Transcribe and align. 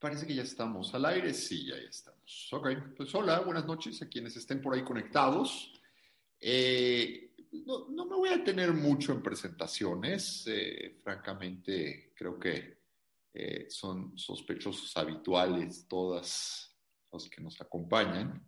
Parece 0.00 0.26
que 0.26 0.34
ya 0.34 0.42
estamos 0.42 0.92
al 0.94 1.04
aire. 1.04 1.32
Sí, 1.34 1.66
ya, 1.66 1.76
estamos. 1.76 2.48
Ok, 2.52 2.68
pues 2.96 3.14
hola, 3.14 3.40
buenas 3.40 3.66
noches 3.66 4.00
a 4.00 4.08
quienes 4.08 4.34
estén 4.34 4.62
por 4.62 4.74
ahí 4.74 4.82
conectados. 4.82 5.72
Eh, 6.40 7.29
voy 8.30 8.40
a 8.40 8.44
tener 8.44 8.72
mucho 8.72 9.12
en 9.12 9.22
presentaciones. 9.22 10.44
Eh, 10.46 10.98
francamente, 11.02 12.12
creo 12.14 12.38
que 12.38 12.78
eh, 13.34 13.66
son 13.68 14.16
sospechosos 14.16 14.96
habituales 14.96 15.86
todas 15.88 16.76
los 17.12 17.28
que 17.28 17.40
nos 17.40 17.60
acompañan. 17.60 18.46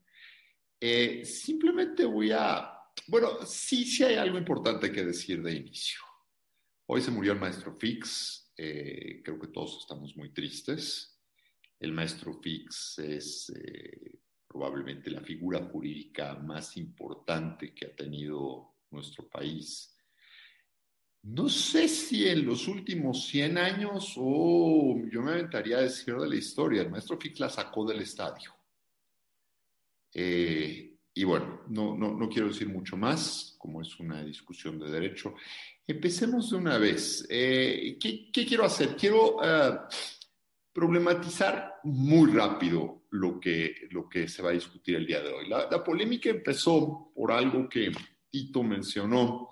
simplemente 1.24 2.04
voy 2.04 2.30
a, 2.32 2.72
bueno, 3.08 3.44
sí, 3.44 3.84
sí 3.84 4.04
hay 4.04 4.16
algo 4.16 4.38
importante 4.38 4.92
que 4.92 5.04
decir 5.04 5.42
de 5.42 5.52
inicio. 5.52 6.00
Hoy 6.86 7.00
se 7.00 7.10
murió 7.10 7.32
el 7.32 7.40
maestro 7.40 7.76
Fix. 7.76 8.52
creo 8.54 9.38
que 9.40 9.48
todos 9.48 9.78
estamos 9.80 10.16
muy 10.16 10.32
tristes. 10.32 11.18
El 11.80 11.92
maestro 11.92 12.40
Fix 12.40 13.00
es 13.00 13.50
eh, 13.56 14.20
probablemente 14.46 15.10
la 15.10 15.20
figura 15.20 15.64
jurídica 15.64 16.36
más 16.36 16.76
importante 16.76 17.74
que 17.74 17.86
ha 17.86 17.96
tenido 17.96 18.71
nuestro 18.92 19.28
país. 19.28 19.94
No 21.22 21.48
sé 21.48 21.88
si 21.88 22.28
en 22.28 22.44
los 22.44 22.66
últimos 22.66 23.26
100 23.26 23.58
años 23.58 24.14
o 24.16 25.00
yo 25.10 25.22
me 25.22 25.32
aventaría 25.32 25.78
a 25.78 25.82
decir 25.82 26.16
de 26.16 26.28
la 26.28 26.34
historia, 26.34 26.82
el 26.82 26.90
maestro 26.90 27.18
Fix 27.18 27.38
la 27.38 27.48
sacó 27.48 27.86
del 27.86 28.00
estadio. 28.00 28.54
Eh, 30.12 30.96
y 31.14 31.24
bueno, 31.24 31.62
no, 31.68 31.96
no, 31.96 32.28
quiero 32.28 32.48
decir 32.48 32.68
mucho 32.68 32.96
más, 32.96 33.54
como 33.58 33.82
es 33.82 34.00
una 34.00 34.24
discusión 34.24 34.78
de 34.78 34.90
derecho. 34.90 35.34
Empecemos 35.86 36.50
de 36.50 36.56
una 36.56 36.78
vez. 36.78 37.26
Eh, 37.28 37.98
¿qué, 38.00 38.30
quiero 38.32 38.64
hacer? 38.64 38.96
Quiero 38.96 39.36
problematizar 40.72 41.80
muy 41.84 42.30
rápido 42.30 43.02
lo 43.10 43.38
que, 43.38 43.88
lo 43.90 44.08
que 44.08 44.26
se 44.26 44.42
va 44.42 44.50
a 44.50 44.54
discutir 44.54 44.96
el 44.96 45.06
día 45.06 45.20
de 45.20 45.32
hoy. 45.32 45.48
La, 45.48 45.84
polémica 45.84 46.30
empezó 46.30 47.12
por 47.14 47.30
algo 47.30 47.68
que 47.68 47.92
Tito 48.32 48.62
mencionó 48.62 49.50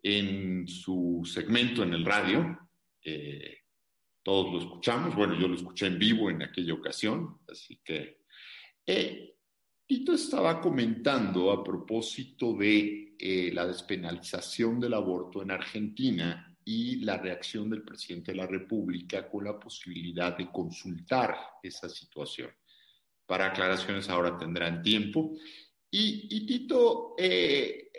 en 0.00 0.66
su 0.68 1.22
segmento 1.24 1.82
en 1.82 1.92
el 1.92 2.04
radio. 2.04 2.70
Eh, 3.04 3.58
todos 4.22 4.52
lo 4.52 4.58
escuchamos, 4.60 5.16
bueno, 5.16 5.38
yo 5.38 5.48
lo 5.48 5.56
escuché 5.56 5.86
en 5.86 5.98
vivo 5.98 6.30
en 6.30 6.42
aquella 6.42 6.74
ocasión, 6.74 7.40
así 7.50 7.80
que 7.84 8.22
eh, 8.86 9.34
Tito 9.84 10.12
estaba 10.12 10.60
comentando 10.60 11.50
a 11.50 11.64
propósito 11.64 12.56
de 12.56 13.16
eh, 13.18 13.50
la 13.52 13.66
despenalización 13.66 14.78
del 14.78 14.94
aborto 14.94 15.42
en 15.42 15.50
Argentina 15.50 16.56
y 16.64 16.96
la 17.04 17.18
reacción 17.18 17.68
del 17.68 17.82
presidente 17.82 18.30
de 18.30 18.38
la 18.38 18.46
República 18.46 19.28
con 19.28 19.44
la 19.44 19.58
posibilidad 19.58 20.38
de 20.38 20.50
consultar 20.50 21.36
esa 21.60 21.88
situación. 21.88 22.50
Para 23.26 23.46
aclaraciones 23.46 24.08
ahora 24.08 24.38
tendrán 24.38 24.82
tiempo. 24.82 25.36
Y, 25.90 26.46
Tito, 26.46 27.14
eh, 27.18 27.90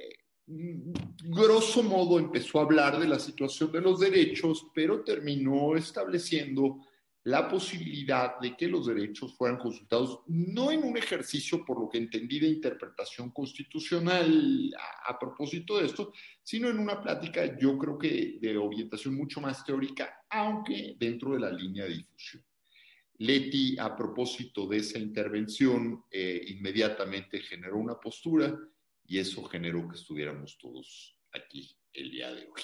grosso 1.24 1.84
modo, 1.84 2.20
empezó 2.20 2.60
a 2.60 2.64
hablar 2.64 3.00
de 3.00 3.08
la 3.08 3.20
situación 3.20 3.72
de 3.72 3.82
los 3.82 4.00
derechos, 4.00 4.68
pero 4.74 5.04
terminó 5.04 5.76
estableciendo 5.76 6.82
la 7.26 7.48
posibilidad 7.48 8.38
de 8.40 8.56
que 8.58 8.68
los 8.68 8.86
derechos 8.86 9.34
fueran 9.36 9.58
consultados, 9.58 10.20
no 10.28 10.72
en 10.72 10.84
un 10.84 10.98
ejercicio, 10.98 11.64
por 11.64 11.80
lo 11.80 11.88
que 11.88 11.98
entendí, 11.98 12.40
de 12.40 12.50
interpretación 12.50 13.32
constitucional 13.32 14.76
a, 15.08 15.18
propósito 15.18 15.78
de 15.78 15.86
esto, 15.86 16.12
sino 16.44 16.68
en 16.70 16.80
una 16.80 17.02
plática, 17.02 17.58
yo 17.58 17.78
creo 17.78 17.98
que 17.98 18.40
de 18.42 18.58
orientación 18.58 19.16
mucho 19.16 19.40
más 19.40 19.64
teórica, 19.64 20.26
aunque 20.30 20.98
dentro 21.00 21.34
de 21.34 21.40
la 21.40 21.52
línea 21.52 21.86
de 21.86 21.96
difusión. 21.96 22.44
Leti, 23.20 23.78
a 23.80 23.96
propósito 23.96 24.68
de 24.68 24.78
esa 24.78 25.00
intervención, 25.00 26.04
eh, 26.12 26.44
inmediatamente 26.48 27.40
generó 27.40 27.78
una 27.78 27.98
postura 27.98 28.54
y 29.06 29.20
eso 29.20 29.44
generó 29.44 29.88
que 29.88 29.96
estuviéramos 29.96 30.58
todos 30.58 31.18
aquí 31.32 31.78
el 31.94 32.12
día 32.12 32.34
de 32.34 32.42
hoy. 32.44 32.62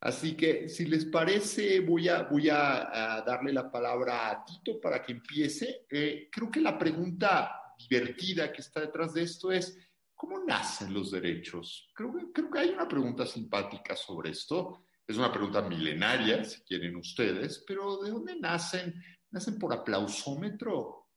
Así 0.00 0.34
que, 0.34 0.68
si 0.68 0.86
les 0.86 1.04
parece, 1.04 1.80
voy 1.80 2.08
a, 2.08 2.22
voy 2.22 2.48
a, 2.48 3.22
darle 3.26 3.52
la 3.52 3.70
palabra 3.70 4.30
a 4.30 4.44
Tito 4.44 4.80
para 4.80 5.02
que 5.02 5.12
empiece. 5.12 5.86
Eh, 5.90 6.28
creo 6.32 6.50
que 6.50 6.60
la 6.60 6.78
pregunta 6.78 7.74
divertida 7.78 8.50
que 8.50 8.62
está 8.62 8.80
detrás 8.80 9.12
de 9.12 9.22
esto 9.22 9.52
es, 9.52 9.78
¿cómo 10.14 10.42
nacen 10.44 10.94
los 10.94 11.10
derechos? 11.10 11.90
Creo, 11.94 12.14
creo 12.32 12.50
que 12.50 12.58
hay 12.58 12.70
una 12.70 12.88
pregunta 12.88 13.26
simpática 13.26 13.94
sobre 13.94 14.30
esto. 14.30 14.84
Es 15.06 15.18
una 15.18 15.32
pregunta 15.32 15.60
milenaria, 15.60 16.44
si 16.44 16.62
quieren 16.62 16.96
ustedes, 16.96 17.62
pero 17.66 17.98
¿de 17.98 18.10
dónde 18.10 18.36
nacen? 18.36 18.94
¿Nacen 19.30 19.58
por 19.58 19.74
aplausómetro? 19.74 21.08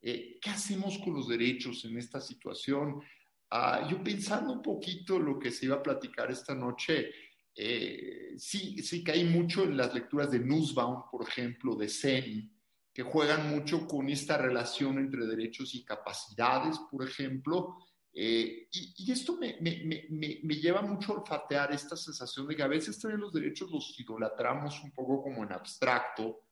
Eh, 0.00 0.38
¿Qué 0.40 0.50
hacemos 0.50 0.98
con 0.98 1.14
los 1.14 1.28
derechos 1.28 1.84
en 1.84 1.98
esta 1.98 2.20
situación? 2.20 3.02
Ah, 3.50 3.86
yo 3.88 4.02
pensando 4.02 4.52
un 4.52 4.62
poquito 4.62 5.18
lo 5.18 5.38
que 5.38 5.50
se 5.50 5.66
iba 5.66 5.76
a 5.76 5.82
platicar 5.82 6.30
esta 6.30 6.54
noche, 6.54 7.10
eh, 7.54 8.34
sí, 8.36 8.82
sí 8.82 9.04
caí 9.04 9.24
mucho 9.24 9.62
en 9.64 9.76
las 9.76 9.94
lecturas 9.94 10.30
de 10.30 10.40
Nussbaum, 10.40 11.04
por 11.10 11.26
ejemplo, 11.26 11.74
de 11.76 11.88
Sen, 11.88 12.52
que 12.92 13.02
juegan 13.02 13.50
mucho 13.50 13.86
con 13.86 14.08
esta 14.08 14.36
relación 14.36 14.98
entre 14.98 15.26
derechos 15.26 15.74
y 15.74 15.84
capacidades, 15.84 16.78
por 16.90 17.06
ejemplo. 17.06 17.76
Eh, 18.12 18.68
y, 18.72 19.12
esto 19.12 19.36
me, 19.36 19.58
me, 19.60 19.82
me, 19.84 20.40
me, 20.42 20.54
lleva 20.56 20.80
mucho 20.80 21.12
a 21.12 21.20
olfatear 21.20 21.72
esta 21.72 21.96
sensación 21.96 22.46
de 22.48 22.56
que 22.56 22.62
a 22.62 22.66
veces 22.66 22.98
también 22.98 23.20
los 23.20 23.32
derechos 23.32 23.70
los 23.70 23.94
idolatramos 24.00 24.82
un 24.82 24.90
poco 24.92 25.22
como 25.22 25.44
en 25.44 25.52
abstracto 25.52 26.46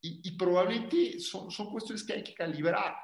y, 0.00 0.26
y 0.26 0.36
probablemente 0.36 1.20
son, 1.20 1.50
son 1.50 1.70
cuestiones 1.70 2.04
que 2.04 2.14
hay 2.14 2.24
que 2.24 2.34
calibrar. 2.34 2.94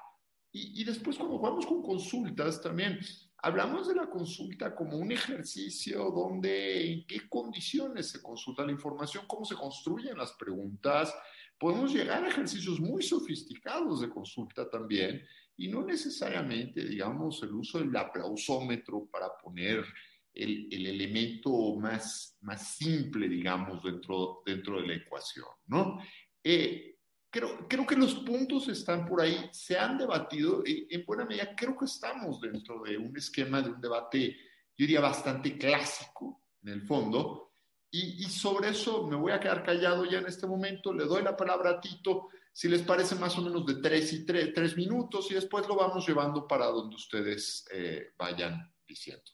Y, 0.52 0.80
y 0.80 0.84
después 0.84 1.16
cuando 1.16 1.38
jugamos 1.38 1.66
con 1.66 1.82
consultas 1.82 2.60
también, 2.60 2.98
Hablamos 3.42 3.88
de 3.88 3.94
la 3.94 4.10
consulta 4.10 4.74
como 4.74 4.98
un 4.98 5.12
ejercicio 5.12 6.10
donde 6.10 6.92
en 6.92 7.06
qué 7.06 7.26
condiciones 7.26 8.10
se 8.10 8.20
consulta 8.20 8.66
la 8.66 8.72
información, 8.72 9.24
cómo 9.26 9.46
se 9.46 9.54
construyen 9.54 10.18
las 10.18 10.32
preguntas. 10.32 11.14
Podemos 11.58 11.92
llegar 11.92 12.22
a 12.22 12.28
ejercicios 12.28 12.80
muy 12.80 13.02
sofisticados 13.02 14.02
de 14.02 14.10
consulta 14.10 14.68
también 14.68 15.22
y 15.56 15.68
no 15.68 15.82
necesariamente, 15.82 16.84
digamos, 16.84 17.42
el 17.42 17.52
uso 17.54 17.78
del 17.78 17.96
aplausómetro 17.96 19.06
para 19.10 19.28
poner 19.42 19.86
el, 20.34 20.68
el 20.70 20.86
elemento 20.86 21.76
más, 21.76 22.36
más 22.42 22.76
simple, 22.76 23.26
digamos, 23.26 23.82
dentro, 23.82 24.42
dentro 24.44 24.82
de 24.82 24.86
la 24.86 24.94
ecuación, 24.96 25.48
¿no? 25.66 25.98
Eh, 26.44 26.89
Creo, 27.30 27.68
creo, 27.68 27.86
que 27.86 27.94
los 27.94 28.14
puntos 28.16 28.68
están 28.68 29.06
por 29.06 29.20
ahí, 29.20 29.48
se 29.52 29.78
han 29.78 29.96
debatido, 29.96 30.62
y 30.66 30.88
en 30.90 31.04
buena 31.06 31.24
medida 31.24 31.54
creo 31.54 31.76
que 31.76 31.84
estamos 31.84 32.40
dentro 32.40 32.82
de 32.82 32.98
un 32.98 33.16
esquema 33.16 33.62
de 33.62 33.70
un 33.70 33.80
debate, 33.80 34.32
yo 34.76 34.86
diría, 34.86 35.00
bastante 35.00 35.56
clásico 35.56 36.42
en 36.62 36.70
el 36.70 36.82
fondo, 36.82 37.52
y, 37.92 38.24
y, 38.24 38.28
sobre 38.28 38.70
eso 38.70 39.06
me 39.06 39.16
voy 39.16 39.32
a 39.32 39.40
quedar 39.40 39.64
callado 39.64 40.04
ya 40.04 40.18
en 40.18 40.26
este 40.26 40.46
momento, 40.46 40.92
le 40.92 41.04
doy 41.04 41.22
la 41.22 41.36
palabra 41.36 41.70
a 41.70 41.80
Tito, 41.80 42.28
si 42.52 42.68
les 42.68 42.82
parece 42.82 43.14
más 43.14 43.38
o 43.38 43.42
menos 43.42 43.64
de 43.64 43.76
tres 43.76 44.12
y 44.12 44.26
tres, 44.26 44.52
tres 44.52 44.76
minutos, 44.76 45.30
y 45.30 45.34
después 45.34 45.66
lo 45.68 45.76
vamos 45.76 46.06
llevando 46.06 46.46
para 46.46 46.66
donde 46.66 46.96
ustedes 46.96 47.64
eh, 47.72 48.12
vayan 48.18 48.72
diciendo. 48.86 49.24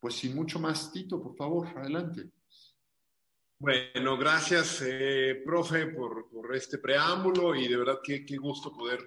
Pues 0.00 0.14
sin 0.14 0.34
mucho 0.34 0.58
más, 0.58 0.90
Tito, 0.90 1.22
por 1.22 1.36
favor, 1.36 1.68
adelante. 1.78 2.30
Bueno, 3.62 4.18
gracias, 4.18 4.82
eh, 4.84 5.40
profe, 5.44 5.86
por, 5.86 6.28
por, 6.28 6.52
este 6.56 6.78
preámbulo 6.78 7.54
y 7.54 7.68
de 7.68 7.76
verdad 7.76 8.00
qué, 8.02 8.26
qué 8.26 8.36
gusto 8.36 8.72
poder 8.72 8.98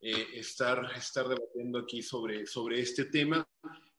eh, 0.00 0.28
estar, 0.34 0.92
estar 0.96 1.26
debatiendo 1.26 1.80
aquí 1.80 2.02
sobre, 2.02 2.46
sobre 2.46 2.80
este 2.80 3.06
tema, 3.06 3.44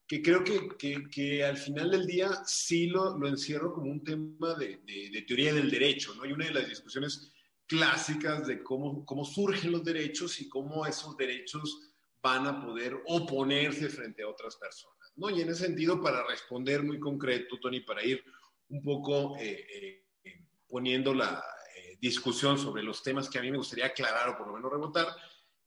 que 0.07 0.21
creo 0.21 0.45
que, 0.45 0.69
que, 0.79 1.09
que 1.11 1.43
al 1.43 1.57
final 1.57 1.91
del 1.91 2.05
día 2.05 2.29
sí 2.45 2.87
lo, 2.87 3.17
lo 3.17 3.27
encierro 3.27 3.73
como 3.73 3.91
un 3.91 4.01
tema 4.01 4.53
de, 4.53 4.77
de, 4.77 5.25
teoría 5.27 5.53
del 5.53 5.69
derecho, 5.69 6.15
¿no? 6.15 6.25
Y 6.25 6.31
una 6.31 6.45
de 6.45 6.53
las 6.53 6.69
discusiones 6.69 7.29
clásicas 7.65 8.47
de 8.47 8.63
cómo, 8.63 9.03
cómo 9.03 9.25
surgen 9.25 9.73
los 9.73 9.83
derechos 9.83 10.39
y 10.39 10.47
cómo 10.47 10.85
esos 10.85 11.17
derechos 11.17 11.81
van 12.21 12.47
a 12.47 12.61
poder 12.65 12.97
oponerse 13.07 13.89
frente 13.89 14.23
a 14.23 14.29
otras 14.29 14.55
personas, 14.55 15.11
¿no? 15.17 15.29
Y 15.29 15.41
en 15.41 15.49
ese 15.49 15.65
sentido, 15.65 16.01
para 16.01 16.25
responder 16.25 16.81
muy 16.81 16.97
concreto, 16.97 17.59
Tony, 17.59 17.81
para 17.81 18.05
ir 18.05 18.23
un 18.69 18.83
poco 18.83 19.37
eh, 19.37 20.03
eh, 20.23 20.45
poniendo 20.67 21.13
la 21.13 21.43
eh, 21.75 21.97
discusión 21.99 22.57
sobre 22.57 22.83
los 22.83 23.01
temas 23.01 23.29
que 23.29 23.39
a 23.39 23.41
mí 23.41 23.51
me 23.51 23.57
gustaría 23.57 23.87
aclarar 23.87 24.29
o 24.29 24.37
por 24.37 24.47
lo 24.47 24.53
menos 24.53 24.71
rebotar, 24.71 25.07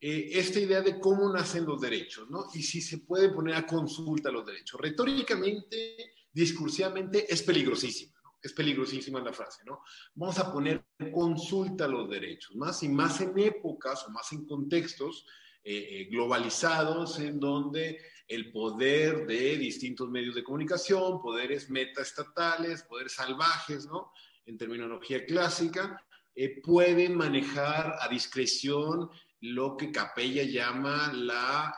esta 0.03 0.59
idea 0.59 0.81
de 0.81 0.99
cómo 0.99 1.31
nacen 1.31 1.67
los 1.67 1.79
derechos, 1.79 2.31
¿no? 2.31 2.47
Y 2.55 2.63
si 2.63 2.81
se 2.81 3.01
puede 3.01 3.29
poner 3.29 3.55
a 3.55 3.67
consulta 3.67 4.31
los 4.31 4.47
derechos. 4.47 4.81
Retóricamente, 4.81 6.15
discursivamente, 6.33 7.31
es 7.31 7.43
peligrosísima, 7.43 8.19
es 8.41 8.55
peligrosísima 8.55 9.21
la 9.21 9.35
frase, 9.35 9.63
¿no? 9.67 9.83
Vamos 10.15 10.39
a 10.39 10.51
poner 10.51 10.87
consulta 11.13 11.87
los 11.87 12.09
derechos, 12.09 12.57
más 12.57 12.83
y 12.83 12.89
más 12.89 13.21
en 13.21 13.39
épocas 13.39 14.07
o 14.07 14.11
más 14.11 14.33
en 14.33 14.47
contextos 14.47 15.27
eh, 15.63 15.89
eh, 15.91 16.05
globalizados 16.11 17.19
en 17.19 17.39
donde 17.39 18.01
el 18.27 18.51
poder 18.51 19.27
de 19.27 19.59
distintos 19.59 20.09
medios 20.09 20.35
de 20.35 20.43
comunicación, 20.43 21.21
poderes 21.21 21.69
metaestatales, 21.69 22.85
poderes 22.85 23.13
salvajes, 23.13 23.85
¿no? 23.87 24.13
En 24.47 24.57
terminología 24.57 25.27
clásica, 25.27 26.03
eh, 26.35 26.63
pueden 26.63 27.15
manejar 27.15 27.97
a 28.01 28.09
discreción 28.09 29.11
lo 29.41 29.77
que 29.77 29.93
Capella 29.93 30.45
llama 30.45 31.13
la, 31.13 31.75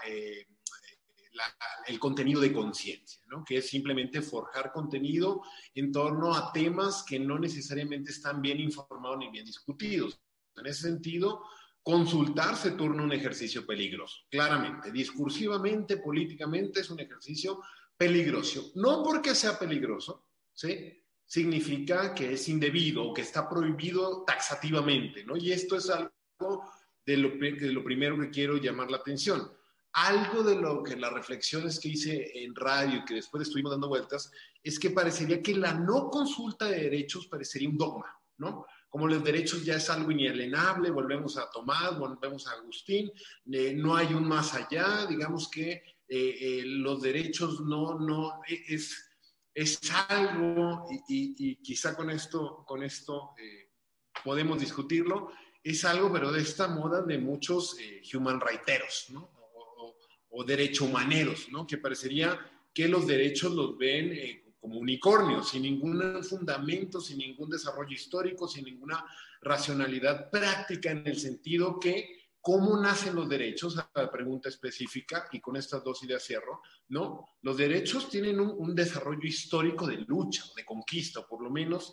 el 1.87 1.99
contenido 1.99 2.41
de 2.41 2.53
conciencia, 2.53 3.21
¿no? 3.29 3.45
que 3.45 3.59
es 3.59 3.69
simplemente 3.69 4.23
forjar 4.23 4.73
contenido 4.73 5.43
en 5.75 5.91
torno 5.91 6.35
a 6.35 6.53
temas 6.53 7.03
que 7.03 7.19
no 7.19 7.39
necesariamente 7.39 8.13
están 8.13 8.41
bien 8.41 8.61
informados 8.61 9.19
ni 9.19 9.31
bien 9.31 9.47
discutidos. 9.47 10.21
En 10.57 10.67
ese 10.67 10.83
sentido, 10.83 11.43
consultar 11.83 12.57
se 12.57 12.73
torna 12.73 13.03
un 13.03 13.13
ejercicio 13.13 13.67
peligroso, 13.67 14.19
claramente, 14.31 14.93
discursivamente, 14.93 15.97
políticamente 15.97 16.81
es 16.81 16.91
un 16.91 17.01
ejercicio 17.01 17.61
peligroso. 17.97 18.71
No 18.77 19.03
porque 19.03 19.35
sea 19.35 19.59
peligroso, 19.59 20.27
¿sí? 20.53 21.03
significa 21.33 22.15
que 22.15 22.35
es 22.35 22.47
indebido 22.51 23.15
que 23.15 23.23
está 23.23 23.49
prohibido 23.49 24.23
taxativamente, 24.25 25.25
¿no? 25.25 25.35
Y 25.35 25.51
esto 25.51 25.77
es 25.77 25.89
algo 25.89 26.71
de 27.07 27.17
lo, 27.17 27.31
de 27.31 27.73
lo 27.73 27.83
primero 27.83 28.19
que 28.21 28.29
quiero 28.29 28.59
llamar 28.59 28.91
la 28.91 28.99
atención. 28.99 29.51
Algo 29.95 30.43
de 30.43 30.57
lo 30.57 30.83
que 30.83 30.95
las 30.95 31.11
reflexiones 31.11 31.81
que 31.81 31.89
hice 31.89 32.45
en 32.45 32.55
radio 32.55 32.99
y 32.99 33.05
que 33.07 33.15
después 33.15 33.45
estuvimos 33.45 33.73
dando 33.73 33.89
vueltas 33.89 34.31
es 34.63 34.79
que 34.79 34.91
parecería 34.91 35.43
que 35.43 35.55
la 35.55 35.73
no 35.73 36.11
consulta 36.11 36.67
de 36.67 36.83
derechos 36.83 37.27
parecería 37.29 37.71
un 37.71 37.79
dogma, 37.79 38.15
¿no? 38.37 38.67
Como 38.93 39.09
los 39.09 39.25
derechos 39.25 39.65
ya 39.65 39.77
es 39.77 39.89
algo 39.89 40.11
inalienable, 40.11 40.91
volvemos 40.91 41.39
a 41.39 41.51
Tomás, 41.51 41.99
volvemos 41.99 42.47
a 42.47 42.53
Agustín, 42.53 43.11
eh, 43.51 43.73
no 43.73 43.97
hay 43.97 44.13
un 44.13 44.29
más 44.29 44.53
allá, 44.53 45.07
digamos 45.07 45.49
que 45.49 45.71
eh, 45.71 45.83
eh, 46.09 46.63
los 46.67 47.01
derechos 47.01 47.63
no, 47.63 47.99
no, 47.99 48.43
e, 48.47 48.63
es, 48.69 49.03
es 49.55 49.81
algo, 50.11 50.87
y, 51.09 51.57
quizá 51.63 51.97
con 51.97 52.11
esto, 52.11 52.67
con 52.67 52.83
esto 52.83 53.31
podemos 54.23 54.61
discutirlo, 54.61 55.31
es 55.65 55.87
algo, 55.87 56.13
pero 56.13 56.31
de 56.31 56.43
esta 56.43 56.69
moda 56.69 57.01
de 57.01 57.17
muchos 57.17 57.75
human 58.13 58.43
righteros, 58.43 59.07
¿no? 59.09 59.23
O, 59.55 59.97
o, 60.29 60.45
derecho 60.45 60.85
humaneros, 60.85 61.49
¿no? 61.51 61.67
Que 61.67 61.79
parecería 61.79 62.39
que 62.75 62.89
los 62.89 63.07
derechos 63.07 63.55
los 63.55 63.79
ven 63.79 64.42
como 64.63 64.79
unicornio, 64.79 65.43
sin 65.43 65.63
ningún 65.63 66.23
fundamento, 66.23 67.01
sin 67.01 67.19
ningún 67.19 67.51
desarrollo 67.51 67.91
histórico, 67.91 68.47
sin 68.47 68.65
ninguna 68.65 69.05
racionalidad 69.41 70.31
práctica 70.31 70.93
en 70.93 71.05
el 71.05 71.19
sentido 71.19 71.81
que 71.81 72.29
cómo 72.41 72.81
nacen 72.81 73.17
los 73.17 73.29
derechos, 73.29 73.77
a 73.77 73.91
la 73.93 74.09
pregunta 74.09 74.49
específica, 74.49 75.29
y 75.33 75.41
con 75.41 75.57
estas 75.57 75.83
dos 75.83 76.05
ideas 76.05 76.23
cierro, 76.23 76.63
¿no? 76.91 77.27
Los 77.41 77.57
derechos 77.57 78.09
tienen 78.09 78.39
un, 78.39 78.73
desarrollo 78.73 79.27
histórico 79.27 79.85
de 79.85 79.97
lucha, 79.97 80.45
de 80.55 80.65
conquista, 80.65 81.27
por 81.27 81.43
lo 81.43 81.51
menos 81.51 81.93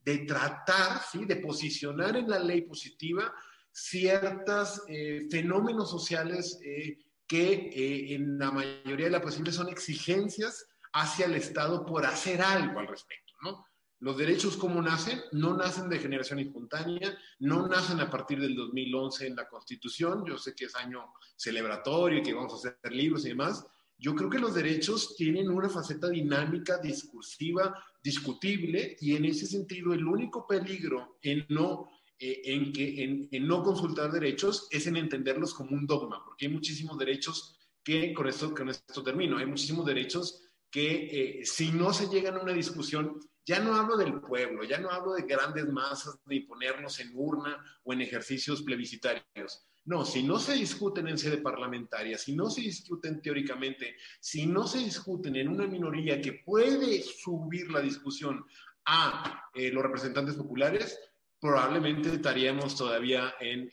de 0.00 0.18
tratar, 0.18 1.02
¿sí? 1.08 1.24
de 1.24 1.36
posicionar 1.36 2.16
en 2.16 2.28
la 2.28 2.40
ley 2.40 2.62
positiva 2.62 3.32
ciertos 3.70 4.82
eh, 4.88 5.28
fenómenos 5.30 5.88
sociales 5.88 6.58
eh, 6.64 6.98
que 7.28 7.52
eh, 7.52 8.14
en 8.14 8.40
la 8.40 8.50
mayoría 8.50 9.06
de 9.06 9.12
las 9.12 9.22
posibles 9.22 9.54
son 9.54 9.68
exigencias 9.68 10.66
hacia 10.92 11.26
el 11.26 11.34
Estado 11.34 11.84
por 11.86 12.04
hacer 12.04 12.42
algo 12.42 12.80
al 12.80 12.88
respecto, 12.88 13.32
¿no? 13.42 13.66
Los 14.02 14.18
derechos, 14.18 14.56
¿cómo 14.56 14.82
nacen? 14.82 15.20
No 15.30 15.56
nacen 15.56 15.88
de 15.88 16.00
generación 16.00 16.40
espontánea, 16.40 17.16
no 17.38 17.68
nacen 17.68 18.00
a 18.00 18.10
partir 18.10 18.40
del 18.40 18.56
2011 18.56 19.28
en 19.28 19.36
la 19.36 19.48
Constitución. 19.48 20.24
Yo 20.26 20.36
sé 20.38 20.56
que 20.56 20.64
es 20.64 20.74
año 20.74 21.12
celebratorio 21.36 22.18
y 22.18 22.22
que 22.24 22.34
vamos 22.34 22.52
a 22.52 22.56
hacer 22.56 22.92
libros 22.92 23.24
y 23.24 23.28
demás. 23.28 23.64
Yo 23.96 24.16
creo 24.16 24.28
que 24.28 24.40
los 24.40 24.54
derechos 24.54 25.14
tienen 25.14 25.48
una 25.48 25.68
faceta 25.68 26.08
dinámica, 26.08 26.78
discursiva, 26.78 27.80
discutible, 28.02 28.96
y 29.00 29.14
en 29.14 29.24
ese 29.24 29.46
sentido 29.46 29.92
el 29.92 30.04
único 30.04 30.48
peligro 30.48 31.18
en 31.22 31.46
no, 31.50 31.88
eh, 32.18 32.42
en 32.44 32.72
que, 32.72 33.04
en, 33.04 33.28
en 33.30 33.46
no 33.46 33.62
consultar 33.62 34.10
derechos 34.10 34.66
es 34.72 34.88
en 34.88 34.96
entenderlos 34.96 35.54
como 35.54 35.76
un 35.76 35.86
dogma, 35.86 36.24
porque 36.24 36.46
hay 36.46 36.52
muchísimos 36.52 36.98
derechos 36.98 37.56
que, 37.84 38.12
con 38.12 38.26
esto, 38.26 38.52
con 38.52 38.68
esto 38.68 39.04
termino, 39.04 39.38
hay 39.38 39.46
muchísimos 39.46 39.86
derechos 39.86 40.42
que 40.72 41.40
eh, 41.40 41.44
si 41.44 41.70
no 41.70 41.92
se 41.92 42.08
llega 42.08 42.30
a 42.30 42.42
una 42.42 42.54
discusión, 42.54 43.20
ya 43.44 43.60
no 43.60 43.76
hablo 43.76 43.98
del 43.98 44.20
pueblo, 44.20 44.64
ya 44.64 44.78
no 44.78 44.90
hablo 44.90 45.12
de 45.12 45.22
grandes 45.22 45.68
masas, 45.68 46.18
de 46.24 46.40
ponernos 46.48 46.98
en 46.98 47.10
urna 47.14 47.62
o 47.84 47.92
en 47.92 48.00
ejercicios 48.00 48.62
plebiscitarios. 48.62 49.66
No, 49.84 50.04
si 50.06 50.22
no 50.22 50.38
se 50.38 50.54
discuten 50.54 51.08
en 51.08 51.18
sede 51.18 51.38
parlamentaria, 51.38 52.16
si 52.16 52.34
no 52.34 52.48
se 52.48 52.62
discuten 52.62 53.20
teóricamente, 53.20 53.96
si 54.18 54.46
no 54.46 54.66
se 54.66 54.78
discuten 54.78 55.36
en 55.36 55.48
una 55.48 55.66
minoría 55.66 56.20
que 56.20 56.40
puede 56.44 57.02
subir 57.02 57.70
la 57.70 57.80
discusión 57.80 58.44
a 58.86 59.50
eh, 59.52 59.70
los 59.70 59.82
representantes 59.82 60.36
populares, 60.36 60.98
probablemente 61.38 62.14
estaríamos 62.14 62.76
todavía 62.76 63.34
en, 63.40 63.70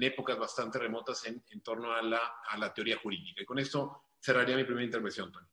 épocas 0.00 0.38
bastante 0.38 0.78
remotas 0.78 1.26
en, 1.26 1.42
torno 1.62 1.92
a 1.92 2.02
la, 2.02 2.20
a 2.48 2.58
la, 2.58 2.74
teoría 2.74 2.98
jurídica. 2.98 3.42
Y 3.42 3.44
con 3.44 3.58
esto 3.58 4.04
cerraría 4.18 4.56
mi 4.56 4.64
primera 4.64 4.86
intervención, 4.86 5.30
Tony. 5.30 5.46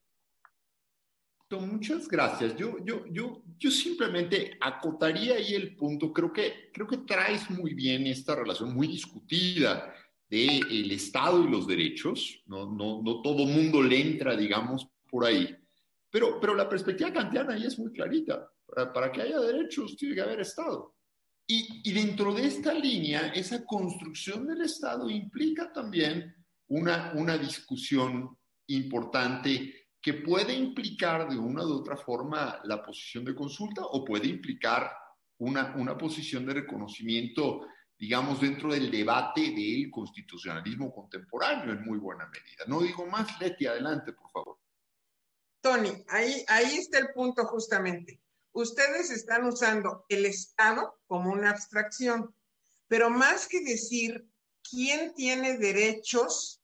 Muchas 1.59 2.07
gracias. 2.07 2.55
Yo, 2.55 2.77
yo, 2.83 3.05
yo, 3.11 3.43
yo 3.57 3.71
simplemente 3.71 4.57
acotaría 4.61 5.35
ahí 5.35 5.53
el 5.53 5.75
punto. 5.75 6.11
Creo 6.13 6.31
que, 6.31 6.69
creo 6.73 6.87
que 6.87 6.97
traes 6.97 7.49
muy 7.49 7.73
bien 7.73 8.07
esta 8.07 8.35
relación 8.35 8.73
muy 8.73 8.87
discutida 8.87 9.93
del 10.29 10.65
el 10.69 10.91
Estado 10.91 11.43
y 11.43 11.49
los 11.49 11.67
derechos. 11.67 12.41
No, 12.45 12.65
no, 12.65 13.01
no 13.01 13.21
todo 13.21 13.45
mundo 13.45 13.81
le 13.81 13.99
entra, 13.99 14.35
digamos, 14.35 14.87
por 15.09 15.25
ahí. 15.25 15.55
Pero, 16.09 16.39
pero 16.39 16.55
la 16.55 16.69
perspectiva 16.69 17.11
kantiana 17.11 17.53
ahí 17.53 17.65
es 17.65 17.77
muy 17.77 17.91
clarita. 17.91 18.49
Para, 18.65 18.91
para 18.91 19.11
que 19.11 19.21
haya 19.21 19.39
derechos 19.39 19.95
tiene 19.95 20.15
que 20.15 20.21
haber 20.21 20.39
Estado. 20.39 20.95
Y, 21.47 21.81
y 21.83 21.93
dentro 21.93 22.33
de 22.33 22.47
esta 22.47 22.73
línea, 22.73 23.27
esa 23.27 23.63
construcción 23.65 24.47
del 24.47 24.61
Estado 24.61 25.09
implica 25.09 25.71
también 25.71 26.33
una, 26.67 27.13
una 27.15 27.37
discusión 27.37 28.35
importante 28.67 29.84
que 30.05 30.13
puede 30.13 30.53
implicar 30.53 31.27
de 31.27 31.35
una 31.35 31.65
u 31.65 31.79
otra 31.79 31.97
forma 31.97 32.61
la 32.65 32.83
posición 32.83 33.25
de 33.25 33.33
consulta 33.33 33.81
o 33.83 34.05
puede 34.05 34.27
implicar 34.27 34.95
una, 35.39 35.73
una 35.77 35.97
posición 35.97 36.45
de 36.45 36.53
reconocimiento, 36.53 37.65
digamos, 37.97 38.39
dentro 38.39 38.71
del 38.71 38.91
debate 38.91 39.41
del 39.41 39.89
constitucionalismo 39.89 40.93
contemporáneo 40.93 41.73
en 41.73 41.83
muy 41.83 41.97
buena 41.97 42.27
medida. 42.27 42.65
No 42.67 42.81
digo 42.81 43.07
más, 43.07 43.41
Leti, 43.41 43.65
adelante, 43.65 44.13
por 44.13 44.29
favor. 44.31 44.59
Tony, 45.59 45.91
ahí, 46.09 46.45
ahí 46.49 46.75
está 46.75 46.99
el 46.99 47.11
punto 47.11 47.43
justamente. 47.45 48.21
Ustedes 48.51 49.09
están 49.09 49.43
usando 49.45 50.05
el 50.07 50.27
Estado 50.27 50.99
como 51.07 51.31
una 51.31 51.49
abstracción, 51.49 52.31
pero 52.87 53.09
más 53.09 53.47
que 53.47 53.61
decir 53.61 54.29
quién 54.69 55.15
tiene 55.15 55.57
derechos 55.57 56.61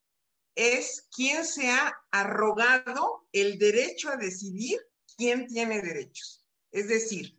es 0.55 1.07
quién 1.15 1.45
se 1.45 1.69
ha 1.69 1.93
arrogado 2.11 3.27
el 3.31 3.57
derecho 3.57 4.09
a 4.09 4.17
decidir 4.17 4.79
quién 5.17 5.47
tiene 5.47 5.81
derechos. 5.81 6.45
Es 6.71 6.87
decir, 6.87 7.37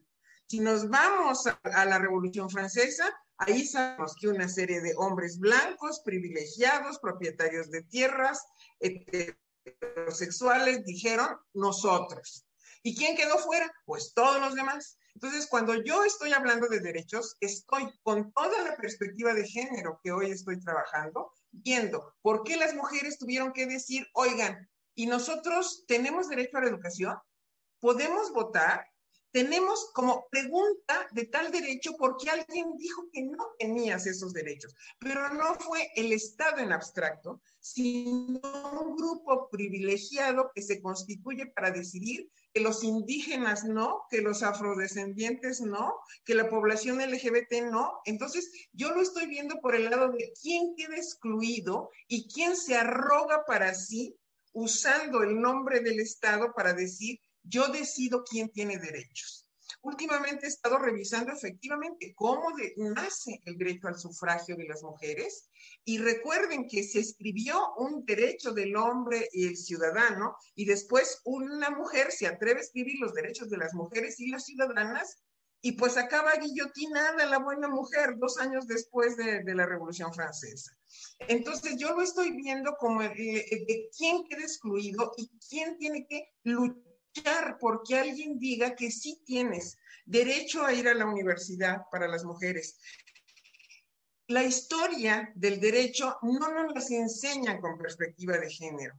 si 0.48 0.60
nos 0.60 0.88
vamos 0.88 1.46
a, 1.46 1.84
la 1.84 1.98
Revolución 1.98 2.50
Francesa, 2.50 3.08
ahí 3.38 3.66
sabemos 3.66 4.14
que 4.20 4.28
una 4.28 4.48
serie 4.48 4.80
de 4.80 4.94
hombres 4.96 5.38
blancos, 5.38 6.00
privilegiados, 6.04 6.98
propietarios 6.98 7.70
de 7.70 7.82
tierras, 7.84 8.44
heterosexuales, 8.80 10.84
dijeron 10.84 11.28
nosotros. 11.54 12.44
¿Y 12.82 12.96
quién 12.96 13.16
quedó 13.16 13.38
fuera? 13.38 13.72
Pues 13.86 14.12
todos 14.12 14.40
los 14.40 14.54
demás. 14.54 14.98
Entonces, 15.14 15.46
cuando 15.46 15.74
yo 15.82 16.04
estoy 16.04 16.32
hablando 16.32 16.68
de 16.68 16.80
derechos, 16.80 17.36
estoy 17.40 17.88
con 18.02 18.32
toda 18.32 18.62
la 18.62 18.76
perspectiva 18.76 19.34
de 19.34 19.46
género 19.46 20.00
que 20.02 20.12
hoy 20.12 20.30
estoy 20.30 20.60
trabajando, 20.60 21.32
viendo 21.52 22.14
por 22.22 22.42
qué 22.42 22.56
las 22.56 22.74
mujeres 22.74 23.18
tuvieron 23.18 23.52
que 23.52 23.66
decir, 23.66 24.06
oigan, 24.14 24.68
¿y 24.94 25.06
nosotros 25.06 25.84
tenemos 25.86 26.28
derecho 26.28 26.58
a 26.58 26.62
la 26.62 26.68
educación? 26.68 27.16
¿Podemos 27.80 28.32
votar? 28.32 28.91
Tenemos 29.32 29.90
como 29.94 30.26
pregunta 30.30 31.08
de 31.12 31.24
tal 31.24 31.50
derecho 31.50 31.96
porque 31.98 32.28
alguien 32.28 32.76
dijo 32.76 33.08
que 33.10 33.22
no 33.22 33.54
tenías 33.58 34.06
esos 34.06 34.34
derechos, 34.34 34.76
pero 34.98 35.32
no 35.32 35.54
fue 35.54 35.90
el 35.96 36.12
Estado 36.12 36.58
en 36.58 36.70
abstracto, 36.70 37.40
sino 37.58 38.40
un 38.80 38.94
grupo 38.94 39.48
privilegiado 39.50 40.50
que 40.54 40.60
se 40.60 40.82
constituye 40.82 41.46
para 41.46 41.70
decidir 41.70 42.30
que 42.52 42.60
los 42.60 42.84
indígenas 42.84 43.64
no, 43.64 44.02
que 44.10 44.20
los 44.20 44.42
afrodescendientes 44.42 45.62
no, 45.62 45.94
que 46.26 46.34
la 46.34 46.50
población 46.50 46.98
LGBT 46.98 47.70
no. 47.70 48.00
Entonces, 48.04 48.50
yo 48.72 48.90
lo 48.90 49.00
estoy 49.00 49.26
viendo 49.26 49.60
por 49.60 49.74
el 49.74 49.88
lado 49.88 50.12
de 50.12 50.32
quién 50.42 50.74
queda 50.76 50.96
excluido 50.96 51.90
y 52.06 52.28
quién 52.28 52.54
se 52.54 52.76
arroga 52.76 53.44
para 53.46 53.74
sí 53.74 54.14
usando 54.52 55.22
el 55.22 55.40
nombre 55.40 55.80
del 55.80 56.00
Estado 56.00 56.52
para 56.54 56.74
decir, 56.74 57.18
yo 57.44 57.68
decido 57.68 58.24
quién 58.24 58.50
tiene 58.50 58.78
derechos. 58.78 59.48
últimamente 59.82 60.46
he 60.46 60.48
estado 60.48 60.78
revisando 60.78 61.32
efectivamente 61.32 62.14
cómo 62.14 62.52
nace 62.76 63.40
el 63.44 63.56
derecho 63.56 63.88
al 63.88 63.98
sufragio 63.98 64.54
de 64.56 64.68
las 64.68 64.82
mujeres 64.82 65.48
y 65.84 65.98
recuerden 65.98 66.68
que 66.68 66.84
se 66.84 67.00
escribió 67.00 67.74
un 67.78 68.04
derecho 68.04 68.52
del 68.52 68.76
hombre 68.76 69.28
y 69.32 69.46
el 69.48 69.56
ciudadano 69.56 70.36
y 70.54 70.66
después 70.66 71.20
una 71.24 71.70
mujer 71.70 72.12
se 72.12 72.28
atreve 72.28 72.60
a 72.60 72.62
escribir 72.62 73.00
los 73.00 73.14
derechos 73.14 73.50
de 73.50 73.56
las 73.56 73.74
mujeres 73.74 74.20
y 74.20 74.28
las 74.28 74.44
ciudadanas 74.44 75.18
y 75.64 75.72
pues 75.72 75.96
acaba 75.96 76.32
guillotinada 76.34 77.24
la 77.26 77.38
buena 77.38 77.68
mujer 77.68 78.18
dos 78.18 78.38
años 78.38 78.66
después 78.66 79.16
de, 79.16 79.42
la 79.54 79.64
Revolución 79.64 80.12
Francesa. 80.12 80.76
Entonces 81.28 81.76
yo 81.76 81.94
lo 81.94 82.02
estoy 82.02 82.32
viendo 82.32 82.74
como 82.78 83.00
de 83.02 83.88
quién 83.96 84.24
queda 84.24 84.42
excluido 84.42 85.12
y 85.16 85.30
quién 85.48 85.78
tiene 85.78 86.04
que 86.08 86.32
luchar 86.42 86.91
porque 87.60 87.98
alguien 87.98 88.38
diga 88.38 88.74
que 88.74 88.90
sí 88.90 89.22
tienes 89.24 89.76
derecho 90.04 90.64
a 90.64 90.72
ir 90.72 90.88
a 90.88 90.94
la 90.94 91.06
universidad 91.06 91.82
para 91.90 92.08
las 92.08 92.24
mujeres. 92.24 92.78
La 94.28 94.42
historia 94.42 95.30
del 95.34 95.60
derecho 95.60 96.16
no 96.22 96.48
nos 96.52 96.74
las 96.74 96.90
enseñan 96.90 97.60
con 97.60 97.78
perspectiva 97.78 98.38
de 98.38 98.50
género. 98.50 98.94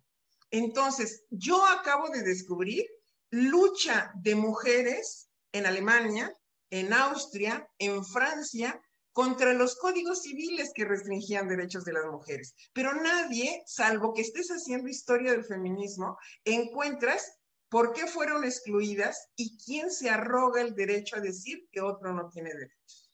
Entonces, 0.52 1.26
yo 1.30 1.66
acabo 1.66 2.10
de 2.10 2.22
descubrir 2.22 2.86
lucha 3.32 4.12
de 4.16 4.36
mujeres 4.36 5.30
en 5.52 5.66
Alemania, 5.66 6.32
en 6.70 6.94
Austria, 6.94 7.68
en 7.80 8.06
Francia, 8.06 8.80
contra 9.12 9.54
los 9.54 9.76
códigos 9.76 10.24
civiles 10.24 10.72
que 10.74 10.86
restringían 10.86 11.48
derechos 11.48 11.86
de 11.86 11.94
las 11.94 12.06
mujeres. 12.06 12.56
Pero 12.74 12.94
nadie, 12.94 13.64
salvo 13.66 14.14
que 14.14 14.22
estés 14.22 14.50
haciendo 14.50 14.90
historia 14.90 15.32
del 15.32 15.46
feminismo, 15.46 16.18
encuentras 16.44 17.40
por 17.74 17.92
qué 17.92 18.06
fueron 18.06 18.44
excluidas 18.44 19.32
y 19.36 19.58
quién 19.58 19.90
se 19.90 20.08
arroga 20.08 20.62
el 20.62 20.76
derecho 20.76 21.16
a 21.16 21.22
decir 21.22 21.68
que 21.72 21.82
otro 21.82 22.14
no 22.14 22.30
tiene 22.30 22.52
derechos. 22.54 23.12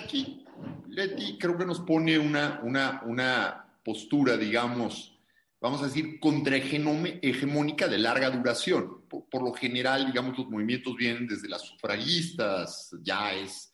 Aquí, 0.00 0.46
Leti, 0.86 1.36
creo 1.36 1.58
que 1.58 1.66
nos 1.66 1.80
pone 1.80 2.20
una, 2.20 2.60
una, 2.62 3.02
una 3.04 3.80
postura, 3.84 4.36
digamos, 4.36 5.18
vamos 5.60 5.82
a 5.82 5.86
decir, 5.86 6.20
contrahegemónica 6.20 7.88
de 7.88 7.98
larga 7.98 8.30
duración. 8.30 9.08
Por, 9.08 9.42
lo 9.42 9.52
general, 9.54 10.06
digamos, 10.06 10.38
los 10.38 10.48
movimientos 10.48 10.94
vienen 10.94 11.26
desde 11.26 11.48
las 11.48 11.62
sufragistas, 11.62 12.94
ya 13.02 13.34
es 13.34 13.69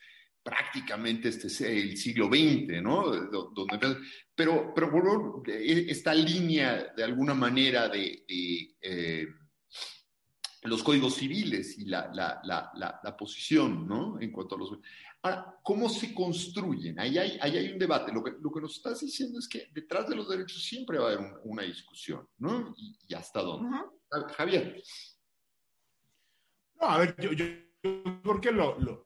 prácticamente 0.46 1.28
este 1.28 1.48
el 1.76 1.96
siglo 1.96 2.26
XX, 2.26 2.80
¿no? 2.80 3.10
Donde, 3.10 3.96
pero, 4.32 4.72
pero 4.72 5.42
e, 5.44 5.90
esta 5.90 6.14
línea, 6.14 6.92
de 6.96 7.02
alguna 7.02 7.34
manera, 7.34 7.88
de, 7.88 8.24
eh, 8.28 9.26
los 10.62 10.84
códigos 10.84 11.16
civiles 11.16 11.76
y 11.78 11.86
la, 11.86 12.12
la, 12.14 12.40
la, 12.44 13.00
la, 13.02 13.16
posición, 13.16 13.88
¿no? 13.88 14.20
En 14.20 14.30
cuanto 14.30 14.54
a 14.54 14.58
los... 14.58 14.78
Ahora, 15.22 15.58
¿cómo 15.64 15.88
se 15.88 16.14
construyen? 16.14 17.00
Ahí 17.00 17.18
hay, 17.18 17.38
ahí 17.40 17.56
hay 17.56 17.72
un 17.72 17.78
debate. 17.78 18.12
Lo 18.12 18.22
que, 18.22 18.32
lo 18.40 18.52
que, 18.52 18.60
nos 18.60 18.76
estás 18.76 19.00
diciendo 19.00 19.40
es 19.40 19.48
que 19.48 19.68
detrás 19.72 20.08
de 20.08 20.14
los 20.14 20.28
derechos 20.28 20.62
siempre 20.62 20.98
va 20.98 21.10
a 21.10 21.12
haber 21.12 21.40
una 21.42 21.64
discusión, 21.64 22.28
¿no? 22.38 22.72
Y, 22.76 23.14
hasta 23.14 23.42
dónde. 23.42 23.76
Javier. 24.36 24.80
No, 26.80 26.86
a 26.88 26.98
ver, 26.98 27.16
yo, 27.18 27.32
yo, 27.32 27.46
creo 27.82 28.40
que 28.40 28.52
lo, 28.52 28.78
lo, 28.78 29.05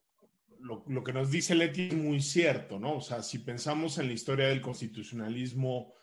lo, 0.63 0.85
lo, 0.87 1.05
que 1.05 1.13
nos 1.13 1.31
dice 1.31 1.55
Leti 1.55 1.89
es 1.89 1.95
muy 1.95 2.21
cierto, 2.21 2.79
¿no? 2.79 2.97
O 2.97 3.01
sea, 3.01 3.23
si 3.23 3.39
pensamos 3.41 3.99
en 3.99 4.07
la 4.07 4.13
historia 4.13 4.49
del 4.49 4.61
constitucionalismo 4.61 5.95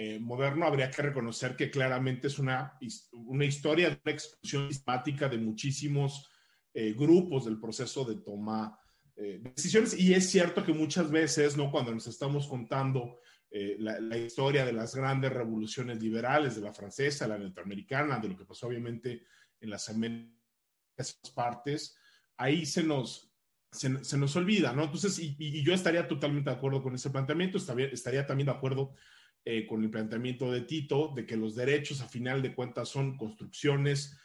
eh, 0.00 0.20
moderno, 0.20 0.64
habría 0.64 0.92
que 0.92 1.02
reconocer 1.02 1.56
que 1.56 1.72
claramente 1.72 2.28
es 2.28 2.38
una, 2.38 2.78
una 3.12 3.44
historia 3.44 3.90
de 3.90 3.98
una 4.04 4.12
exclusión 4.12 4.68
sistemática 4.68 5.28
de 5.28 5.38
muchísimos 5.38 6.30
eh, 6.72 6.92
grupos 6.92 7.46
del 7.46 7.58
proceso 7.58 8.04
de 8.04 8.14
toma 8.20 8.78
eh, 9.16 9.40
decisiones. 9.42 9.98
Y 9.98 10.14
es 10.14 10.30
cierto 10.30 10.64
que 10.64 10.72
muchas 10.72 11.10
veces, 11.10 11.56
¿no? 11.56 11.72
Cuando 11.72 11.92
nos 11.92 12.06
estamos 12.06 12.46
contando 12.46 13.18
la, 13.50 14.16
historia 14.16 14.64
de 14.64 14.74
las 14.74 14.94
grandes 14.94 15.32
revoluciones 15.32 16.00
liberales, 16.00 16.54
de 16.54 16.60
la 16.60 16.72
francesa, 16.72 17.26
la 17.26 17.38
norteamericana, 17.38 18.20
de 18.20 18.28
lo 18.28 18.36
que 18.36 18.44
pasó 18.44 18.68
obviamente 18.68 19.22
en 19.58 19.70
las 19.70 19.88
Américas 19.88 21.18
partes, 21.34 21.96
ahí 22.36 22.64
se 22.66 22.84
nos, 22.84 23.27
se, 23.70 24.18
nos 24.18 24.36
olvida, 24.36 24.72
¿no? 24.72 24.84
Entonces, 24.84 25.18
y, 25.18 25.62
yo 25.62 25.74
estaría 25.74 26.08
totalmente 26.08 26.50
de 26.50 26.56
acuerdo 26.56 26.82
con 26.82 26.94
ese 26.94 27.10
planteamiento, 27.10 27.58
estaría, 27.58 28.26
también 28.26 28.46
de 28.46 28.52
acuerdo 28.52 28.94
eh, 29.44 29.66
con 29.66 29.82
el 29.82 29.90
planteamiento 29.90 30.50
de 30.50 30.62
Tito, 30.62 31.12
de 31.14 31.26
que 31.26 31.36
los 31.36 31.54
derechos, 31.54 32.00
a 32.00 32.08
final 32.08 32.42
de 32.42 32.54
cuentas, 32.54 32.88
son 32.88 33.16
construcciones 33.16 34.18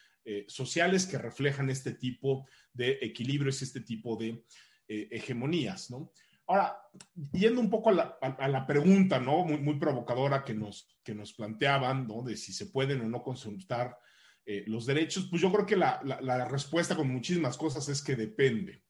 sociales 0.48 1.06
que 1.06 1.18
reflejan 1.18 1.70
este 1.70 1.96
tipo 1.96 2.48
de 2.72 2.98
equilibrios, 3.02 3.62
este 3.62 3.82
tipo 3.82 4.16
de 4.16 4.42
eh, 4.88 5.08
hegemonías, 5.12 5.90
¿no? 5.90 6.12
Ahora, 6.46 6.78
yendo 7.32 7.62
un 7.62 7.70
poco 7.70 7.90
a 7.90 7.94
la, 8.48 8.68
pregunta, 8.68 9.18
¿no? 9.18 9.46
Muy, 9.46 9.80
provocadora 9.80 10.44
que 10.44 10.54
nos, 10.54 10.94
que 11.02 11.16
nos 11.16 11.32
planteaban, 11.32 12.06
¿no? 12.06 12.22
De 12.22 12.36
si 12.36 12.52
se 12.52 12.66
pueden 12.66 13.00
o 13.00 13.08
no 13.08 13.24
consultar 13.24 13.98
eh, 14.46 14.66
los 14.68 14.86
derechos, 14.86 15.28
pues 15.30 15.42
yo 15.42 15.52
creo 15.54 15.66
que 15.66 15.78
la, 15.78 16.02
la, 16.04 16.46
respuesta 16.46 16.98
con 16.98 17.10
muchísimas 17.10 17.58
cosas 17.58 17.88
es 17.88 18.02
que 18.02 18.18
depende, 18.18 18.83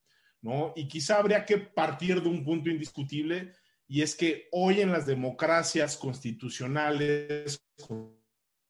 ¿no? 0.43 0.73
Y 0.75 0.87
quizá 0.87 1.17
habría 1.17 1.45
que 1.45 1.57
partir 1.57 2.21
de 2.21 2.29
un 2.29 2.43
punto 2.43 2.69
indiscutible 2.69 3.53
y 3.87 4.01
es 4.01 4.15
que 4.15 4.49
hoy 4.51 4.81
en 4.81 4.91
las 4.91 5.05
democracias 5.05 5.97
constitucionales 5.97 7.65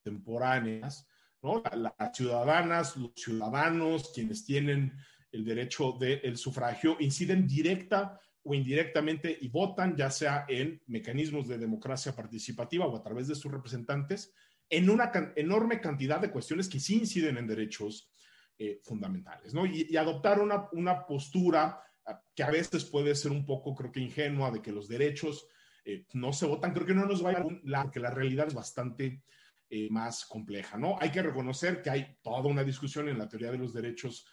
contemporáneas. 0.03 1.07
Las 1.41 2.15
ciudadanas, 2.15 2.95
los 2.95 3.11
ciudadanos, 3.15 4.11
quienes 4.13 4.45
tienen 4.45 4.93
el 5.31 5.43
derecho 5.43 5.97
del 5.99 6.37
sufragio, 6.37 6.95
inciden 6.99 7.47
directa 7.47 8.17
o 8.43 8.53
indirectamente 8.53 9.37
y 9.41 9.49
votan, 9.49 9.97
ya 9.97 10.09
sea 10.09 10.45
en 10.47 10.81
mecanismos 10.87 11.47
de 11.47 11.57
democracia 11.57 12.15
participativa 12.15 12.85
o 12.85 12.95
a 12.95 13.03
través 13.03 13.27
de 13.27 13.35
sus 13.35 13.51
representantes, 13.51 14.33
en 14.69 14.89
una 14.89 15.11
enorme 15.35 15.81
cantidad 15.81 16.21
de 16.21 16.31
cuestiones 16.31 16.69
que 16.69 16.79
sí 16.79 16.95
inciden 16.99 17.37
en 17.37 17.47
derechos 17.47 18.12
eh, 18.65 18.79
fundamentales, 18.81 19.53
¿no? 19.53 19.65
Y, 19.65 19.97
adoptar 19.97 20.39
una, 20.39 20.69
una, 20.71 21.05
postura 21.05 21.83
ah, 22.05 22.23
que 22.33 22.43
a 22.43 22.49
veces 22.49 22.85
puede 22.85 23.13
ser 23.13 23.31
un 23.31 23.45
poco, 23.45 23.75
creo 23.75 23.91
que 23.91 23.99
ingenua, 23.99 24.51
de 24.51 24.61
que 24.61 24.71
los 24.71 24.87
derechos 24.87 25.47
eh, 25.83 26.05
no 26.13 26.31
se 26.31 26.45
votan, 26.45 26.71
creo 26.71 26.85
que 26.85 26.93
no 26.93 27.05
nos 27.05 27.21
vaya 27.21 27.39
a 27.39 27.45
la, 27.65 27.91
que 27.91 27.99
la 27.99 28.09
realidad 28.09 28.47
es 28.47 28.53
bastante 28.53 29.21
eh, 29.69 29.89
más 29.89 30.25
compleja, 30.25 30.77
¿no? 30.77 30.95
Hay 31.01 31.11
que 31.11 31.21
reconocer 31.21 31.81
que 31.81 31.89
hay 31.89 32.17
toda 32.21 32.47
una 32.47 32.63
discusión 32.63 33.09
en 33.09 33.17
la 33.17 33.27
teoría 33.27 33.51
de 33.51 33.57
los 33.57 33.73
derechos 33.73 34.25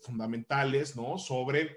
fundamentales, 0.00 0.94
¿no? 0.94 1.18
Sobre 1.18 1.76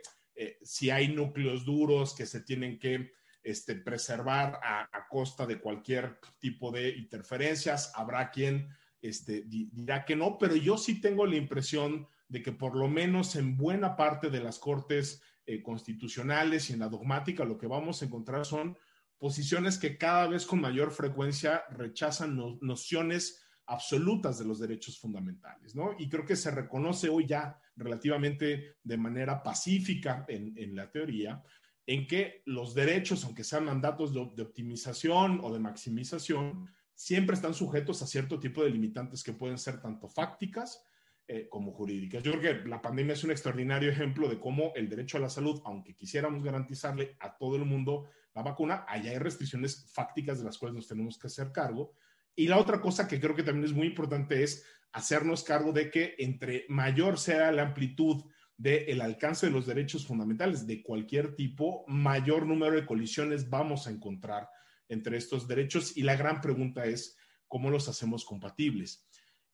si 0.61 0.91
hay 0.91 1.07
núcleos 1.07 1.65
duros 1.65 2.13
que 2.13 2.27
se 2.27 2.41
tienen 2.41 2.77
que 2.77 3.13
este, 3.41 3.77
preservar 3.77 4.59
a, 4.61 5.07
costa 5.09 5.47
de 5.47 5.59
cualquier 5.59 6.19
tipo 6.37 6.71
de 6.71 6.89
interferencias. 6.89 7.91
Habrá 7.95 8.29
quien 8.29 8.69
este, 9.07 9.43
dirá 9.45 10.05
que 10.05 10.15
no, 10.15 10.37
pero 10.37 10.55
yo 10.55 10.77
sí 10.77 10.99
tengo 10.99 11.25
la 11.25 11.35
impresión 11.35 12.07
de 12.27 12.41
que 12.41 12.51
por 12.51 12.75
lo 12.75 12.87
menos 12.87 13.35
en 13.35 13.55
buena 13.55 13.95
parte 13.95 14.29
de 14.29 14.41
las 14.41 14.59
cortes 14.59 15.21
eh, 15.45 15.61
constitucionales 15.61 16.69
y 16.69 16.73
en 16.73 16.79
la 16.79 16.89
dogmática 16.89 17.45
lo 17.45 17.57
que 17.57 17.67
vamos 17.67 18.01
a 18.01 18.05
encontrar 18.05 18.45
son 18.45 18.77
posiciones 19.17 19.77
que 19.77 19.97
cada 19.97 20.27
vez 20.27 20.45
con 20.45 20.59
mayor 20.59 20.91
frecuencia 20.91 21.63
rechazan 21.69 22.37
nociones 22.61 23.45
absolutas 23.67 24.37
de 24.37 24.45
los 24.45 24.59
derechos 24.59 24.99
fundamentales, 24.99 25.75
¿no? 25.75 25.95
Y 25.97 26.09
creo 26.09 26.25
que 26.25 26.35
se 26.35 26.51
reconoce 26.51 27.09
hoy 27.09 27.25
ya 27.25 27.59
relativamente 27.75 28.77
de 28.83 28.97
manera 28.97 29.41
pacífica 29.41 30.25
en, 30.27 30.75
la 30.75 30.91
teoría, 30.91 31.41
en 31.85 32.07
que 32.07 32.43
los 32.45 32.73
derechos, 32.73 33.23
aunque 33.25 33.43
sean 33.43 33.65
mandatos 33.65 34.13
de, 34.13 34.19
optimización 34.41 35.39
o 35.41 35.51
de 35.51 35.59
maximización, 35.59 36.69
siempre 36.95 37.35
están 37.35 37.53
sujetos 37.53 38.01
a 38.01 38.07
cierto 38.07 38.39
tipo 38.39 38.63
de 38.63 38.71
limitantes 38.71 39.23
que 39.23 39.33
pueden 39.33 39.57
ser 39.57 39.81
tanto 39.81 40.07
fácticas 40.07 40.83
eh, 41.27 41.47
como 41.49 41.71
jurídicas. 41.71 42.23
Yo 42.23 42.31
creo 42.33 42.63
que 42.63 42.69
la 42.69 42.81
pandemia 42.81 43.13
es 43.13 43.23
un 43.23 43.31
extraordinario 43.31 43.91
ejemplo 43.91 44.27
de 44.27 44.39
cómo 44.39 44.71
el 44.75 44.89
derecho 44.89 45.17
a 45.17 45.21
la 45.21 45.29
salud, 45.29 45.61
aunque 45.65 45.95
quisiéramos 45.95 46.43
garantizarle 46.43 47.15
a 47.19 47.37
todo 47.37 47.55
el 47.55 47.65
mundo 47.65 48.05
la 48.33 48.43
vacuna, 48.43 48.85
allá 48.87 49.11
hay 49.11 49.17
restricciones 49.17 49.91
fácticas 49.91 50.39
de 50.39 50.45
las 50.45 50.57
cuales 50.57 50.75
nos 50.75 50.87
tenemos 50.87 51.17
que 51.17 51.27
hacer 51.27 51.51
cargo 51.51 51.93
y 52.35 52.47
la 52.47 52.57
otra 52.57 52.81
cosa 52.81 53.07
que 53.07 53.19
creo 53.19 53.33
que 53.33 53.43
también 53.43 53.65
es 53.65 53.73
muy 53.73 53.87
importante 53.87 54.43
es 54.43 54.65
hacernos 54.91 55.43
cargo 55.43 55.71
de 55.71 55.89
que 55.89 56.15
entre 56.17 56.65
mayor 56.67 57.17
sea 57.17 57.51
la 57.51 57.63
amplitud 57.63 58.23
del 58.57 59.01
alcance 59.01 59.45
de 59.45 59.51
los 59.51 59.65
derechos 59.65 60.05
fundamentales 60.05 60.67
de 60.67 60.81
cualquier 60.81 61.35
tipo, 61.35 61.85
mayor 61.87 62.45
número 62.45 62.75
de 62.75 62.85
colisiones 62.85 63.49
vamos 63.49 63.87
a 63.87 63.91
encontrar 63.91 64.49
entre 64.89 65.17
estos 65.17 65.47
derechos 65.47 65.95
y 65.97 66.03
la 66.03 66.15
gran 66.15 66.41
pregunta 66.41 66.85
es 66.85 67.17
cómo 67.47 67.69
los 67.69 67.87
hacemos 67.87 68.25
compatibles. 68.25 69.07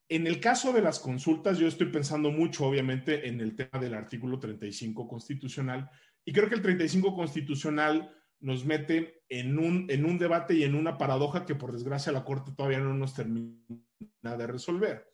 En 0.10 0.28
el 0.28 0.42
caso 0.42 0.74
de 0.74 0.82
las 0.82 1.00
consultas, 1.00 1.58
yo 1.58 1.68
estoy 1.68 1.88
pensando 1.88 2.32
mucho, 2.32 2.66
obviamente, 2.66 3.30
en 3.30 3.40
el 3.40 3.56
tema 3.56 3.80
del 3.80 3.94
artículo 3.94 4.40
35 4.40 5.08
constitucional 5.08 5.90
y 6.26 6.34
creo 6.34 6.50
que 6.50 6.56
el 6.56 6.62
35 6.62 7.16
constitucional 7.16 8.14
nos 8.42 8.66
mete 8.66 9.24
en 9.30 9.58
un, 9.58 9.86
en 9.90 10.04
un 10.04 10.18
debate 10.18 10.56
y 10.56 10.64
en 10.64 10.76
una 10.76 10.98
paradoja 10.98 11.46
que 11.46 11.56
por 11.56 11.72
desgracia 11.72 12.12
la 12.12 12.26
Corte 12.26 12.52
todavía 12.52 12.80
no 12.80 12.94
nos 12.94 13.14
termina 13.14 13.56
de 14.38 14.48
resolver. 14.48 15.08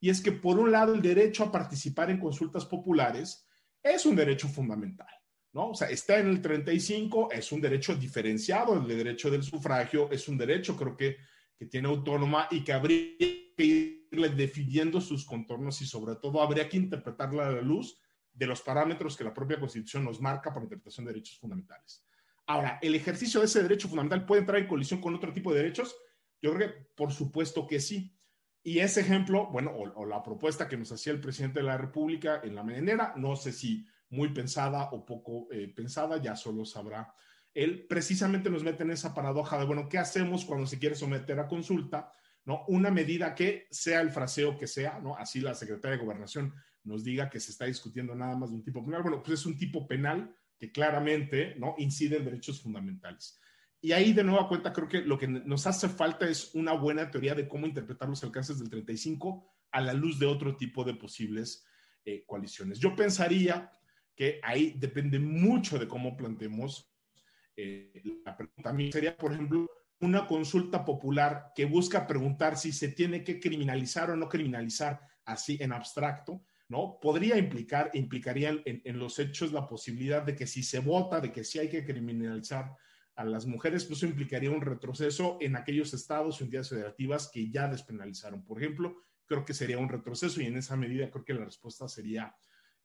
y 0.00 0.10
es 0.10 0.20
que 0.20 0.32
por 0.32 0.58
un 0.58 0.72
lado 0.72 0.94
el 0.94 1.00
derecho 1.00 1.44
a 1.44 1.52
participar 1.52 2.10
en 2.10 2.18
consultas 2.18 2.66
populares 2.66 3.48
es 3.82 4.04
un 4.04 4.16
derecho 4.16 4.48
fundamental, 4.48 5.08
¿no? 5.52 5.70
O 5.70 5.74
sea, 5.74 5.88
está 5.88 6.18
en 6.18 6.28
el 6.28 6.40
35, 6.40 7.30
es 7.32 7.52
un 7.52 7.60
derecho 7.60 7.94
diferenciado 7.94 8.78
del 8.80 8.96
derecho 8.96 9.30
del 9.30 9.42
sufragio, 9.42 10.10
es 10.10 10.28
un 10.28 10.38
derecho 10.38 10.76
creo 10.76 10.96
que, 10.96 11.18
que 11.56 11.66
tiene 11.66 11.88
autónoma 11.88 12.48
y 12.50 12.62
que 12.64 12.72
habría 12.72 13.16
que 13.18 14.06
irle 14.10 14.28
definiendo 14.30 15.00
sus 15.00 15.24
contornos 15.24 15.80
y 15.82 15.86
sobre 15.86 16.16
todo 16.16 16.42
habría 16.42 16.68
que 16.68 16.76
interpretarla 16.76 17.48
a 17.48 17.52
la 17.52 17.60
luz 17.60 17.98
de 18.32 18.46
los 18.46 18.62
parámetros 18.62 19.16
que 19.16 19.24
la 19.24 19.34
propia 19.34 19.60
Constitución 19.60 20.04
nos 20.04 20.20
marca 20.20 20.52
para 20.52 20.64
interpretación 20.64 21.06
de 21.06 21.12
derechos 21.12 21.38
fundamentales. 21.38 22.04
Ahora, 22.46 22.78
¿el 22.82 22.94
ejercicio 22.94 23.40
de 23.40 23.46
ese 23.46 23.62
derecho 23.62 23.88
fundamental 23.88 24.26
puede 24.26 24.40
entrar 24.40 24.58
en 24.58 24.66
colisión 24.66 25.00
con 25.00 25.14
otro 25.14 25.32
tipo 25.32 25.52
de 25.52 25.62
derechos? 25.62 25.94
Yo 26.40 26.52
creo 26.54 26.68
que 26.68 26.74
por 26.96 27.12
supuesto 27.12 27.66
que 27.66 27.80
sí. 27.80 28.16
Y 28.64 28.78
ese 28.78 29.00
ejemplo, 29.00 29.48
bueno, 29.50 29.72
o, 29.72 30.06
la 30.06 30.22
propuesta 30.22 30.68
que 30.68 30.76
nos 30.76 30.90
hacía 30.92 31.12
el 31.12 31.20
presidente 31.20 31.60
de 31.60 31.66
la 31.66 31.76
República 31.76 32.40
en 32.42 32.54
la 32.54 32.62
mañanera, 32.62 33.12
no 33.16 33.36
sé 33.36 33.52
si 33.52 33.86
muy 34.12 34.28
pensada 34.28 34.90
o 34.92 35.04
poco 35.04 35.48
eh, 35.50 35.72
pensada, 35.74 36.22
ya 36.22 36.36
solo 36.36 36.64
sabrá 36.64 37.12
él, 37.54 37.86
precisamente 37.88 38.50
nos 38.50 38.64
mete 38.64 38.82
en 38.82 38.90
esa 38.90 39.14
paradoja 39.14 39.58
de, 39.58 39.64
bueno, 39.64 39.88
¿qué 39.88 39.98
hacemos 39.98 40.44
cuando 40.44 40.66
se 40.66 40.78
quiere 40.78 40.94
someter 40.94 41.38
a 41.38 41.48
consulta? 41.48 42.12
¿No? 42.44 42.64
Una 42.68 42.90
medida 42.90 43.34
que 43.34 43.68
sea 43.70 44.00
el 44.00 44.10
fraseo 44.10 44.58
que 44.58 44.66
sea, 44.66 44.98
¿no? 44.98 45.16
Así 45.16 45.40
la 45.40 45.54
secretaria 45.54 45.96
de 45.96 46.02
Gobernación 46.02 46.54
nos 46.82 47.04
diga 47.04 47.30
que 47.30 47.38
se 47.38 47.52
está 47.52 47.66
discutiendo 47.66 48.14
nada 48.14 48.36
más 48.36 48.50
de 48.50 48.56
un 48.56 48.64
tipo 48.64 48.84
penal. 48.84 49.02
Bueno, 49.02 49.22
pues 49.22 49.40
es 49.40 49.46
un 49.46 49.56
tipo 49.56 49.86
penal 49.86 50.34
que 50.58 50.72
claramente, 50.72 51.54
¿no? 51.56 51.76
Incide 51.78 52.16
en 52.16 52.24
derechos 52.24 52.60
fundamentales. 52.60 53.38
Y 53.80 53.92
ahí 53.92 54.12
de 54.12 54.24
nueva 54.24 54.48
cuenta 54.48 54.72
creo 54.72 54.88
que 54.88 55.02
lo 55.02 55.18
que 55.18 55.28
nos 55.28 55.66
hace 55.66 55.88
falta 55.88 56.28
es 56.28 56.54
una 56.54 56.72
buena 56.72 57.10
teoría 57.10 57.34
de 57.34 57.46
cómo 57.46 57.66
interpretar 57.66 58.08
los 58.08 58.24
alcances 58.24 58.58
del 58.58 58.70
35 58.70 59.48
a 59.70 59.80
la 59.80 59.92
luz 59.92 60.18
de 60.18 60.26
otro 60.26 60.56
tipo 60.56 60.84
de 60.84 60.94
posibles 60.94 61.64
eh, 62.04 62.24
coaliciones. 62.26 62.80
Yo 62.80 62.96
pensaría 62.96 63.70
que 64.14 64.40
ahí 64.42 64.74
depende 64.76 65.18
mucho 65.18 65.78
de 65.78 65.88
cómo 65.88 66.16
planteemos 66.16 66.90
eh, 67.56 68.02
la 68.24 68.36
pregunta. 68.36 68.74
Sería, 68.92 69.16
por 69.16 69.32
ejemplo, 69.32 69.68
una 70.00 70.26
consulta 70.26 70.84
popular 70.84 71.52
que 71.54 71.64
busca 71.64 72.06
preguntar 72.06 72.56
si 72.56 72.72
se 72.72 72.88
tiene 72.88 73.22
que 73.22 73.38
criminalizar 73.38 74.10
o 74.10 74.16
no 74.16 74.28
criminalizar 74.28 75.00
así 75.24 75.56
en 75.60 75.72
abstracto, 75.72 76.44
¿no? 76.68 76.98
Podría 77.00 77.36
implicar, 77.38 77.90
implicaría 77.94 78.50
en, 78.50 78.82
en 78.84 78.98
los 78.98 79.18
hechos 79.18 79.52
la 79.52 79.66
posibilidad 79.66 80.22
de 80.22 80.34
que 80.34 80.46
si 80.46 80.62
se 80.62 80.80
vota, 80.80 81.20
de 81.20 81.30
que 81.30 81.44
sí 81.44 81.58
hay 81.58 81.68
que 81.68 81.84
criminalizar 81.84 82.74
a 83.14 83.24
las 83.24 83.46
mujeres, 83.46 83.84
pues 83.84 83.98
eso 83.98 84.06
implicaría 84.06 84.50
un 84.50 84.62
retroceso 84.62 85.36
en 85.40 85.54
aquellos 85.54 85.92
estados 85.92 86.40
o 86.40 86.44
entidades 86.44 86.70
federativas 86.70 87.30
que 87.32 87.50
ya 87.50 87.68
despenalizaron. 87.68 88.42
Por 88.42 88.60
ejemplo, 88.60 89.04
creo 89.26 89.44
que 89.44 89.54
sería 89.54 89.78
un 89.78 89.88
retroceso 89.88 90.40
y 90.40 90.46
en 90.46 90.56
esa 90.56 90.76
medida 90.76 91.10
creo 91.10 91.24
que 91.24 91.34
la 91.34 91.44
respuesta 91.44 91.88
sería 91.88 92.34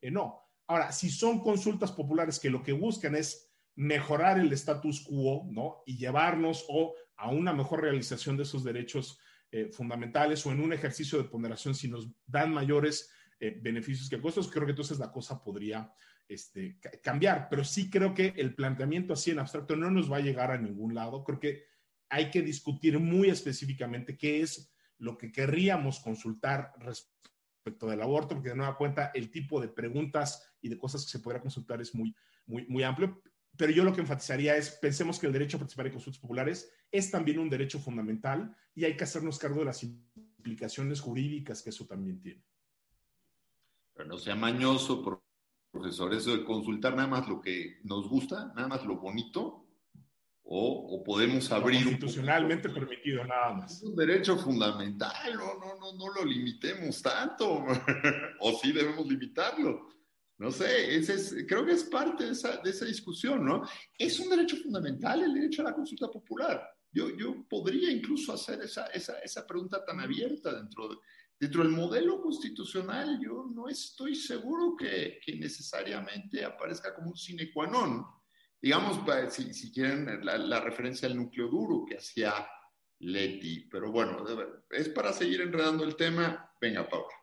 eh, 0.02 0.12
no. 0.12 0.47
Ahora, 0.68 0.92
si 0.92 1.10
son 1.10 1.40
consultas 1.42 1.92
populares 1.92 2.40
que 2.40 2.50
lo 2.50 2.62
que 2.62 2.74
buscan 2.74 3.16
es 3.16 3.50
mejorar 3.76 4.40
el 4.40 4.52
status 4.54 5.02
quo, 5.02 5.48
¿no? 5.52 5.84
Y 5.86 5.98
llevarnos 5.98 6.66
o 6.68 6.96
a 7.16 7.30
una 7.30 7.54
mejor 7.54 7.82
realización 7.82 8.38
de 8.38 8.44
esos 8.44 8.64
derechos 8.64 9.20
eh, 9.52 9.70
fundamentales 9.72 10.46
o 10.46 10.52
en 10.52 10.60
un 10.60 10.74
ejercicio 10.74 11.18
de 11.18 11.30
ponderación 11.30 11.74
si 11.74 11.88
nos 11.88 12.10
dan 12.26 12.54
mayores 12.54 13.10
eh, 13.40 13.58
beneficios 13.62 14.10
que 14.10 14.20
costos, 14.20 14.52
creo 14.52 14.66
que 14.66 14.72
entonces 14.72 15.00
la 15.00 15.12
cosa 15.12 15.42
podría 15.42 15.94
este, 16.28 16.80
cambiar, 17.02 17.48
pero 17.50 17.64
sí 17.64 17.90
creo 17.90 18.14
que 18.14 18.34
el 18.36 18.56
planteamiento 18.56 19.14
así 19.14 19.32
en 19.32 19.40
abstracto 19.40 19.76
no 19.76 19.90
nos 19.90 20.12
va 20.12 20.18
a 20.18 20.22
llegar 20.22 20.52
a 20.52 20.58
ningún 20.58 20.94
lado. 20.94 21.24
Creo 21.24 21.40
que 21.40 21.64
hay 22.10 22.30
que 22.30 22.42
discutir 22.42 23.00
muy 23.00 23.30
específicamente 23.30 24.18
qué 24.18 24.42
es 24.42 24.74
lo 24.98 25.18
que 25.18 25.32
querríamos 25.32 26.00
consultar 26.00 26.74
respecto 26.80 27.88
del 27.88 28.02
aborto, 28.02 28.36
porque 28.36 28.50
de 28.50 28.56
nueva 28.56 28.78
cuenta 28.78 29.12
el 29.14 29.30
tipo 29.30 29.62
de 29.62 29.68
preguntas 29.68 30.47
y 30.62 30.70
de 30.70 30.78
cosas 30.78 31.04
que 31.06 31.12
se 31.12 31.20
podrá 31.20 31.42
consultar 31.42 31.82
es 31.82 31.94
muy, 31.94 32.16
muy, 32.46 32.66
muy 32.68 32.84
amplio. 32.84 33.22
Pero 33.58 33.72
yo 33.72 33.84
lo 33.84 33.94
que 33.94 34.02
enfatizaría 34.02 34.56
es, 34.56 34.72
pensemos 34.72 35.20
que 35.20 35.28
el 35.28 35.34
derecho 35.34 35.58
a 35.58 35.60
participar 35.60 35.88
en 35.88 35.94
consultas 35.94 36.22
populares 36.22 36.72
es 36.92 37.10
también 37.10 37.40
un 37.40 37.50
derecho 37.50 37.80
fundamental 37.80 38.56
y 38.76 38.86
hay 38.86 38.96
que 38.96 39.04
hacernos 39.04 39.40
cargo 39.40 39.60
de 39.60 39.66
las 39.66 39.84
implicaciones 39.84 41.02
jurídicas 41.02 41.64
que 41.64 41.72
eso 41.72 41.86
también 41.86 42.22
tiene. 42.22 42.44
Pero 43.94 44.08
no 44.08 44.18
sea 44.18 44.36
mañoso, 44.36 45.24
profesor, 45.72 46.14
eso 46.14 46.38
de 46.38 46.44
consultar 46.44 46.96
nada 46.96 47.08
más 47.08 47.28
lo 47.28 47.42
que 47.42 47.80
nos 47.84 48.08
gusta, 48.08 48.54
nada 48.56 48.68
más 48.68 48.86
lo 48.86 48.98
bonito, 48.98 49.68
o, 50.50 51.04
podemos 51.04 51.52
abrir... 51.52 51.84
Constitucionalmente 51.84 52.70
permitido, 52.70 53.26
nada 53.26 53.54
más. 53.54 53.78
Es 53.78 53.84
un 53.84 53.96
derecho 53.96 54.38
fundamental, 54.38 55.34
no, 55.34 55.56
no, 55.56 55.76
no, 55.76 55.94
no 55.94 56.14
lo 56.14 56.24
limitemos 56.24 57.02
tanto, 57.02 57.66
o 58.40 58.60
sí 58.62 58.72
debemos 58.72 59.06
limitarlo. 59.08 59.90
No 60.40 60.52
sé, 60.52 60.96
ese 60.96 61.16
es, 61.16 61.36
creo 61.48 61.66
que 61.66 61.72
es 61.72 61.84
parte 61.86 62.26
de 62.26 62.32
esa, 62.32 62.58
de 62.58 62.70
esa 62.70 62.86
discusión, 62.86 63.44
¿no? 63.44 63.64
Es 63.98 64.20
un 64.20 64.30
derecho 64.30 64.58
fundamental 64.58 65.24
el 65.24 65.34
derecho 65.34 65.62
a 65.62 65.66
la 65.66 65.74
consulta 65.74 66.10
popular. 66.10 66.62
Yo, 66.92 67.16
yo 67.16 67.46
podría 67.50 67.92
incluso 67.92 68.34
hacer 68.34 68.62
esa, 68.62 68.86
esa, 68.88 69.20
esa 69.20 69.46
pregunta 69.48 69.84
tan 69.84 70.00
abierta 70.00 70.54
dentro 70.54 70.90
de, 70.90 70.96
Dentro 71.40 71.62
del 71.62 71.72
modelo 71.72 72.20
constitucional, 72.20 73.20
yo 73.24 73.46
no 73.54 73.70
estoy 73.70 74.16
seguro 74.16 74.76
que, 74.76 75.20
necesariamente 75.38 76.44
aparezca 76.44 76.96
como 76.96 77.12
un 77.12 77.18
sine 77.18 77.52
qua 77.52 77.68
non. 77.68 78.04
Digamos, 78.60 79.02
si, 79.30 79.54
si 79.54 79.72
quieren, 79.72 80.26
la, 80.26 80.60
referencia 80.60 81.08
al 81.08 81.16
núcleo 81.16 81.48
duro 81.48 81.86
que 81.86 81.98
hacía 81.98 82.34
Leti. 83.02 83.68
Pero 83.70 83.92
bueno, 83.92 84.26
es 84.72 84.90
para 84.90 85.14
seguir 85.14 85.42
enredando 85.42 85.84
el 85.84 85.96
tema. 85.96 86.52
Venga, 86.60 86.90
Paula. 86.90 87.14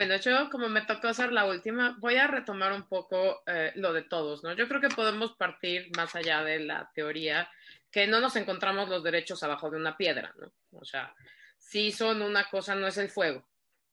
Bueno, 0.00 0.16
yo 0.16 0.48
como 0.48 0.70
me 0.70 0.80
tocó 0.80 1.08
hacer 1.08 1.30
la 1.30 1.44
última, 1.44 1.94
voy 2.00 2.16
a 2.16 2.26
retomar 2.26 2.72
un 2.72 2.88
poco 2.88 3.42
eh, 3.46 3.70
lo 3.74 3.92
de 3.92 4.00
todos, 4.00 4.42
¿no? 4.42 4.54
Yo 4.54 4.66
creo 4.66 4.80
que 4.80 4.88
podemos 4.88 5.32
partir 5.32 5.94
más 5.94 6.16
allá 6.16 6.42
de 6.42 6.60
la 6.60 6.90
teoría, 6.94 7.50
que 7.90 8.06
no 8.06 8.18
nos 8.18 8.34
encontramos 8.36 8.88
los 8.88 9.04
derechos 9.04 9.42
abajo 9.42 9.70
de 9.70 9.76
una 9.76 9.98
piedra, 9.98 10.32
¿no? 10.38 10.50
O 10.72 10.86
sea, 10.86 11.14
sí 11.58 11.92
son 11.92 12.22
una 12.22 12.48
cosa, 12.48 12.74
no 12.74 12.86
es 12.86 12.96
el 12.96 13.10
fuego. 13.10 13.46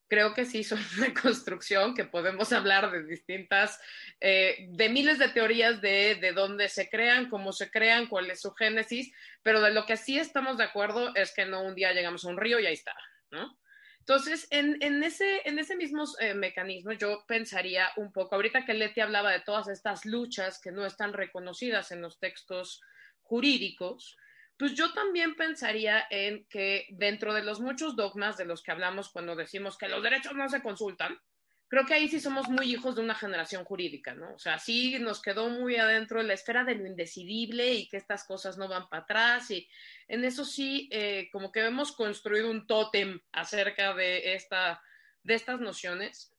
Creo 0.08 0.34
que 0.34 0.46
sí 0.46 0.64
son 0.64 0.80
una 0.98 1.14
construcción 1.22 1.94
que 1.94 2.06
podemos 2.06 2.54
hablar 2.54 2.90
de 2.90 3.04
distintas, 3.04 3.78
eh, 4.22 4.66
de 4.70 4.88
miles 4.88 5.20
de 5.20 5.28
teorías 5.28 5.82
de, 5.82 6.16
de 6.22 6.32
dónde 6.32 6.70
se 6.70 6.90
crean, 6.90 7.30
cómo 7.30 7.52
se 7.52 7.70
crean, 7.70 8.08
cuál 8.08 8.32
es 8.32 8.40
su 8.40 8.54
génesis, 8.54 9.14
pero 9.44 9.60
de 9.60 9.72
lo 9.72 9.86
que 9.86 9.98
sí 9.98 10.18
estamos 10.18 10.58
de 10.58 10.64
acuerdo 10.64 11.14
es 11.16 11.34
que 11.34 11.46
no 11.46 11.64
un 11.64 11.76
día 11.76 11.92
llegamos 11.92 12.24
a 12.24 12.30
un 12.30 12.38
río 12.38 12.62
y 12.62 12.66
ahí 12.66 12.76
está, 12.76 12.96
¿no? 13.30 13.60
Entonces, 14.08 14.48
en, 14.52 15.04
ese, 15.04 15.42
en 15.44 15.60
ese 15.60 15.76
mismo 15.76 16.06
eh, 16.22 16.34
mecanismo, 16.34 16.94
yo 16.94 17.26
pensaría 17.28 17.90
un 17.98 18.14
poco, 18.14 18.36
ahorita 18.36 18.64
que 18.64 18.74
Leti 18.74 19.02
hablaba 19.02 19.34
de 19.34 19.42
todas 19.42 19.68
estas 19.68 20.06
luchas 20.06 20.62
que 20.62 20.72
no 20.72 20.86
están 20.86 21.12
reconocidas 21.12 21.92
en 21.92 22.02
los 22.02 22.18
textos 22.18 22.80
jurídicos, 23.22 24.16
pues 24.58 24.76
yo 24.76 24.94
también 24.94 25.36
pensaría 25.36 26.06
en 26.10 26.46
que 26.46 26.86
dentro 26.92 27.34
de 27.34 27.44
los 27.44 27.60
muchos 27.60 27.98
dogmas 27.98 28.38
de 28.38 28.46
los 28.46 28.64
que 28.64 28.72
hablamos 28.72 29.10
cuando 29.10 29.36
decimos 29.36 29.78
que 29.78 29.90
los 29.90 30.02
derechos 30.02 30.36
no 30.36 30.48
se 30.48 30.62
consultan, 30.62 31.20
creo 31.68 31.86
que 31.86 31.94
ahí 31.94 32.08
sí 32.08 32.20
somos 32.20 32.48
muy 32.50 32.72
hijos 32.72 32.96
de 32.96 33.02
una 33.02 33.16
generación 33.16 33.66
jurídica, 33.66 34.14
¿no? 34.14 34.34
O 34.34 34.40
sea, 34.40 34.58
sí 34.58 34.98
nos 35.00 35.22
quedó 35.22 35.50
muy 35.50 35.76
adentro 35.76 36.24
la 36.24 36.34
esfera 36.34 36.64
de 36.64 36.76
lo 36.76 36.86
indecidible 36.88 37.74
y 37.74 37.88
que 37.88 37.98
estas 37.98 38.24
cosas 38.24 38.58
no 38.58 38.68
van 38.68 38.88
para 38.90 39.04
atrás 39.04 39.52
y 39.52 39.68
en 40.08 40.24
eso 40.24 40.46
sí, 40.46 40.88
eh, 40.92 41.30
como 41.32 41.52
que 41.52 41.66
hemos 41.66 41.92
construido 41.92 42.50
un 42.50 42.68
tótem 42.68 43.20
acerca 43.32 43.94
de, 43.94 44.36
esta, 44.36 44.82
de 45.24 45.34
estas 45.34 45.60
nociones. 45.60 46.34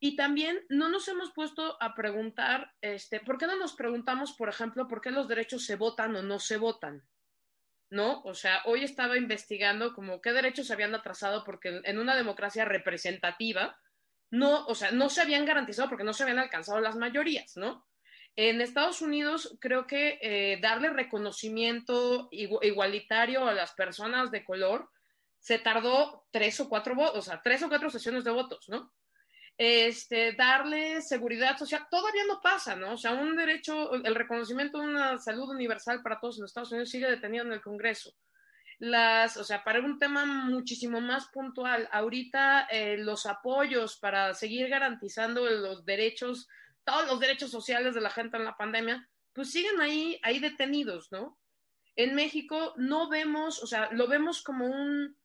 Y 0.00 0.16
también 0.16 0.58
no 0.68 0.88
nos 0.88 1.06
hemos 1.06 1.32
puesto 1.32 1.80
a 1.80 1.94
preguntar, 1.94 2.72
este, 2.80 3.20
¿por 3.20 3.38
qué 3.38 3.46
no 3.46 3.56
nos 3.56 3.74
preguntamos, 3.74 4.32
por 4.32 4.48
ejemplo, 4.48 4.88
por 4.88 5.00
qué 5.00 5.12
los 5.12 5.28
derechos 5.28 5.64
se 5.64 5.76
votan 5.76 6.16
o 6.16 6.22
no 6.22 6.40
se 6.40 6.56
votan? 6.56 7.04
¿no? 7.88 8.22
O 8.22 8.34
sea, 8.34 8.62
hoy 8.64 8.82
estaba 8.82 9.18
investigando 9.18 9.92
como 9.92 10.22
qué 10.22 10.32
derechos 10.32 10.66
se 10.66 10.72
habían 10.72 10.94
atrasado 10.94 11.44
porque 11.44 11.82
en 11.84 11.98
una 11.98 12.16
democracia 12.16 12.64
representativa 12.64 13.78
no, 14.32 14.66
o 14.66 14.74
sea, 14.74 14.90
no 14.90 15.08
se 15.08 15.20
habían 15.20 15.44
garantizado 15.44 15.88
porque 15.88 16.02
no 16.02 16.12
se 16.12 16.24
habían 16.24 16.40
alcanzado 16.40 16.80
las 16.80 16.96
mayorías, 16.96 17.56
¿no? 17.56 17.86
En 18.34 18.60
Estados 18.60 19.00
Unidos 19.00 19.56
creo 19.60 19.86
que 19.86 20.18
eh, 20.20 20.58
darle 20.60 20.90
reconocimiento 20.90 22.28
igualitario 22.32 23.46
a 23.46 23.54
las 23.54 23.72
personas 23.72 24.32
de 24.32 24.44
color 24.44 24.90
se 25.38 25.60
tardó 25.60 26.26
tres 26.32 26.58
o 26.58 26.68
cuatro 26.68 26.96
votos, 26.96 27.18
o 27.18 27.22
sea, 27.22 27.40
tres 27.40 27.62
o 27.62 27.68
cuatro 27.68 27.90
sesiones 27.90 28.24
de 28.24 28.30
votos, 28.32 28.68
¿no? 28.68 28.92
este, 29.58 30.32
darle 30.32 31.02
seguridad 31.02 31.56
social, 31.56 31.86
todavía 31.90 32.24
no 32.26 32.40
pasa, 32.40 32.74
¿no? 32.74 32.94
O 32.94 32.96
sea, 32.96 33.12
un 33.12 33.36
derecho, 33.36 33.92
el 33.94 34.14
reconocimiento 34.14 34.80
de 34.80 34.88
una 34.88 35.18
salud 35.18 35.48
universal 35.50 36.02
para 36.02 36.18
todos 36.18 36.38
en 36.38 36.44
Estados 36.44 36.72
Unidos 36.72 36.90
sigue 36.90 37.10
detenido 37.10 37.44
en 37.44 37.52
el 37.52 37.60
Congreso. 37.60 38.12
Las, 38.82 39.36
o 39.36 39.44
sea, 39.44 39.62
para 39.62 39.78
un 39.78 40.00
tema 40.00 40.24
muchísimo 40.26 41.00
más 41.00 41.28
puntual, 41.28 41.88
ahorita 41.92 42.62
eh, 42.62 42.96
los 42.98 43.26
apoyos 43.26 43.96
para 43.96 44.34
seguir 44.34 44.68
garantizando 44.68 45.48
los 45.48 45.84
derechos, 45.84 46.48
todos 46.82 47.06
los 47.06 47.20
derechos 47.20 47.52
sociales 47.52 47.94
de 47.94 48.00
la 48.00 48.10
gente 48.10 48.38
en 48.38 48.44
la 48.44 48.56
pandemia, 48.56 49.08
pues 49.32 49.52
siguen 49.52 49.80
ahí, 49.80 50.18
ahí 50.24 50.40
detenidos, 50.40 51.12
¿no? 51.12 51.38
En 51.94 52.16
México 52.16 52.74
no 52.76 53.08
vemos, 53.08 53.62
o 53.62 53.68
sea, 53.68 53.88
lo 53.92 54.08
vemos 54.08 54.42
como 54.42 54.66
un, 54.66 55.16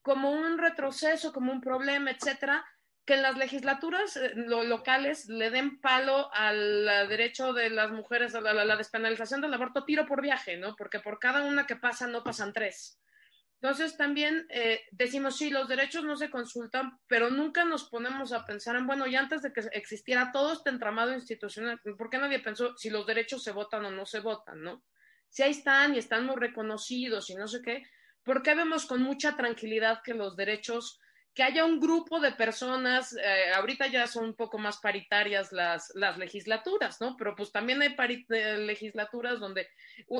como 0.00 0.30
un 0.30 0.56
retroceso, 0.56 1.34
como 1.34 1.52
un 1.52 1.60
problema, 1.60 2.12
etcétera, 2.12 2.64
que 3.10 3.16
en 3.16 3.22
las 3.22 3.36
legislaturas 3.36 4.16
eh, 4.16 4.34
locales 4.36 5.28
le 5.28 5.50
den 5.50 5.80
palo 5.80 6.32
al 6.32 7.08
derecho 7.08 7.52
de 7.52 7.68
las 7.68 7.90
mujeres 7.90 8.36
a 8.36 8.40
la, 8.40 8.76
despenalización 8.76 9.40
del 9.40 9.52
aborto 9.52 9.84
tiro 9.84 10.06
por 10.06 10.22
viaje, 10.22 10.56
¿no? 10.56 10.76
Porque 10.76 11.00
por 11.00 11.18
cada 11.18 11.42
una 11.42 11.66
que 11.66 11.74
pasa 11.74 12.06
no 12.06 12.22
pasan 12.22 12.52
tres. 12.52 13.00
Entonces 13.60 13.96
también 13.96 14.46
eh, 14.48 14.82
decimos, 14.92 15.36
sí, 15.36 15.50
los 15.50 15.66
derechos 15.66 16.04
no 16.04 16.14
se 16.14 16.30
consultan, 16.30 17.00
pero 17.08 17.30
nunca 17.30 17.64
nos 17.64 17.88
ponemos 17.88 18.32
a 18.32 18.46
pensar 18.46 18.76
en, 18.76 18.86
bueno, 18.86 19.08
y 19.08 19.16
antes 19.16 19.42
de 19.42 19.52
que 19.52 19.62
existiera 19.72 20.30
todo 20.30 20.52
este 20.52 20.70
entramado 20.70 21.12
institucional, 21.12 21.80
¿por 21.98 22.10
qué 22.10 22.18
nadie 22.18 22.38
pensó 22.38 22.78
si 22.78 22.90
los 22.90 23.08
derechos 23.08 23.42
se 23.42 23.50
votan 23.50 23.84
o 23.86 23.90
no 23.90 24.06
se 24.06 24.20
votan, 24.20 24.62
no? 24.62 24.84
Si 25.28 25.42
ahí 25.42 25.50
están 25.50 25.96
y 25.96 25.98
están 25.98 26.26
muy 26.26 26.36
reconocidos 26.36 27.28
y 27.28 27.34
no 27.34 27.48
sé 27.48 27.60
qué, 27.60 27.82
¿por 28.22 28.44
qué 28.44 28.54
vemos 28.54 28.86
con 28.86 29.02
mucha 29.02 29.36
tranquilidad 29.36 30.00
que 30.04 30.14
los 30.14 30.36
derechos 30.36 31.00
que 31.34 31.42
haya 31.44 31.64
un 31.64 31.78
grupo 31.78 32.18
de 32.18 32.32
personas, 32.32 33.12
eh, 33.16 33.52
ahorita 33.54 33.86
ya 33.86 34.06
son 34.06 34.24
un 34.24 34.34
poco 34.34 34.58
más 34.58 34.78
paritarias 34.78 35.52
las, 35.52 35.92
las 35.94 36.18
legislaturas, 36.18 37.00
¿no? 37.00 37.16
Pero 37.16 37.36
pues 37.36 37.52
también 37.52 37.80
hay 37.82 37.94
eh, 38.30 38.58
legislaturas 38.58 39.38
donde 39.38 39.68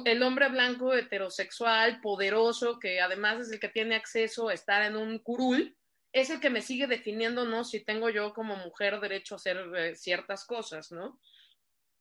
el 0.05 0.23
hombre 0.23 0.49
blanco 0.49 0.95
heterosexual, 0.95 2.01
poderoso, 2.01 2.79
que 2.79 3.01
además 3.01 3.41
es 3.41 3.53
el 3.53 3.61
que 3.61 3.69
tiene 3.69 3.97
acceso 3.97 4.49
a 4.49 4.55
estar 4.55 4.83
en 4.83 4.97
un 4.97 5.19
curul, 5.19 5.77
es 6.13 6.31
el 6.31 6.41
que 6.41 6.51
me 6.51 6.63
sigue 6.63 6.87
definiendo, 6.87 7.45
¿no? 7.45 7.65
Si 7.65 7.81
tengo 7.81 8.09
yo 8.11 8.33
como 8.33 8.57
mujer 8.57 9.01
derecho 9.01 9.35
a 9.35 9.37
hacer 9.37 9.59
eh, 9.77 9.95
ciertas 9.97 10.45
cosas, 10.45 10.93
¿no? 10.93 11.21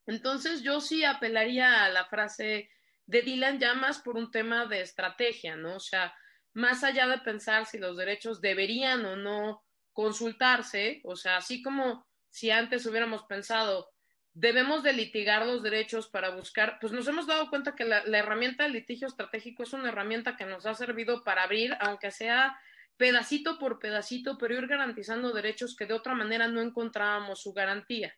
Entonces 0.05 0.61
yo 0.61 0.81
sí 0.81 1.03
apelaría 1.03 1.83
a 1.83 1.89
la 1.89 2.05
frase 2.05 2.69
de 3.05 3.21
Dylan 3.23 3.59
ya 3.59 3.73
más 3.73 3.99
por 3.99 4.17
un 4.17 4.31
tema 4.31 4.65
de 4.65 4.81
estrategia, 4.81 5.55
¿no? 5.55 5.75
O 5.75 5.79
sea, 5.79 6.13
más 6.53 6.83
allá 6.83 7.07
de 7.07 7.19
pensar 7.19 7.65
si 7.65 7.77
los 7.77 7.97
derechos 7.97 8.41
deberían 8.41 9.05
o 9.05 9.15
no 9.15 9.63
consultarse, 9.93 11.01
o 11.03 11.15
sea, 11.15 11.37
así 11.37 11.61
como 11.61 12.07
si 12.29 12.51
antes 12.51 12.85
hubiéramos 12.85 13.23
pensado, 13.23 13.89
debemos 14.33 14.83
de 14.83 14.93
litigar 14.93 15.45
los 15.45 15.63
derechos 15.63 16.07
para 16.07 16.29
buscar, 16.29 16.77
pues 16.79 16.93
nos 16.93 17.07
hemos 17.07 17.27
dado 17.27 17.49
cuenta 17.49 17.75
que 17.75 17.85
la, 17.85 17.99
herramienta 18.17 18.63
del 18.63 18.73
litigio 18.73 19.07
estratégico 19.07 19.63
es 19.63 19.73
una 19.73 19.89
herramienta 19.89 20.37
que 20.37 20.45
nos 20.45 20.65
ha 20.65 20.73
servido 20.75 21.23
para 21.23 21.43
abrir, 21.43 21.75
aunque 21.79 22.11
sea 22.11 22.59
pedacito 22.97 23.57
por 23.59 23.79
pedacito, 23.79 24.37
pero 24.37 24.55
ir 24.55 24.67
garantizando 24.67 25.33
derechos 25.33 25.75
que 25.75 25.85
de 25.85 25.93
otra 25.93 26.15
manera 26.15 26.47
no 26.47 26.61
encontrábamos 26.61 27.41
su 27.41 27.53
garantía. 27.53 28.13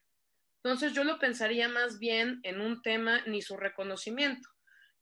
Entonces 0.64 0.94
yo 0.94 1.04
lo 1.04 1.18
pensaría 1.18 1.68
más 1.70 1.98
bien 1.98 2.40
en 2.44 2.62
un 2.62 2.82
tema 2.82 3.22
ni 3.26 3.42
su 3.42 3.58
reconocimiento 3.58 4.50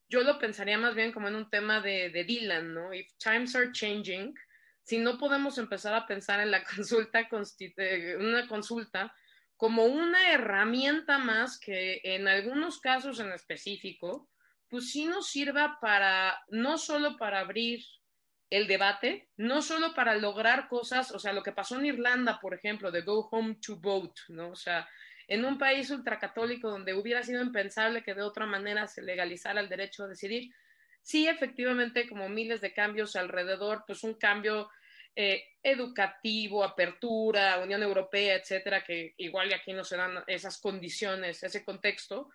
yo 0.09 0.23
lo 0.23 0.39
pensaría 0.39 0.77
más 0.77 0.95
bien 0.95 1.11
como 1.11 1.27
en 1.27 1.35
un 1.35 1.49
tema 1.49 1.81
de, 1.81 2.09
Dylan, 2.27 2.73
¿no? 2.73 2.93
If 2.93 3.07
times 3.17 3.55
are 3.55 3.71
changing, 3.71 4.33
si 4.81 4.97
no 4.97 5.17
podemos 5.17 5.57
empezar 5.57 5.93
a 5.93 6.07
pensar 6.07 6.39
en 6.39 6.51
la 6.51 6.63
consulta, 6.75 7.27
eh, 7.77 8.17
una 8.19 8.47
consulta 8.47 9.13
como 9.55 9.85
una 9.85 10.31
herramienta 10.31 11.17
más 11.17 11.59
que 11.59 12.01
en 12.03 12.27
algunos 12.27 12.79
casos 12.79 13.19
en 13.19 13.31
específico, 13.31 14.29
pues 14.69 14.91
sí 14.91 15.05
nos 15.05 15.27
sirva 15.29 15.79
para, 15.81 16.41
no 16.49 16.77
solo 16.77 17.17
para 17.17 17.41
abrir 17.41 17.83
el 18.49 18.67
debate, 18.67 19.29
no 19.37 19.61
solo 19.61 19.93
para 19.93 20.15
lograr 20.15 20.67
cosas, 20.69 21.11
o 21.11 21.19
sea, 21.19 21.33
lo 21.33 21.43
que 21.43 21.51
pasó 21.51 21.77
en 21.77 21.85
Irlanda, 21.85 22.39
por 22.39 22.53
ejemplo, 22.53 22.89
de 22.89 23.01
go 23.01 23.27
home 23.29 23.57
to 23.61 23.75
vote, 23.75 24.21
¿no? 24.29 24.51
O 24.51 24.55
sea, 24.55 24.87
en 25.29 25.45
un 25.45 25.59
país 25.59 25.91
ultracatólico 25.91 26.71
donde 26.71 26.95
hubiera 26.95 27.21
sido 27.21 27.43
impensable 27.43 28.03
que 28.03 28.15
de 28.15 28.23
otra 28.23 28.47
manera 28.47 28.87
se 28.87 29.03
legalizara 29.03 29.61
el 29.61 29.69
derecho 29.69 30.03
a 30.03 30.07
decidir, 30.07 30.51
sí, 31.03 31.27
efectivamente, 31.27 32.09
como 32.09 32.27
miles 32.27 32.61
de 32.61 32.73
cambios 32.73 33.15
alrededor, 33.15 33.83
pues 33.85 34.03
un 34.03 34.15
cambio 34.15 34.71
eh, 35.15 35.43
educativo, 35.61 36.63
apertura, 36.63 37.59
Unión 37.59 37.83
Europea, 37.83 38.37
etcétera, 38.37 38.83
que 38.83 39.13
igual 39.17 39.51
y 39.51 39.53
aquí 39.53 39.71
no 39.71 39.83
se 39.83 39.97
dan 39.97 40.23
esas 40.25 40.59
condiciones, 40.59 41.43
ese 41.43 41.63
contexto, 41.63 42.31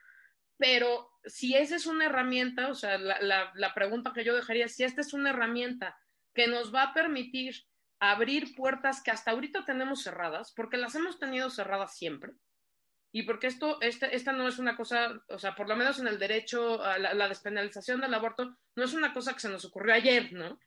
pero 0.57 1.11
si 1.25 1.57
esa 1.57 1.75
es 1.75 1.87
una 1.87 2.07
herramienta, 2.07 2.69
o 2.69 2.77
sea, 2.77 2.97
la, 2.97 3.51
la 3.53 3.75
pregunta 3.75 4.13
que 4.15 4.23
yo 4.23 4.37
dejaría 4.37 4.69
si 4.69 4.85
esta 4.85 5.01
es 5.01 5.13
una 5.13 5.31
herramienta 5.31 5.99
que 6.33 6.47
nos 6.47 6.73
va 6.73 6.85
a 6.85 6.95
permitir 6.95 7.57
abrir 7.99 8.55
puertas 8.55 9.03
que 9.03 9.11
hasta 9.11 9.33
ahorita 9.33 9.65
tenemos 9.65 10.05
cerradas, 10.05 10.53
porque 10.55 10.77
las 10.77 10.95
hemos 10.95 11.19
tenido 11.19 11.51
cerradas 11.51 11.97
siempre, 11.97 12.35
y 13.17 13.23
porque 13.23 13.47
esto, 13.47 13.79
este, 13.81 14.17
esta 14.17 14.33
no 14.33 14.49
es 14.49 14.59
una 14.59 14.77
cosa, 14.77 15.23
o 15.29 15.39
sea, 15.39 15.55
por 15.55 15.69
lo 15.69 15.77
menos 15.77 16.01
en 16.01 16.09
el 16.09 16.19
derecho 16.19 16.83
a 16.83 16.99
la, 16.99 17.29
despenalización 17.29 18.01
del 18.01 18.13
aborto, 18.13 18.57
no 18.75 18.85
es 18.85 18.93
una 18.93 19.13
cosa 19.13 19.35
que 19.35 19.39
se 19.39 19.49
nos 19.49 19.65
ocurrió 19.65 19.95
ayer, 19.95 20.33
¿no? 20.33 20.59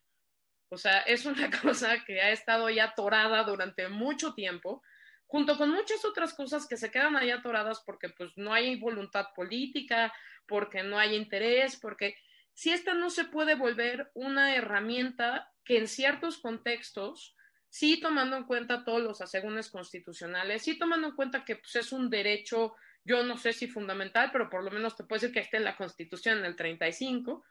O 0.70 0.78
sea, 0.78 1.00
es 1.00 1.26
una 1.26 1.50
cosa 1.62 2.02
que 2.06 2.22
ha 2.22 2.30
estado 2.30 2.70
ya 2.70 2.84
atorada 2.84 3.44
durante 3.44 3.90
mucho 3.90 4.32
tiempo, 4.32 4.82
junto 5.26 5.58
con 5.58 5.68
muchas 5.72 6.02
otras 6.06 6.32
cosas 6.32 6.66
que 6.66 6.78
se 6.78 6.90
quedan 6.90 7.16
ahí 7.16 7.30
atoradas 7.30 7.82
porque 7.84 8.08
pues 8.08 8.30
no 8.36 8.54
hay 8.54 8.76
voluntad 8.80 9.26
política, 9.36 10.10
porque 10.46 10.82
no 10.82 10.98
hay 10.98 11.16
interés, 11.16 11.76
porque 11.76 12.16
si 12.54 12.70
esta 12.70 12.94
no 12.94 13.10
se 13.10 13.26
puede 13.26 13.56
volver 13.56 14.10
una 14.14 14.56
herramienta 14.56 15.52
que 15.66 15.76
en 15.76 15.86
ciertos 15.86 16.38
contextos 16.38 17.36
sí 17.68 18.00
tomando 18.00 18.36
en 18.36 18.44
cuenta 18.44 18.84
todos 18.84 19.02
los 19.02 19.20
asegúnes 19.20 19.70
constitucionales, 19.70 20.62
sí 20.62 20.78
tomando 20.78 21.08
en 21.08 21.14
cuenta 21.14 21.44
que 21.44 21.56
pues, 21.56 21.76
es 21.76 21.92
un 21.92 22.10
derecho, 22.10 22.74
yo 23.04 23.22
no 23.22 23.36
sé 23.36 23.52
si 23.52 23.68
fundamental, 23.68 24.30
pero 24.32 24.48
por 24.48 24.64
lo 24.64 24.70
menos 24.70 24.96
te 24.96 25.04
puedo 25.04 25.20
decir 25.20 25.34
que 25.34 25.40
esté 25.40 25.58
en 25.58 25.64
la 25.64 25.76
Constitución 25.76 26.38
en 26.38 26.44
el 26.44 26.56
35. 26.56 27.44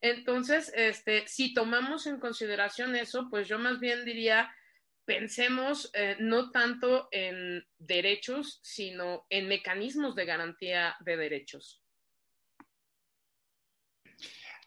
Entonces, 0.00 0.72
este, 0.74 1.26
si 1.26 1.52
tomamos 1.52 2.06
en 2.06 2.20
consideración 2.20 2.94
eso, 2.94 3.28
pues 3.28 3.48
yo 3.48 3.58
más 3.58 3.80
bien 3.80 4.04
diría, 4.04 4.54
pensemos 5.04 5.90
eh, 5.94 6.16
no 6.20 6.50
tanto 6.50 7.08
en 7.10 7.66
derechos, 7.78 8.60
sino 8.62 9.26
en 9.28 9.48
mecanismos 9.48 10.14
de 10.14 10.24
garantía 10.24 10.96
de 11.00 11.16
derechos. 11.16 11.82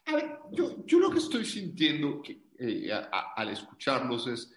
A 0.06 0.16
ver, 0.16 0.38
yo, 0.50 0.84
yo 0.84 0.98
lo 0.98 1.10
que 1.10 1.18
estoy 1.18 1.44
sintiendo 1.44 2.22
eh, 2.58 2.90
al 3.36 3.48
escucharlos 3.50 4.26
es, 4.26 4.52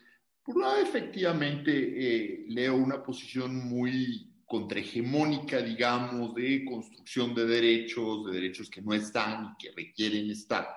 por 0.45 0.57
un 0.57 0.61
lado, 0.61 0.77
efectivamente, 0.77 1.71
eh, 1.73 2.45
leo 2.49 2.75
una 2.75 3.01
posición 3.01 3.67
muy 3.67 4.31
contrahegemónica, 4.45 5.59
digamos, 5.59 6.35
de 6.35 6.63
construcción 6.63 7.33
de 7.33 7.45
derechos, 7.47 8.27
de 8.27 8.33
derechos 8.33 8.69
que 8.69 8.83
no 8.83 8.93
están 8.93 9.45
y 9.45 9.57
que 9.57 9.71
requieren 9.71 10.29
estar. 10.29 10.67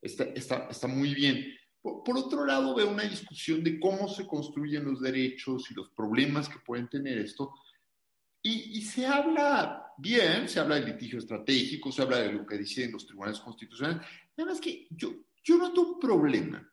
Está, 0.00 0.24
está, 0.24 0.68
está 0.70 0.86
muy 0.86 1.14
bien. 1.14 1.44
Por, 1.82 2.16
otro 2.16 2.46
lado, 2.46 2.74
veo 2.74 2.90
una 2.90 3.02
discusión 3.02 3.62
de 3.62 3.78
cómo 3.78 4.08
se 4.08 4.26
construyen 4.26 4.86
los 4.86 5.02
derechos 5.02 5.70
y 5.70 5.74
los 5.74 5.90
problemas 5.90 6.48
que 6.48 6.58
pueden 6.60 6.88
tener 6.88 7.18
esto. 7.18 7.52
Y, 8.42 8.78
y, 8.78 8.82
se 8.82 9.06
habla 9.06 9.92
bien, 9.98 10.48
se 10.48 10.58
habla 10.58 10.76
del 10.76 10.86
litigio 10.86 11.18
estratégico, 11.18 11.92
se 11.92 12.00
habla 12.00 12.20
de 12.20 12.32
lo 12.32 12.46
que 12.46 12.56
deciden 12.56 12.92
los 12.92 13.06
tribunales 13.06 13.40
constitucionales. 13.40 14.06
Nada 14.38 14.52
más 14.52 14.60
que 14.60 14.86
yo, 14.88 15.12
yo 15.44 15.58
noto 15.58 15.82
un 15.82 16.00
problema 16.00 16.66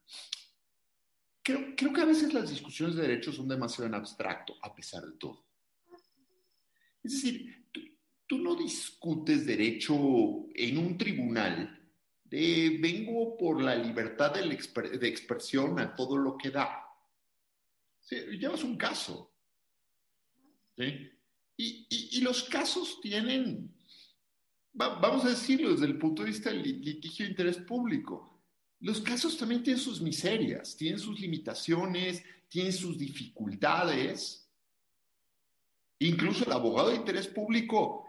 creo, 1.44 1.76
creo 1.76 1.94
que 1.94 2.02
a 2.02 2.06
veces 2.06 2.34
las 2.34 2.50
discusiones 2.50 2.96
de 2.96 3.04
derechos 3.04 3.36
son 3.36 3.48
demasiado 3.48 3.88
en 3.88 3.96
abstracto, 3.96 4.56
a 4.62 4.74
pesar 4.74 5.06
de 5.06 5.18
todo. 5.18 5.46
Es 7.04 7.12
decir, 7.12 7.68
tú, 7.72 8.38
no 8.38 8.56
discutes 8.56 9.46
derecho 9.46 9.94
en 10.56 10.78
un 10.80 10.98
tribunal 10.98 11.80
de 12.24 12.80
vengo 12.82 13.38
por 13.38 13.62
la 13.62 13.76
libertad 13.76 14.34
de, 14.34 14.42
de 14.98 15.08
expresión 15.08 15.80
a 15.80 15.94
todo 15.94 16.18
lo 16.18 16.36
que 16.36 16.50
da. 16.50 16.84
Llevas 18.10 18.64
un 18.64 18.76
caso. 18.76 19.32
¿sí? 20.76 21.12
Y, 21.58 21.88
y, 21.90 22.18
y, 22.18 22.22
los 22.22 22.44
casos 22.46 23.00
tienen, 23.02 23.72
vamos 24.74 25.26
a 25.26 25.30
decirlo 25.30 25.72
desde 25.72 25.86
el 25.86 26.00
punto 26.00 26.24
de 26.24 26.30
vista 26.30 26.50
del 26.50 26.64
litigio 26.64 27.26
de 27.26 27.32
interés 27.32 27.58
público, 27.58 28.33
los 28.84 29.00
casos 29.00 29.38
también 29.38 29.63
tienen 29.63 29.82
sus 29.82 30.02
miserias, 30.02 30.76
tienen 30.76 31.00
sus 31.00 31.17
limitaciones, 31.17 32.22
tienen 32.50 32.74
sus 32.74 32.98
dificultades. 32.98 34.46
Incluso 36.00 36.43
el 36.43 36.52
abogado 36.52 36.89
de 36.89 36.98
interés 36.98 37.28
público, 37.30 38.06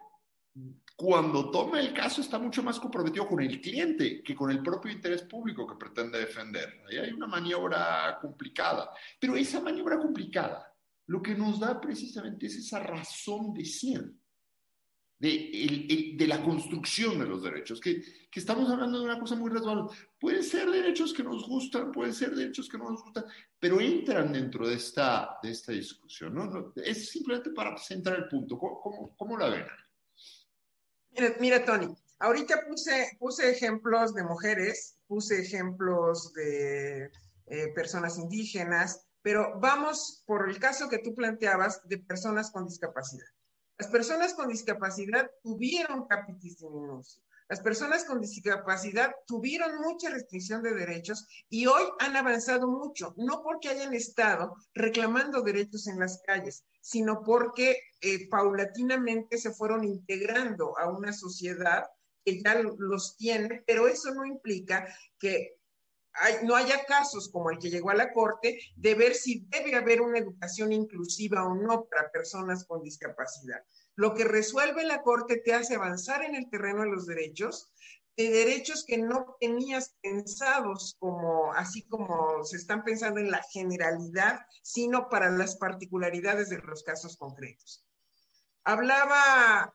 cuando 0.96 1.52
toma 1.52 1.78
el 1.78 1.94
caso, 1.94 2.20
está 2.20 2.40
mucho 2.40 2.64
más 2.64 2.80
comprometido 2.80 3.28
con 3.28 3.40
el 3.40 3.60
cliente 3.60 4.20
que 4.20 4.34
con 4.34 4.50
el 4.50 4.64
propio 4.64 4.90
interés 4.90 5.22
público 5.22 5.64
que 5.64 5.76
pretende 5.76 6.18
defender. 6.18 6.82
Ahí 6.90 6.98
hay 6.98 7.12
una 7.12 7.28
maniobra 7.28 8.18
complicada. 8.20 8.90
Pero 9.20 9.37
esa 9.37 9.60
maniobra 9.60 9.96
complicada, 9.96 10.74
lo 11.06 11.22
que 11.22 11.37
nos 11.37 11.60
da 11.60 11.80
precisamente 11.80 12.46
es 12.46 12.56
esa 12.56 12.80
razón 12.80 13.54
de 13.54 13.64
ser 13.64 14.12
de, 15.18 16.24
la 16.27 16.42
construcción 16.42 17.18
de 17.18 17.27
los 17.27 17.42
derechos, 17.42 17.81
que, 17.81 18.03
estamos 18.35 18.68
hablando 18.68 18.98
de 18.98 19.05
una 19.05 19.18
cosa 19.18 19.37
muy 19.37 19.50
resbalosa. 19.50 19.96
Pueden 20.18 20.42
ser 20.42 20.68
derechos 20.70 21.12
que 21.12 21.22
nos 21.22 21.46
gustan, 21.46 21.92
pueden 21.92 22.12
ser 22.12 22.35
derechos 22.35 22.68
que 22.68 22.79
no 22.79 22.90
nos 22.90 23.03
gustan, 23.03 23.24
pero 23.59 23.81
entran 23.81 24.33
dentro 24.33 24.66
de 24.66 24.74
esta, 24.74 25.38
de 25.42 25.50
esta 25.50 25.72
discusión. 25.72 26.35
¿no? 26.35 26.72
Es 26.77 27.11
simplemente 27.11 27.50
para 27.50 27.77
centrar 27.79 28.18
el 28.18 28.29
punto. 28.29 28.59
¿Cómo, 28.59 29.14
cómo, 29.16 29.38
la 29.38 29.48
ven? 29.50 29.66
Mira, 31.38 31.64
Tony, 31.64 31.94
ahorita 32.18 32.66
puse, 32.66 33.16
puse 33.20 33.50
ejemplos 33.50 34.14
de 34.14 34.24
mujeres, 34.24 34.98
puse 35.07 35.40
ejemplos 35.40 36.33
de 36.33 37.11
eh, 37.46 37.68
personas 37.74 38.18
indígenas, 38.18 39.07
pero 39.22 39.59
vamos 39.61 40.22
por 40.27 40.50
el 40.50 40.59
caso 40.59 40.88
que 40.88 40.98
tú 40.98 41.14
planteabas 41.14 41.87
de 41.87 41.98
personas 41.98 42.50
con 42.50 42.66
discapacidad. 42.66 43.27
Las 43.78 43.88
personas 43.90 44.34
con 44.34 44.48
discapacidad 44.48 45.30
tuvieron 45.42 46.06
capitis. 46.06 46.58
Las 47.48 47.60
personas 47.60 48.04
con 48.04 48.20
discapacidad 48.20 49.12
tuvieron 49.26 49.80
mucha 49.80 50.10
restricción 50.10 50.62
de 50.62 50.74
derechos 50.74 51.26
y 51.48 51.66
hoy 51.66 51.82
han 51.98 52.16
avanzado 52.16 52.68
mucho, 52.68 53.14
no 53.18 53.42
porque 53.42 53.68
hayan 53.68 53.92
estado 53.92 54.54
reclamando 54.74 55.42
derechos 55.42 55.87
en 55.88 55.98
las 55.98 56.22
calles, 56.26 56.64
sino 56.80 57.22
porque 57.22 57.78
eh, 58.00 58.28
paulatinamente 58.28 59.38
se 59.38 59.50
fueron 59.52 59.84
integrando 59.84 60.78
a 60.78 60.90
una 60.90 61.12
sociedad 61.12 61.84
que 62.24 62.42
ya 62.42 62.62
los 62.78 63.16
tiene, 63.16 63.62
pero 63.66 63.88
eso 63.88 64.14
no 64.14 64.24
implica 64.24 64.87
que 65.18 65.58
no 66.42 66.55
haya 66.57 66.85
casos 66.85 67.29
como 67.31 67.50
el 67.50 67.59
que 67.59 67.70
llegó 67.70 67.90
a 67.90 67.94
la 67.94 68.12
Corte 68.12 68.59
de 68.77 68.94
ver 68.94 69.14
si 69.14 69.46
debe 69.48 69.74
haber 69.74 70.00
una 70.00 70.18
educación 70.18 70.72
inclusiva 70.72 71.44
o 71.44 71.55
no 71.55 71.85
para 71.85 72.11
personas 72.11 72.64
con 72.64 72.83
discapacidad. 72.83 73.64
Lo 73.96 74.14
que 74.14 74.24
resuelve 74.24 74.85
la 74.85 75.03
Corte 75.03 75.38
te 75.38 75.55
hace 75.55 75.74
avanzar 75.74 76.24
en 76.24 76.35
el 76.35 76.48
terreno 76.50 76.83
de 76.83 76.90
los 76.90 77.07
derechos, 77.07 77.72
de 78.16 78.31
derechos 78.31 78.85
que 78.85 78.98
no 78.98 79.37
tenías 79.40 79.96
pensados 80.00 80.96
como, 80.98 81.53
así 81.55 81.83
como 81.88 82.44
se 82.44 82.57
están 82.57 82.85
pensando 82.85 83.18
en 83.18 83.31
la 83.31 83.42
generalidad, 83.53 84.40
sino 84.62 85.09
para 85.09 85.31
las 85.31 85.57
particularidades 85.57 86.48
de 86.48 86.59
los 86.59 86.85
casos 86.85 87.16
concretos. 87.16 87.85
Hablaba 88.62 89.74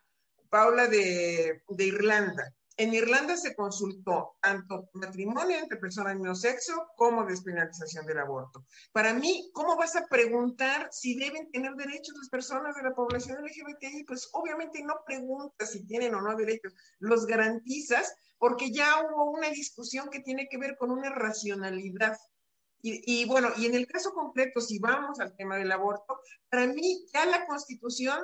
Paula 0.50 0.88
de, 0.88 1.64
de 1.68 1.84
Irlanda. 1.86 2.56
En 2.80 2.94
Irlanda 2.94 3.36
se 3.36 3.58
consultó 3.58 4.38
tanto 4.42 4.90
matrimonio 4.94 5.58
entre 5.60 5.78
personas 5.78 6.14
de 6.14 6.20
mismo 6.20 6.34
sexo 6.34 6.88
como 6.96 7.26
despenalización 7.26 8.06
del 8.06 8.20
aborto. 8.20 8.66
Para 8.94 9.14
mí, 9.14 9.52
¿cómo 9.54 9.76
vas 9.76 9.98
a 9.98 10.08
preguntar 10.08 10.88
si 10.90 11.20
deben 11.20 11.52
tener 11.52 11.74
derechos 11.74 12.16
las 12.18 12.30
personas 12.30 12.78
de 12.78 12.84
la 12.84 12.96
población 12.96 13.44
LGBTI? 13.44 14.06
Pues 14.06 14.30
obviamente 14.32 14.82
no 14.82 14.96
preguntas 15.06 15.74
si 15.74 15.86
tienen 15.88 16.16
o 16.16 16.22
no 16.22 16.38
derechos, 16.38 16.74
los 17.00 17.26
garantizas 17.26 18.16
porque 18.38 18.72
ya 18.72 19.04
hubo 19.04 19.30
una 19.32 19.50
discusión 19.50 20.10
que 20.10 20.22
tiene 20.22 20.48
que 20.48 20.58
ver 20.58 20.78
con 20.78 20.90
una 20.90 21.10
racionalidad. 21.10 22.18
Y, 22.82 23.02
y, 23.06 23.26
bueno, 23.26 23.50
y 23.58 23.66
en 23.66 23.76
el 23.76 23.88
caso 23.88 24.14
concreto, 24.14 24.62
si 24.62 24.80
vamos 24.80 25.20
al 25.20 25.36
tema 25.36 25.58
del 25.58 25.74
aborto, 25.74 26.22
para 26.50 26.66
mí 26.66 27.06
ya 27.14 27.26
la 27.26 27.46
constitución 27.46 28.22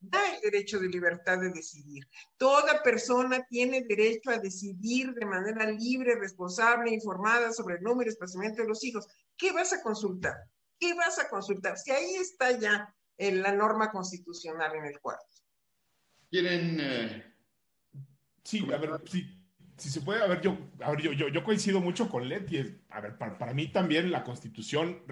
da 0.00 0.34
el 0.34 0.40
derecho 0.40 0.78
de 0.78 0.88
libertad 0.88 1.38
de 1.38 1.50
decidir. 1.50 2.06
Toda 2.36 2.82
persona 2.82 3.44
tiene 3.48 3.82
derecho 3.82 4.30
a 4.30 4.38
decidir 4.38 5.12
de 5.14 5.26
manera 5.26 5.70
libre, 5.70 6.16
responsable, 6.16 6.92
informada 6.92 7.52
sobre 7.52 7.76
el 7.76 7.82
número 7.82 8.10
y 8.10 8.12
espaciamiento 8.12 8.62
de 8.62 8.68
los 8.68 8.84
hijos. 8.84 9.06
¿Qué 9.36 9.52
vas 9.52 9.72
a 9.72 9.82
consultar? 9.82 10.34
¿Qué 10.78 10.94
vas 10.94 11.18
a 11.18 11.28
consultar? 11.28 11.78
Si 11.78 11.90
ahí 11.90 12.14
está 12.16 12.58
ya 12.58 12.94
en 13.16 13.42
la 13.42 13.52
norma 13.52 13.90
constitucional 13.90 14.74
en 14.74 14.84
el 14.86 15.00
cuarto. 15.00 15.24
¿Quieren...? 16.30 16.78
Eh, 16.80 17.34
sí, 18.42 18.66
a 18.72 18.76
ver, 18.76 18.90
sí, 19.08 19.44
si 19.76 19.90
se 19.90 20.00
puede, 20.00 20.22
a 20.22 20.26
ver, 20.26 20.40
yo, 20.40 20.56
a 20.80 20.90
ver, 20.90 21.00
yo, 21.00 21.12
yo, 21.12 21.28
yo 21.28 21.44
coincido 21.44 21.80
mucho 21.80 22.08
con 22.08 22.28
Leti. 22.28 22.80
A 22.90 23.00
ver, 23.00 23.18
para, 23.18 23.38
para 23.38 23.54
mí 23.54 23.68
también 23.68 24.10
la 24.10 24.24
constitución 24.24 25.02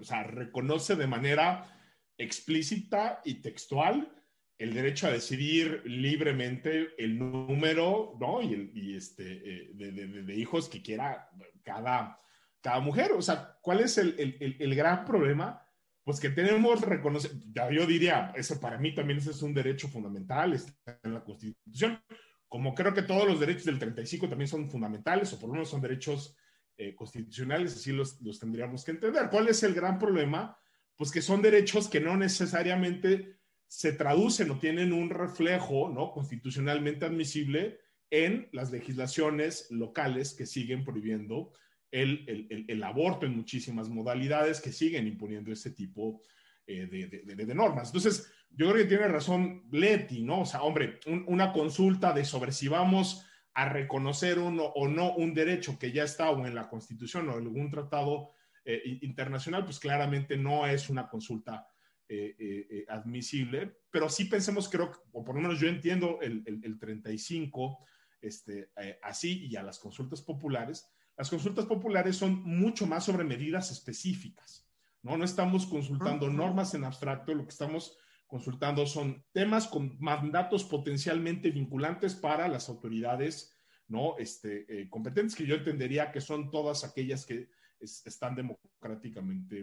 o 0.00 0.04
sea, 0.04 0.22
reconoce 0.24 0.96
de 0.96 1.06
manera 1.06 1.77
explícita 2.18 3.22
y 3.24 3.34
textual 3.34 4.12
el 4.58 4.74
derecho 4.74 5.06
a 5.06 5.12
decidir 5.12 5.82
libremente 5.84 6.88
el 6.98 7.18
número 7.18 8.16
¿no? 8.20 8.42
y, 8.42 8.96
este, 8.96 9.24
eh, 9.24 9.70
de, 9.72 10.34
hijos 10.34 10.68
que 10.68 10.82
quiera 10.82 11.30
cada, 11.62 12.20
cada 12.60 12.80
mujer. 12.80 13.12
O 13.12 13.22
sea, 13.22 13.56
¿cuál 13.62 13.80
es 13.80 13.98
el, 13.98 14.16
el, 14.18 14.56
el 14.58 14.74
gran 14.74 15.04
problema? 15.04 15.64
Pues 16.02 16.18
que 16.18 16.30
tenemos 16.30 16.80
reconocer, 16.80 17.32
yo 17.70 17.86
diría, 17.86 18.32
eso 18.34 18.58
para 18.60 18.78
mí 18.78 18.94
también 18.94 19.20
ese 19.20 19.30
es 19.30 19.42
un 19.42 19.54
derecho 19.54 19.88
fundamental, 19.88 20.54
está 20.54 20.98
en 21.02 21.14
la 21.14 21.22
Constitución, 21.22 22.02
como 22.48 22.74
creo 22.74 22.94
que 22.94 23.02
todos 23.02 23.28
los 23.28 23.38
derechos 23.38 23.66
del 23.66 23.78
35 23.78 24.28
también 24.28 24.48
son 24.48 24.68
fundamentales, 24.70 25.32
o 25.32 25.38
por 25.38 25.50
lo 25.50 25.52
menos 25.52 25.68
son 25.68 25.82
derechos 25.82 26.34
eh, 26.78 26.94
constitucionales, 26.94 27.74
así 27.74 27.92
los, 27.92 28.20
los 28.22 28.38
tendríamos 28.40 28.84
que 28.84 28.92
entender. 28.92 29.28
¿Cuál 29.30 29.48
es 29.48 29.62
el 29.62 29.74
gran 29.74 29.98
problema? 29.98 30.58
Pues 30.98 31.12
que 31.12 31.22
son 31.22 31.40
derechos 31.40 31.88
que 31.88 32.00
no 32.00 32.16
necesariamente 32.16 33.38
se 33.68 33.92
traducen 33.92 34.50
o 34.50 34.58
tienen 34.58 34.92
un 34.92 35.10
reflejo 35.10 35.88
¿no? 35.88 36.10
constitucionalmente 36.10 37.06
admisible 37.06 37.78
en 38.10 38.48
las 38.52 38.72
legislaciones 38.72 39.70
locales 39.70 40.34
que 40.34 40.44
siguen 40.44 40.84
prohibiendo 40.84 41.52
el, 41.92 42.82
aborto 42.82 43.26
en 43.26 43.36
muchísimas 43.36 43.88
modalidades, 43.88 44.60
que 44.60 44.72
siguen 44.72 45.06
imponiendo 45.06 45.52
ese 45.52 45.70
tipo 45.70 46.20
eh, 46.66 46.86
de, 46.86 47.54
normas. 47.54 47.88
Entonces, 47.88 48.30
yo 48.50 48.70
creo 48.70 48.82
que 48.82 48.88
tiene 48.88 49.08
razón 49.08 49.68
Leti, 49.70 50.22
¿no? 50.22 50.42
O 50.42 50.46
sea, 50.46 50.62
hombre, 50.62 50.98
una 51.26 51.52
consulta 51.52 52.12
de 52.12 52.24
sobre 52.24 52.52
si 52.52 52.68
vamos 52.68 53.24
a 53.54 53.68
reconocer 53.68 54.38
uno 54.38 54.64
o 54.64 54.88
no 54.88 55.14
un 55.14 55.32
derecho 55.32 55.78
que 55.78 55.92
ya 55.92 56.04
está 56.04 56.30
o 56.30 56.46
en 56.46 56.54
la 56.54 56.68
Constitución 56.68 57.28
o 57.28 57.38
en 57.38 57.44
algún 57.44 57.70
tratado 57.70 58.32
eh, 58.70 58.98
internacional, 59.00 59.64
pues 59.64 59.78
claramente 59.78 60.36
no 60.36 60.66
es 60.66 60.90
una 60.90 61.08
consulta 61.08 61.66
eh, 62.06 62.36
eh, 62.38 62.84
admisible, 62.90 63.78
pero 63.90 64.10
sí 64.10 64.26
pensemos, 64.26 64.68
creo, 64.68 64.92
o 65.12 65.24
por 65.24 65.36
lo 65.36 65.40
menos 65.40 65.58
yo 65.58 65.68
entiendo 65.68 66.18
el, 66.20 66.42
el, 66.44 66.78
35 66.78 67.78
este, 68.20 68.70
así 69.02 69.46
y 69.46 69.56
a 69.56 69.62
las 69.62 69.78
consultas 69.78 70.20
populares. 70.20 70.86
Las 71.16 71.30
consultas 71.30 71.64
populares 71.64 72.16
son 72.16 72.42
mucho 72.42 72.86
más 72.86 73.04
sobre 73.04 73.24
medidas 73.24 73.70
específicas, 73.70 74.68
¿no? 75.02 75.16
No 75.16 75.24
estamos 75.24 75.64
consultando 75.64 76.28
normas 76.28 76.74
en 76.74 76.84
abstracto, 76.84 77.32
lo 77.32 77.44
que 77.44 77.52
estamos 77.52 77.96
consultando 78.26 78.84
son 78.84 79.24
temas 79.32 79.66
con 79.66 79.96
mandatos 79.98 80.64
potencialmente 80.64 81.50
vinculantes 81.50 82.14
para 82.14 82.46
las 82.48 82.68
autoridades, 82.68 83.58
¿no? 83.86 84.18
Este, 84.18 84.90
competentes, 84.90 85.34
que 85.34 85.46
yo 85.46 85.54
entendería 85.54 86.12
que 86.12 86.20
son 86.20 86.50
todas 86.50 86.84
aquellas 86.84 87.24
que 87.24 87.48
están 87.80 88.34
democráticamente 88.34 89.60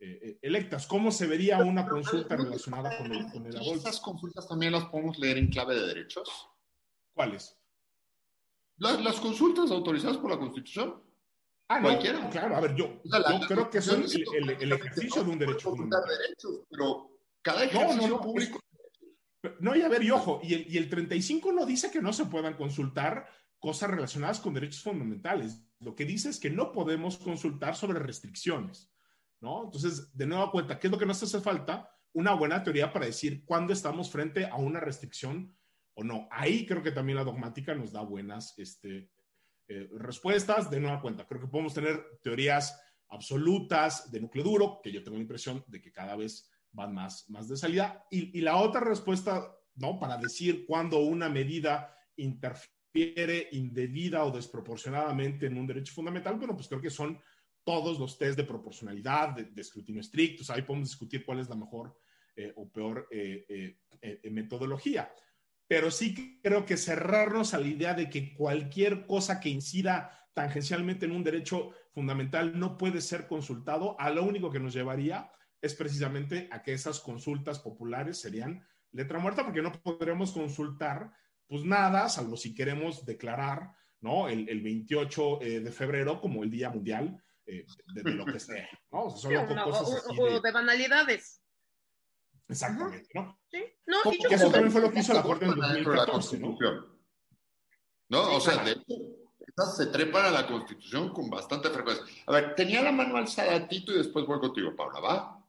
eh, 0.00 0.18
eh, 0.22 0.38
electas. 0.42 0.86
¿Cómo 0.86 1.10
se 1.10 1.26
vería 1.26 1.58
una 1.58 1.86
consulta 1.86 2.36
relacionada 2.36 2.98
con 2.98 3.12
el, 3.12 3.30
con 3.30 3.46
el 3.46 3.56
aborto? 3.56 3.76
¿Estas 3.76 4.00
consultas 4.00 4.48
también 4.48 4.72
las 4.72 4.86
podemos 4.86 5.18
leer 5.18 5.38
en 5.38 5.48
clave 5.48 5.74
de 5.74 5.86
derechos? 5.86 6.48
¿Cuáles? 7.12 7.56
Las, 8.76 9.20
consultas 9.20 9.70
autorizadas 9.70 10.18
por 10.18 10.30
la 10.30 10.38
Constitución. 10.38 11.00
Ah, 11.68 11.80
Cualquiera. 11.80 12.20
no, 12.20 12.30
claro, 12.30 12.56
a 12.56 12.60
ver, 12.60 12.74
yo, 12.74 13.00
creo 13.48 13.70
que 13.70 13.80
son 13.80 14.02
el, 14.02 14.50
el, 14.50 14.72
ejercicio 14.72 15.24
de 15.24 15.30
un 15.30 15.38
derecho 15.38 15.70
fundamental. 15.70 16.18
Derechos, 16.18 16.66
pero 16.68 17.18
cada 17.40 17.64
ejercicio 17.64 18.08
no, 18.08 18.16
no, 18.16 18.20
público... 18.20 18.60
No, 19.60 19.76
y 19.76 19.82
a 19.82 19.88
ver, 19.88 20.02
y 20.02 20.10
ojo, 20.10 20.40
y 20.42 20.54
el, 20.54 20.66
y 20.68 20.76
el 20.76 20.90
35 20.90 21.52
no 21.52 21.64
dice 21.64 21.90
que 21.90 22.02
no 22.02 22.12
se 22.12 22.26
puedan 22.26 22.54
consultar 22.54 23.26
cosas 23.64 23.88
relacionadas 23.88 24.40
con 24.40 24.52
derechos 24.52 24.82
fundamentales. 24.82 25.58
Lo 25.80 25.94
que 25.94 26.04
dice 26.04 26.28
es 26.28 26.38
que 26.38 26.50
no 26.50 26.70
podemos 26.70 27.16
consultar 27.16 27.74
sobre 27.74 27.98
restricciones, 27.98 28.92
¿no? 29.40 29.64
Entonces, 29.64 30.14
de 30.14 30.26
nueva 30.26 30.50
cuenta, 30.50 30.78
¿qué 30.78 30.88
es 30.88 30.90
lo 30.90 30.98
que 30.98 31.06
nos 31.06 31.22
hace 31.22 31.40
falta? 31.40 31.90
Una 32.12 32.34
buena 32.34 32.62
teoría 32.62 32.92
para 32.92 33.06
decir 33.06 33.42
cuándo 33.46 33.72
estamos 33.72 34.10
frente 34.10 34.44
a 34.44 34.56
una 34.56 34.80
restricción 34.80 35.56
o 35.94 36.04
no. 36.04 36.28
Ahí 36.30 36.66
creo 36.66 36.82
que 36.82 36.92
también 36.92 37.16
la 37.16 37.24
dogmática 37.24 37.74
nos 37.74 37.90
da 37.90 38.02
buenas 38.02 38.52
este, 38.58 39.10
eh, 39.68 39.88
respuestas. 39.94 40.70
De 40.70 40.78
nueva 40.78 41.00
cuenta, 41.00 41.26
creo 41.26 41.40
que 41.40 41.48
podemos 41.48 41.72
tener 41.72 42.04
teorías 42.22 42.78
absolutas 43.08 44.12
de 44.12 44.20
núcleo 44.20 44.44
duro, 44.44 44.80
que 44.82 44.92
yo 44.92 45.02
tengo 45.02 45.16
la 45.16 45.22
impresión 45.22 45.64
de 45.68 45.80
que 45.80 45.90
cada 45.90 46.16
vez 46.16 46.50
van 46.70 46.92
más, 46.92 47.30
más 47.30 47.48
de 47.48 47.56
salida. 47.56 48.04
Y, 48.10 48.38
y 48.38 48.42
la 48.42 48.56
otra 48.56 48.82
respuesta, 48.82 49.56
¿no? 49.76 49.98
Para 49.98 50.18
decir 50.18 50.66
cuándo 50.66 50.98
una 50.98 51.30
medida 51.30 51.96
interfiere 52.16 52.73
indebida 52.94 54.24
o 54.24 54.30
desproporcionadamente 54.30 55.46
en 55.46 55.58
un 55.58 55.66
derecho 55.66 55.92
fundamental, 55.92 56.36
bueno, 56.36 56.54
pues 56.54 56.68
creo 56.68 56.80
que 56.80 56.90
son 56.90 57.20
todos 57.64 57.98
los 57.98 58.18
test 58.18 58.36
de 58.36 58.44
proporcionalidad, 58.44 59.30
de, 59.30 59.60
escrutinio 59.60 60.00
estricto, 60.00 60.50
ahí 60.52 60.62
podemos 60.62 60.90
discutir 60.90 61.24
cuál 61.24 61.40
es 61.40 61.48
la 61.48 61.56
mejor 61.56 61.98
eh, 62.36 62.52
o 62.56 62.68
peor 62.68 63.08
eh, 63.10 63.76
eh, 64.00 64.30
metodología. 64.30 65.12
Pero 65.66 65.90
sí 65.90 66.40
creo 66.42 66.66
que 66.66 66.76
cerrarnos 66.76 67.54
a 67.54 67.58
la 67.58 67.66
idea 67.66 67.94
de 67.94 68.10
que 68.10 68.34
cualquier 68.34 69.06
cosa 69.06 69.40
que 69.40 69.48
incida 69.48 70.28
tangencialmente 70.34 71.06
en 71.06 71.12
un 71.12 71.24
derecho 71.24 71.70
fundamental 71.92 72.58
no 72.58 72.76
puede 72.76 73.00
ser 73.00 73.26
consultado, 73.26 73.98
a 73.98 74.10
lo 74.10 74.24
único 74.24 74.50
que 74.50 74.60
nos 74.60 74.74
llevaría 74.74 75.30
es 75.62 75.74
precisamente 75.74 76.48
a 76.50 76.62
que 76.62 76.74
esas 76.74 77.00
consultas 77.00 77.58
populares 77.58 78.18
serían 78.18 78.66
letra 78.92 79.18
muerta, 79.18 79.44
porque 79.44 79.62
no 79.62 79.72
podremos 79.72 80.32
consultar 80.32 81.12
pues 81.48 81.64
nada, 81.64 82.08
salvo 82.08 82.36
si 82.36 82.54
queremos 82.54 83.04
declarar, 83.04 83.70
¿no? 84.00 84.28
El, 84.28 84.48
el 84.48 84.62
28 84.62 85.42
eh, 85.42 85.60
de 85.60 85.72
febrero 85.72 86.20
como 86.20 86.42
el 86.42 86.50
Día 86.50 86.70
Mundial 86.70 87.22
eh, 87.46 87.66
de, 87.94 88.10
lo 88.12 88.24
que 88.24 88.38
sea, 88.40 88.68
¿no? 88.90 89.04
O, 89.04 89.16
sea, 89.16 89.46
cosas 89.64 90.04
o, 90.18 90.40
de... 90.40 90.52
banalidades. 90.52 91.40
Exactamente, 92.48 93.08
¿no? 93.14 93.38
Sí, 93.50 93.64
no, 93.86 93.96
y 94.12 94.34
eso 94.34 94.50
también 94.50 94.70
fue 94.70 94.82
lo 94.82 94.92
que 94.92 95.00
hizo 95.00 95.14
la 95.14 95.22
Corte 95.22 95.46
en 95.46 95.54
2014, 95.54 96.38
¿no? 96.38 96.58
No, 98.08 98.36
o 98.36 98.40
sea, 98.40 98.62
de 98.62 98.72
hecho, 98.72 98.94
se 99.76 99.86
trepan 99.86 100.26
a 100.26 100.30
la 100.30 100.46
Constitución 100.46 101.12
con 101.12 101.30
bastante 101.30 101.70
frecuencia. 101.70 102.04
A 102.26 102.32
ver, 102.32 102.54
tenía 102.54 102.82
la 102.82 102.92
mano 102.92 103.16
alzada 103.16 103.66
Tito 103.66 103.92
y 103.92 103.98
después 103.98 104.26
voy 104.26 104.40
contigo, 104.40 104.76
Paula, 104.76 105.00
¿va? 105.00 105.44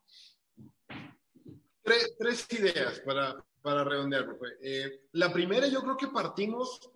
Tres, 1.83 2.15
tres 2.17 2.47
ideas 2.51 2.99
para, 3.01 3.35
para 3.65 3.83
redondear, 3.83 4.27
eh, 4.61 5.07
la 5.13 5.33
primera, 5.33 5.65
yo 5.65 5.81
creo 5.81 5.97
que 5.97 6.09
partimos, 6.09 6.87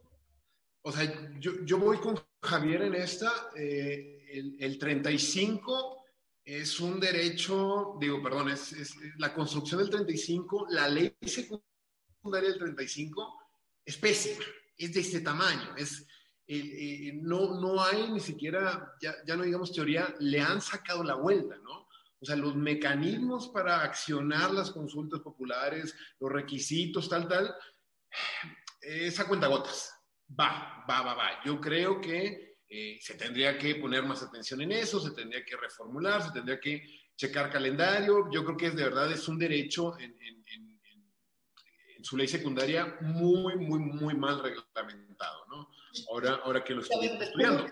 o 0.84 0.92
sea, 0.92 1.32
yo, 1.40 1.66
yo 1.66 1.80
voy 1.80 1.98
con 1.98 2.16
Javier 2.44 2.84
en 2.84 2.94
esta, 2.94 3.50
eh, 3.56 4.24
el, 4.32 4.56
el, 4.60 4.78
35 4.78 6.06
es 6.46 6.80
un 6.80 7.00
derecho, 7.00 7.98
digo, 8.00 8.22
perdón, 8.22 8.50
es, 8.50 8.96
la 9.18 9.34
construcción 9.34 9.80
del 9.80 9.90
35, 9.90 10.68
la 10.70 10.88
ley 10.88 11.18
secundaria 11.26 12.52
del 12.52 12.60
35 12.60 13.42
es 13.84 13.98
pésima, 13.98 14.46
es 14.78 14.94
de 14.94 15.00
este 15.00 15.22
tamaño, 15.22 15.76
es, 15.76 16.06
eh, 16.46 17.14
no, 17.16 17.60
no 17.60 17.84
hay 17.84 18.12
ni 18.12 18.20
siquiera, 18.20 18.94
ya, 19.02 19.16
ya 19.26 19.36
no 19.36 19.42
digamos 19.42 19.74
teoría, 19.74 20.14
le 20.20 20.40
han 20.40 20.62
sacado 20.62 21.04
la 21.04 21.16
vuelta, 21.16 21.58
¿no? 21.64 21.89
O 22.22 22.26
sea, 22.26 22.36
los 22.36 22.56
mecanismos 22.56 23.48
para 23.50 23.82
accionar 23.82 24.52
las 24.52 24.72
consultas 24.72 25.22
populares, 25.22 25.96
los 26.20 26.32
requisitos, 26.32 27.08
tal, 27.08 27.28
tal, 27.28 27.56
esa 28.82 29.28
cuenta 29.28 29.48
gotas. 29.48 29.94
Va, 30.40 30.86
va, 30.90 31.02
va, 31.02 31.14
va. 31.16 31.44
Yo 31.44 31.60
creo 31.60 32.02
que 32.02 32.58
eh, 32.68 33.00
se 33.02 33.16
tendría 33.16 33.58
que 33.58 33.76
poner 33.76 34.04
más 34.04 34.22
atención 34.22 34.62
en 34.62 34.72
eso, 34.74 35.00
se 35.00 35.12
tendría 35.12 35.44
que 35.44 35.58
reformular, 35.58 36.22
se 36.22 36.32
tendría 36.32 36.60
que 36.60 36.84
checar 37.16 37.50
calendario. 37.50 38.30
Yo 38.32 38.44
creo 38.44 38.58
que 38.58 38.68
es 38.68 38.76
de 38.76 38.84
verdad 38.84 39.12
es 39.12 39.28
un 39.28 39.40
derecho 39.40 39.98
en, 39.98 40.12
en, 40.22 40.44
en, 40.54 40.82
en 41.98 42.04
su 42.04 42.16
ley 42.16 42.28
secundaria 42.28 42.98
muy, 43.02 43.56
muy, 43.56 43.80
muy 43.80 44.14
mal 44.14 44.42
reglamentado, 44.42 45.46
¿no? 45.48 45.70
Ahora, 46.10 46.40
ahora 46.44 46.64
que 46.64 46.74
lo 46.74 46.82
estoy 46.82 47.08
estudiando. 47.08 47.66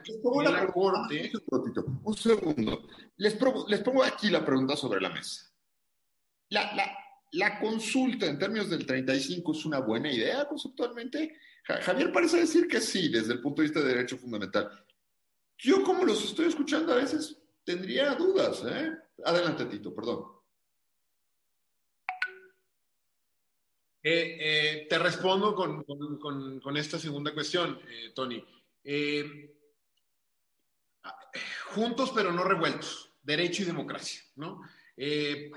La 0.43 0.67
corte... 0.67 1.31
Un 2.03 2.15
segundo. 2.15 2.87
Les, 3.17 3.33
pongo, 3.35 3.65
les 3.67 3.81
pongo 3.81 4.03
aquí 4.03 4.29
la 4.29 4.45
pregunta 4.45 4.75
sobre 4.75 5.01
la 5.01 5.09
mesa. 5.09 5.51
La, 6.49 6.75
la, 6.75 6.97
la, 7.33 7.59
consulta 7.59 8.25
en 8.25 8.39
términos 8.39 8.69
del 8.69 8.85
35 8.85 9.51
es 9.51 9.65
una 9.65 9.79
buena 9.79 10.11
idea 10.11 10.47
conceptualmente. 10.47 11.37
Javier 11.63 12.11
parece 12.11 12.37
decir 12.37 12.67
que 12.67 12.79
sí, 12.79 13.09
desde 13.09 13.33
el 13.33 13.41
punto 13.41 13.61
de 13.61 13.67
vista 13.67 13.81
de 13.81 13.89
derecho 13.89 14.17
fundamental. 14.17 14.69
Yo, 15.57 15.83
como 15.83 16.05
los 16.05 16.23
estoy 16.23 16.47
escuchando 16.47 16.93
a 16.93 16.97
veces, 16.97 17.37
tendría 17.63 18.15
dudas. 18.15 18.63
¿eh? 18.65 18.91
Adelante, 19.25 19.65
Tito, 19.65 19.93
perdón. 19.93 20.36
Eh, 24.09 24.37
eh, 24.39 24.87
te 24.89 24.97
respondo 24.99 25.53
con, 25.53 26.77
esta 26.77 26.97
segunda 26.97 27.33
cuestión, 27.33 27.77
eh, 27.89 28.13
Tony. 28.15 28.41
juntos 31.65 32.13
pero 32.15 32.31
no 32.31 32.45
revueltos, 32.45 33.11
derecho 33.21 33.63
y 33.63 33.65
democracia, 33.65 34.21
¿no? 34.37 34.61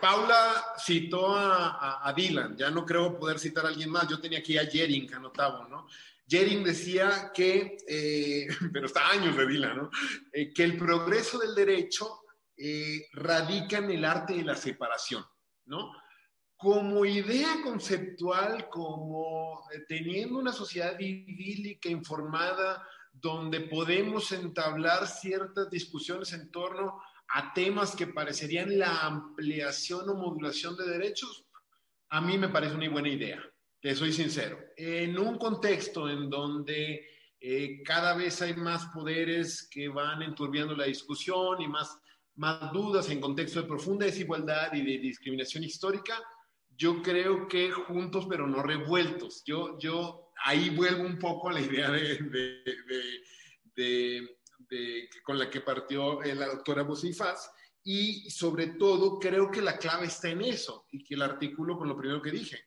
Paula 0.00 0.74
citó 0.84 1.36
a, 1.36 2.12
Dylan, 2.16 2.56
ya 2.56 2.72
no 2.72 2.84
creo 2.84 3.20
poder 3.20 3.38
citar 3.38 3.66
a 3.66 3.68
alguien 3.68 3.88
más, 3.88 4.08
yo 4.08 4.20
tenía 4.20 4.40
aquí 4.40 4.58
a 4.58 4.66
Jering 4.66 5.14
anotado, 5.14 5.68
¿no? 5.68 5.86
Jering 6.28 6.64
decía 6.64 7.30
que, 7.32 7.78
pero 8.72 8.86
está 8.86 9.10
años 9.10 9.36
de 9.36 9.46
Dylan, 9.46 9.76
¿no? 9.76 9.90
que 10.32 10.64
el 10.64 10.76
progreso 10.76 11.38
del 11.38 11.54
derecho 11.54 12.24
radica 13.12 13.78
en 13.78 13.92
el 13.92 14.04
arte 14.04 14.34
de 14.34 14.42
la 14.42 14.56
separación, 14.56 15.24
¿no? 15.66 15.92
Como 16.60 17.06
idea 17.06 17.62
conceptual, 17.64 18.68
como 18.68 19.64
eh, 19.72 19.80
teniendo 19.88 20.38
una 20.38 20.52
sociedad 20.52 21.00
idílica, 21.00 21.88
informada, 21.88 22.86
donde 23.10 23.60
podemos 23.62 24.30
entablar 24.32 25.06
ciertas 25.06 25.70
discusiones 25.70 26.34
en 26.34 26.50
torno 26.50 27.00
a 27.28 27.54
temas 27.54 27.96
que 27.96 28.08
parecerían 28.08 28.78
la 28.78 29.06
ampliación 29.06 30.06
o 30.10 30.14
modulación 30.14 30.76
de 30.76 30.86
derechos, 30.86 31.46
a 32.10 32.20
mí 32.20 32.36
me 32.36 32.50
parece 32.50 32.74
una 32.74 32.90
buena 32.90 33.08
idea, 33.08 33.42
te 33.80 33.94
soy 33.94 34.12
sincero. 34.12 34.58
En 34.76 35.18
un 35.18 35.38
contexto 35.38 36.10
en 36.10 36.28
donde 36.28 37.06
eh, 37.40 37.82
cada 37.84 38.14
vez 38.14 38.42
hay 38.42 38.54
más 38.54 38.84
poderes 38.92 39.66
que 39.70 39.88
van 39.88 40.20
enturbiando 40.20 40.76
la 40.76 40.84
discusión 40.84 41.62
y 41.62 41.68
más, 41.68 41.98
más 42.34 42.70
dudas 42.70 43.08
en 43.08 43.18
contexto 43.18 43.62
de 43.62 43.68
profunda 43.68 44.04
desigualdad 44.04 44.74
y 44.74 44.82
de 44.82 44.98
discriminación 44.98 45.64
histórica, 45.64 46.18
yo 46.80 47.02
creo 47.02 47.46
que 47.46 47.70
juntos 47.70 48.26
pero 48.26 48.46
no 48.46 48.62
revueltos. 48.62 49.42
Yo, 49.44 49.78
yo 49.78 50.32
ahí 50.46 50.70
vuelvo 50.70 51.02
un 51.02 51.18
poco 51.18 51.50
a 51.50 51.52
la 51.52 51.60
idea 51.60 51.90
de, 51.90 52.16
de, 53.76 54.26
de, 54.66 55.08
con 55.22 55.38
la 55.38 55.50
que 55.50 55.60
partió 55.60 56.22
la 56.22 56.46
doctora 56.46 56.82
Bocifaz 56.82 57.50
y 57.84 58.30
sobre 58.30 58.68
todo 58.68 59.18
creo 59.18 59.50
que 59.50 59.60
la 59.60 59.76
clave 59.76 60.06
está 60.06 60.30
en 60.30 60.40
eso 60.40 60.86
y 60.90 61.04
que 61.04 61.16
el 61.16 61.22
artículo 61.22 61.76
con 61.76 61.86
lo 61.86 61.98
primero 61.98 62.22
que 62.22 62.30
dije. 62.30 62.64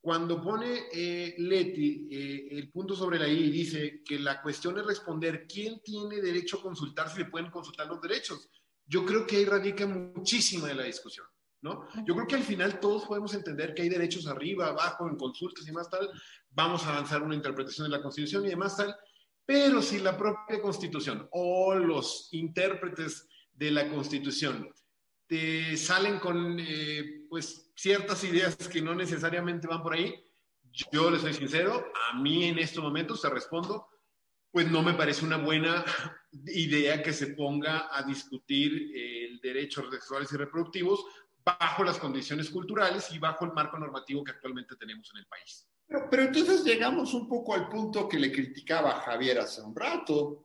Cuando 0.00 0.42
pone 0.42 0.84
eh, 0.90 1.34
Leti 1.36 2.08
eh, 2.10 2.48
el 2.50 2.70
punto 2.70 2.96
sobre 2.96 3.18
la 3.18 3.28
I 3.28 3.44
y 3.44 3.50
dice 3.50 4.02
que 4.02 4.18
la 4.18 4.40
cuestión 4.40 4.78
es 4.78 4.86
responder 4.86 5.46
quién 5.46 5.82
tiene 5.82 6.22
derecho 6.22 6.58
a 6.58 6.62
consultar 6.62 7.10
si 7.10 7.18
le 7.18 7.26
pueden 7.26 7.50
consultar 7.50 7.88
los 7.88 8.00
derechos, 8.00 8.48
yo 8.86 9.04
creo 9.04 9.26
que 9.26 9.36
ahí 9.36 9.44
radica 9.44 9.86
muchísima 9.86 10.68
de 10.68 10.74
la 10.76 10.84
discusión. 10.84 11.26
¿No? 11.64 11.88
Yo 12.04 12.14
creo 12.14 12.26
que 12.26 12.34
al 12.34 12.42
final 12.42 12.78
todos 12.78 13.06
podemos 13.06 13.32
entender 13.32 13.72
que 13.74 13.80
hay 13.80 13.88
derechos 13.88 14.26
arriba, 14.26 14.68
abajo, 14.68 15.08
en 15.08 15.16
consultas 15.16 15.66
y 15.66 15.72
más 15.72 15.88
tal. 15.88 16.10
Vamos 16.50 16.84
a 16.84 16.90
avanzar 16.90 17.22
una 17.22 17.34
interpretación 17.34 17.86
de 17.86 17.96
la 17.96 18.02
Constitución 18.02 18.44
y 18.44 18.50
demás 18.50 18.76
tal. 18.76 18.94
Pero 19.46 19.80
si 19.80 19.98
la 19.98 20.14
propia 20.14 20.60
Constitución 20.60 21.26
o 21.32 21.74
los 21.74 22.28
intérpretes 22.32 23.26
de 23.54 23.70
la 23.70 23.88
Constitución 23.88 24.68
te 25.26 25.74
salen 25.78 26.18
con 26.18 26.58
eh, 26.60 27.24
pues 27.30 27.72
ciertas 27.74 28.22
ideas 28.24 28.56
que 28.68 28.82
no 28.82 28.94
necesariamente 28.94 29.66
van 29.66 29.82
por 29.82 29.94
ahí, 29.94 30.14
yo 30.92 31.10
les 31.10 31.22
soy 31.22 31.32
sincero, 31.32 31.86
a 32.12 32.18
mí 32.20 32.44
en 32.44 32.58
estos 32.58 32.84
momentos 32.84 33.22
te 33.22 33.30
respondo, 33.30 33.86
pues 34.50 34.70
no 34.70 34.82
me 34.82 34.94
parece 34.94 35.24
una 35.24 35.38
buena 35.38 35.82
idea 36.46 37.02
que 37.02 37.12
se 37.14 37.28
ponga 37.28 37.88
a 37.90 38.02
discutir 38.02 38.92
el 38.94 39.40
derecho 39.40 39.90
sexuales 39.90 40.30
y 40.32 40.36
reproductivos 40.36 41.04
bajo 41.44 41.84
las 41.84 41.98
condiciones 41.98 42.48
culturales 42.48 43.10
y 43.12 43.18
bajo 43.18 43.44
el 43.44 43.52
marco 43.52 43.78
normativo 43.78 44.24
que 44.24 44.32
actualmente 44.32 44.76
tenemos 44.76 45.10
en 45.12 45.18
el 45.18 45.26
país. 45.26 45.68
Pero, 45.86 46.08
pero 46.10 46.22
entonces 46.22 46.64
llegamos 46.64 47.12
un 47.12 47.28
poco 47.28 47.54
al 47.54 47.68
punto 47.68 48.08
que 48.08 48.18
le 48.18 48.32
criticaba 48.32 49.00
Javier 49.00 49.38
hace 49.38 49.60
un 49.60 49.76
rato. 49.76 50.44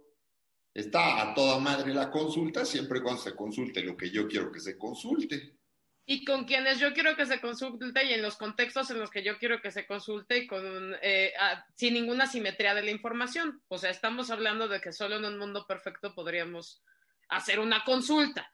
Está 0.74 1.22
a 1.22 1.34
toda 1.34 1.60
madre 1.60 1.94
la 1.94 2.12
consulta 2.12 2.66
siempre 2.66 3.02
cuando 3.02 3.22
se 3.22 3.36
consulte 3.36 3.82
lo 3.82 3.96
que 3.96 4.12
yo 4.12 4.28
quiero 4.28 4.52
que 4.52 4.60
se 4.60 4.78
consulte. 4.78 5.58
Y 6.06 6.26
con 6.26 6.46
quienes 6.46 6.80
yo 6.80 6.92
quiero 6.94 7.16
que 7.16 7.26
se 7.26 7.40
consulte 7.40 8.04
y 8.04 8.14
en 8.14 8.22
los 8.22 8.36
contextos 8.36 8.90
en 8.90 9.00
los 9.00 9.12
que 9.12 9.24
yo 9.24 9.38
quiero 9.38 9.62
que 9.62 9.72
se 9.72 9.86
consulte 9.86 10.40
y 10.40 10.48
con, 10.48 10.96
eh, 11.02 11.34
a, 11.40 11.64
sin 11.76 11.94
ninguna 11.94 12.26
simetría 12.26 12.74
de 12.74 12.82
la 12.82 12.92
información. 12.92 13.62
O 13.68 13.78
sea, 13.78 13.92
estamos 13.92 14.32
hablando 14.32 14.68
de 14.68 14.82
que 14.82 14.92
solo 14.92 15.18
en 15.18 15.26
un 15.26 15.38
mundo 15.38 15.66
perfecto 15.68 16.16
podríamos 16.16 16.82
hacer 17.30 17.60
una 17.60 17.84
consulta 17.84 18.52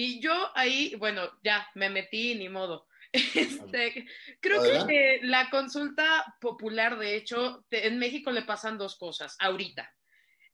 y 0.00 0.20
yo 0.20 0.52
ahí, 0.54 0.94
bueno, 0.94 1.28
ya 1.42 1.68
me 1.74 1.90
metí, 1.90 2.36
ni 2.36 2.48
modo. 2.48 2.86
Este, 3.34 4.06
creo 4.40 4.86
que 4.86 5.18
la 5.22 5.50
consulta 5.50 6.36
popular, 6.40 6.98
de 6.98 7.16
hecho, 7.16 7.64
en 7.72 7.98
México 7.98 8.30
le 8.30 8.42
pasan 8.42 8.78
dos 8.78 8.96
cosas 8.96 9.34
ahorita. 9.40 9.92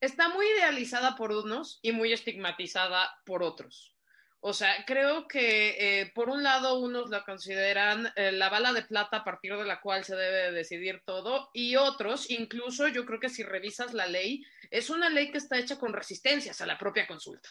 Está 0.01 0.31
muy 0.31 0.47
idealizada 0.47 1.15
por 1.15 1.31
unos 1.31 1.79
y 1.83 1.93
muy 1.93 2.15
estigmatizada 2.15 3.15
por 3.27 3.43
otros. 3.43 3.95
O 4.41 4.55
sea, 4.55 4.83
creo 4.87 5.29
que 5.29 6.01
eh, 6.01 6.13
por 6.15 6.31
un 6.31 6.43
lado 6.43 6.79
unos 6.79 7.11
la 7.11 7.23
consideran 7.23 8.11
eh, 8.17 8.33
la 8.33 8.49
bala 8.49 8.73
de 8.73 8.85
plata 8.85 9.19
a 9.19 9.25
partir 9.25 9.55
de 9.59 9.67
la 9.67 9.83
cual 9.83 10.05
se 10.05 10.17
debe 10.17 10.53
decidir 10.53 11.03
todo 11.05 11.51
y 11.53 11.77
otros, 11.77 12.31
incluso 12.31 12.89
yo 12.89 13.05
creo 13.05 13.21
que 13.21 13.29
si 13.29 13.43
revisas 13.43 13.93
la 13.93 14.07
ley, 14.07 14.43
es 14.71 14.89
una 14.89 15.11
ley 15.11 15.31
que 15.31 15.39
está 15.39 15.59
hecha 15.59 15.79
con 15.79 15.93
resistencias 15.93 16.63
a 16.63 16.67
la 16.67 16.79
propia 16.79 17.07
consulta. 17.07 17.51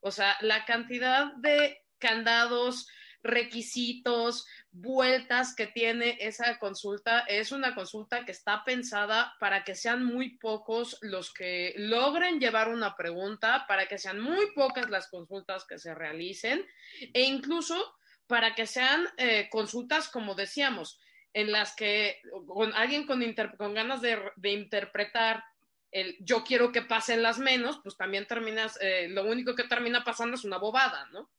O 0.00 0.10
sea, 0.10 0.36
la 0.40 0.64
cantidad 0.64 1.32
de 1.34 1.78
candados, 1.98 2.88
requisitos, 3.22 4.46
vueltas 4.72 5.54
que 5.54 5.66
tiene 5.66 6.16
esa 6.20 6.58
consulta 6.58 7.20
es 7.20 7.52
una 7.52 7.74
consulta 7.74 8.24
que 8.24 8.32
está 8.32 8.64
pensada 8.64 9.34
para 9.38 9.64
que 9.64 9.74
sean 9.74 10.04
muy 10.04 10.38
pocos 10.38 10.96
los 11.02 11.32
que 11.32 11.74
logren 11.76 12.40
llevar 12.40 12.68
una 12.68 12.96
pregunta, 12.96 13.66
para 13.68 13.86
que 13.86 13.98
sean 13.98 14.20
muy 14.20 14.52
pocas 14.54 14.88
las 14.88 15.08
consultas 15.08 15.66
que 15.66 15.78
se 15.78 15.94
realicen 15.94 16.64
e 17.12 17.22
incluso 17.22 17.94
para 18.26 18.54
que 18.54 18.66
sean 18.66 19.06
eh, 19.16 19.48
consultas, 19.50 20.08
como 20.08 20.34
decíamos, 20.34 20.98
en 21.32 21.52
las 21.52 21.74
que 21.74 22.22
con 22.46 22.72
alguien 22.74 23.06
con, 23.06 23.74
ganas 23.74 24.00
de 24.00 24.50
interpretar 24.50 25.44
el 25.90 26.16
yo 26.20 26.44
quiero 26.44 26.72
que 26.72 26.82
pasen 26.82 27.22
las 27.22 27.38
menos, 27.38 27.80
pues 27.82 27.96
también 27.96 28.26
terminas, 28.26 28.78
eh, 28.80 29.08
lo 29.08 29.24
único 29.24 29.54
que 29.54 29.64
termina 29.64 30.04
pasando 30.04 30.36
es 30.36 30.44
una 30.44 30.58
bobada, 30.58 31.08
¿no? 31.12 31.30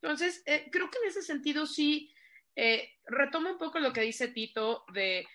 Entonces, 0.00 0.42
eh, 0.46 0.68
creo 0.70 0.90
que 0.90 0.98
en 0.98 1.08
ese 1.08 1.22
sentido 1.22 1.66
sí, 1.66 2.12
eh, 2.56 2.90
retomo 3.06 3.50
un 3.50 3.58
poco 3.58 3.78
lo 3.78 3.92
que 3.92 4.00
dice 4.00 4.28
Tito 4.28 4.84
de 4.92 5.26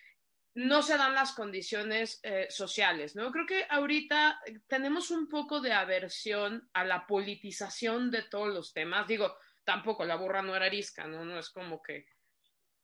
no 0.55 0.82
se 0.82 0.97
dan 0.97 1.14
las 1.14 1.34
condiciones 1.34 2.20
sociales, 2.49 3.16
¿no? 3.16 3.32
Creo 3.32 3.45
que 3.45 3.68
ahorita 3.70 4.41
tenemos 4.68 5.12
un 5.12 5.30
poco 5.30 5.62
de 5.62 5.72
aversión 5.72 6.68
a 6.74 6.84
la 6.84 7.05
politización 7.05 8.10
de 8.10 8.24
todos 8.24 8.51
los 8.51 8.74
temas. 8.74 9.05
Digo, 9.08 9.38
tampoco 9.64 10.03
la 10.03 10.16
burra 10.16 10.41
no 10.41 10.55
era 10.55 10.66
arisca, 10.66 11.05
¿no? 11.05 11.24
No 11.26 11.38
es 11.38 11.51
como 11.51 11.80
que 11.84 12.08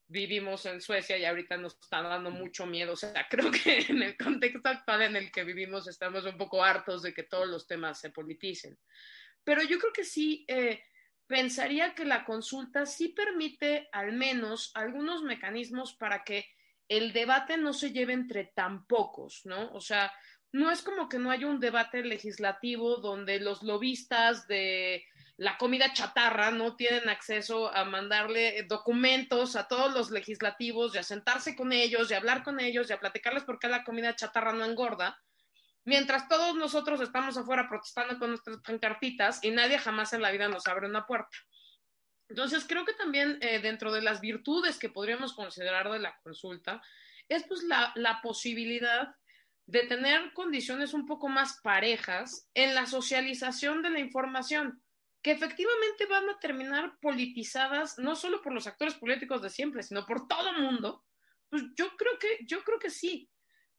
vivimos 0.07 0.65
en 0.65 0.81
Suecia 0.81 1.17
y 1.17 1.25
ahorita 1.25 1.57
nos 1.57 1.75
está 1.81 2.01
dando 2.01 2.31
mucho 2.31 2.65
miedo. 2.65 2.93
O 2.93 2.95
sea, 2.95 3.27
creo 3.29 3.51
que 3.51 3.85
en 3.89 4.03
el 4.03 4.17
contexto 4.17 4.69
actual 4.69 5.03
en 5.03 5.15
el 5.15 5.31
que 5.31 5.43
vivimos 5.43 5.87
estamos 5.87 6.25
un 6.25 6.37
poco 6.37 6.63
hartos 6.63 7.01
de 7.01 7.13
que 7.13 7.23
todos 7.23 7.47
los 7.47 7.67
temas 7.67 7.99
se 7.99 8.09
politicen. 8.09 8.77
Pero 9.43 9.63
yo 9.63 9.77
creo 9.79 9.91
que 9.91 10.05
sí, 10.05 10.45
eh, 10.47 10.83
pensaría 11.27 11.95
que 11.95 12.05
la 12.05 12.25
consulta 12.25 12.85
sí 12.85 13.09
permite 13.09 13.89
al 13.91 14.13
menos 14.13 14.71
algunos 14.75 15.23
mecanismos 15.23 15.93
para 15.95 16.23
que 16.23 16.45
el 16.87 17.13
debate 17.13 17.57
no 17.57 17.73
se 17.73 17.91
lleve 17.91 18.13
entre 18.13 18.51
tan 18.55 18.85
pocos, 18.85 19.41
¿no? 19.45 19.71
O 19.73 19.81
sea, 19.81 20.13
no 20.51 20.69
es 20.69 20.83
como 20.83 21.09
que 21.09 21.17
no 21.17 21.31
haya 21.31 21.47
un 21.47 21.59
debate 21.59 22.03
legislativo 22.03 22.97
donde 22.97 23.39
los 23.39 23.63
lobistas 23.63 24.47
de 24.47 25.03
la 25.37 25.57
comida 25.57 25.93
chatarra 25.93 26.51
no 26.51 26.75
tienen 26.75 27.09
acceso 27.09 27.73
a 27.73 27.85
mandarle 27.85 28.63
documentos 28.69 29.55
a 29.55 29.67
todos 29.67 29.93
los 29.93 30.11
legislativos 30.11 30.93
y 30.93 30.99
a 30.99 31.03
sentarse 31.03 31.55
con 31.55 31.73
ellos 31.73 32.09
y 32.09 32.13
a 32.13 32.17
hablar 32.17 32.43
con 32.43 32.59
ellos 32.59 32.89
y 32.89 32.93
a 32.93 32.99
platicarles 32.99 33.43
por 33.43 33.57
qué 33.57 33.67
la 33.67 33.83
comida 33.83 34.15
chatarra 34.15 34.53
no 34.53 34.63
engorda, 34.63 35.19
mientras 35.85 36.27
todos 36.27 36.55
nosotros 36.55 37.01
estamos 37.01 37.35
afuera 37.37 37.67
protestando 37.67 38.19
con 38.19 38.29
nuestras 38.29 38.57
pancartitas 38.57 39.43
y 39.43 39.51
nadie 39.51 39.79
jamás 39.79 40.13
en 40.13 40.21
la 40.21 40.31
vida 40.31 40.47
nos 40.47 40.67
abre 40.67 40.87
una 40.87 41.05
puerta. 41.05 41.35
Entonces, 42.29 42.65
creo 42.67 42.85
que 42.85 42.93
también 42.93 43.37
eh, 43.41 43.59
dentro 43.59 43.91
de 43.91 44.01
las 44.01 44.21
virtudes 44.21 44.79
que 44.79 44.89
podríamos 44.89 45.33
considerar 45.33 45.91
de 45.91 45.99
la 45.99 46.17
consulta 46.23 46.81
es 47.27 47.43
pues 47.47 47.63
la, 47.63 47.91
la 47.95 48.21
posibilidad 48.21 49.15
de 49.65 49.83
tener 49.87 50.33
condiciones 50.33 50.93
un 50.93 51.05
poco 51.05 51.27
más 51.27 51.59
parejas 51.61 52.49
en 52.53 52.75
la 52.75 52.85
socialización 52.85 53.81
de 53.81 53.89
la 53.89 53.99
información, 53.99 54.83
que 55.23 55.31
efectivamente 55.31 56.05
van 56.05 56.29
a 56.29 56.37
terminar 56.37 56.99
politizadas 56.99 57.97
no 57.97 58.15
solo 58.15 58.41
por 58.41 58.53
los 58.53 58.67
actores 58.67 58.93
políticos 58.95 59.41
de 59.41 59.49
siempre, 59.49 59.81
sino 59.81 60.05
por 60.05 60.27
todo 60.27 60.49
el 60.49 60.61
mundo. 60.61 61.05
Pues 61.49 61.63
yo 61.75 61.95
creo 61.97 62.19
que, 62.19 62.39
yo 62.45 62.63
creo 62.63 62.77
que 62.77 62.89
sí. 62.89 63.29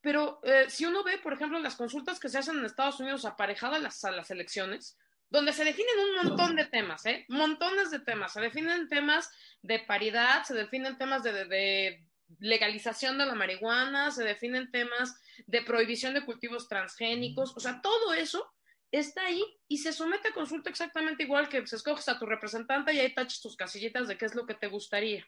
Pero 0.00 0.40
eh, 0.42 0.66
si 0.68 0.86
uno 0.86 1.04
ve, 1.04 1.18
por 1.18 1.34
ejemplo, 1.34 1.58
las 1.58 1.76
consultas 1.76 2.18
que 2.18 2.28
se 2.28 2.38
hacen 2.38 2.58
en 2.58 2.64
Estados 2.64 2.98
Unidos 2.98 3.24
aparejadas 3.24 3.78
a 3.78 3.82
las, 3.82 4.04
a 4.04 4.10
las 4.10 4.30
elecciones, 4.30 4.98
donde 5.28 5.52
se 5.52 5.64
definen 5.64 5.98
un 5.98 6.28
montón 6.28 6.56
de 6.56 6.66
temas, 6.66 7.04
¿eh? 7.06 7.24
Montones 7.28 7.90
de 7.90 8.00
temas. 8.00 8.32
Se 8.32 8.40
definen 8.40 8.88
temas 8.88 9.30
de 9.62 9.80
paridad, 9.80 10.44
se 10.44 10.54
definen 10.54 10.96
temas 10.96 11.22
de, 11.22 12.06
legalización 12.38 13.18
de 13.18 13.26
la 13.26 13.34
marihuana, 13.34 14.10
se 14.10 14.24
definen 14.24 14.70
temas 14.70 15.14
de 15.46 15.62
prohibición 15.62 16.14
de 16.14 16.24
cultivos 16.24 16.68
transgénicos, 16.68 17.52
o 17.56 17.60
sea, 17.60 17.80
todo 17.82 18.14
eso 18.14 18.50
está 18.98 19.26
ahí 19.26 19.42
y 19.68 19.78
se 19.78 19.92
somete 19.92 20.28
a 20.28 20.34
consulta 20.34 20.70
exactamente 20.70 21.24
igual 21.24 21.48
que 21.48 21.66
se 21.66 21.76
escoges 21.76 22.08
a 22.08 22.18
tu 22.18 22.26
representante 22.26 22.92
y 22.92 23.00
ahí 23.00 23.14
tachas 23.14 23.40
tus 23.40 23.56
casillitas 23.56 24.08
de 24.08 24.16
qué 24.16 24.26
es 24.26 24.34
lo 24.34 24.46
que 24.46 24.54
te 24.54 24.68
gustaría. 24.68 25.26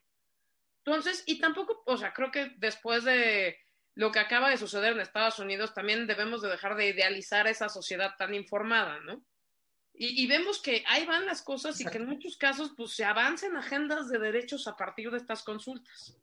Entonces, 0.85 1.25
y 1.27 1.41
tampoco, 1.41 1.83
o 1.87 1.97
sea, 1.97 2.13
creo 2.13 2.31
que 2.31 2.55
después 2.59 3.05
de 3.05 3.59
lo 3.95 4.13
que 4.13 4.21
acaba 4.21 4.51
de 4.51 4.57
suceder 4.57 4.93
en 4.93 5.01
Estados 5.01 5.39
Unidos, 5.39 5.75
también 5.75 6.07
debemos 6.07 6.43
de 6.43 6.51
dejar 6.51 6.77
de 6.77 6.89
idealizar 6.89 7.47
esa 7.49 7.69
sociedad 7.69 8.15
tan 8.17 8.35
informada, 8.35 9.01
¿no? 9.01 9.25
Y, 9.99 10.27
vemos 10.27 10.61
que 10.61 10.85
ahí 10.89 11.07
van 11.07 11.25
las 11.25 11.41
cosas 11.41 11.81
y 11.81 11.87
que 11.87 11.97
en 11.97 12.07
muchos 12.07 12.37
casos 12.37 12.75
pues 12.77 12.95
se 12.95 13.03
avanzan 13.03 13.57
agendas 13.57 14.11
de 14.11 14.19
derechos 14.19 14.69
a 14.69 14.77
partir 14.77 15.11
de 15.11 15.17
estas 15.17 15.43
consultas. 15.43 16.19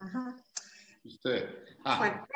Ajá. 0.00 0.34
Ah. 1.84 1.98
Bueno, 1.98 2.26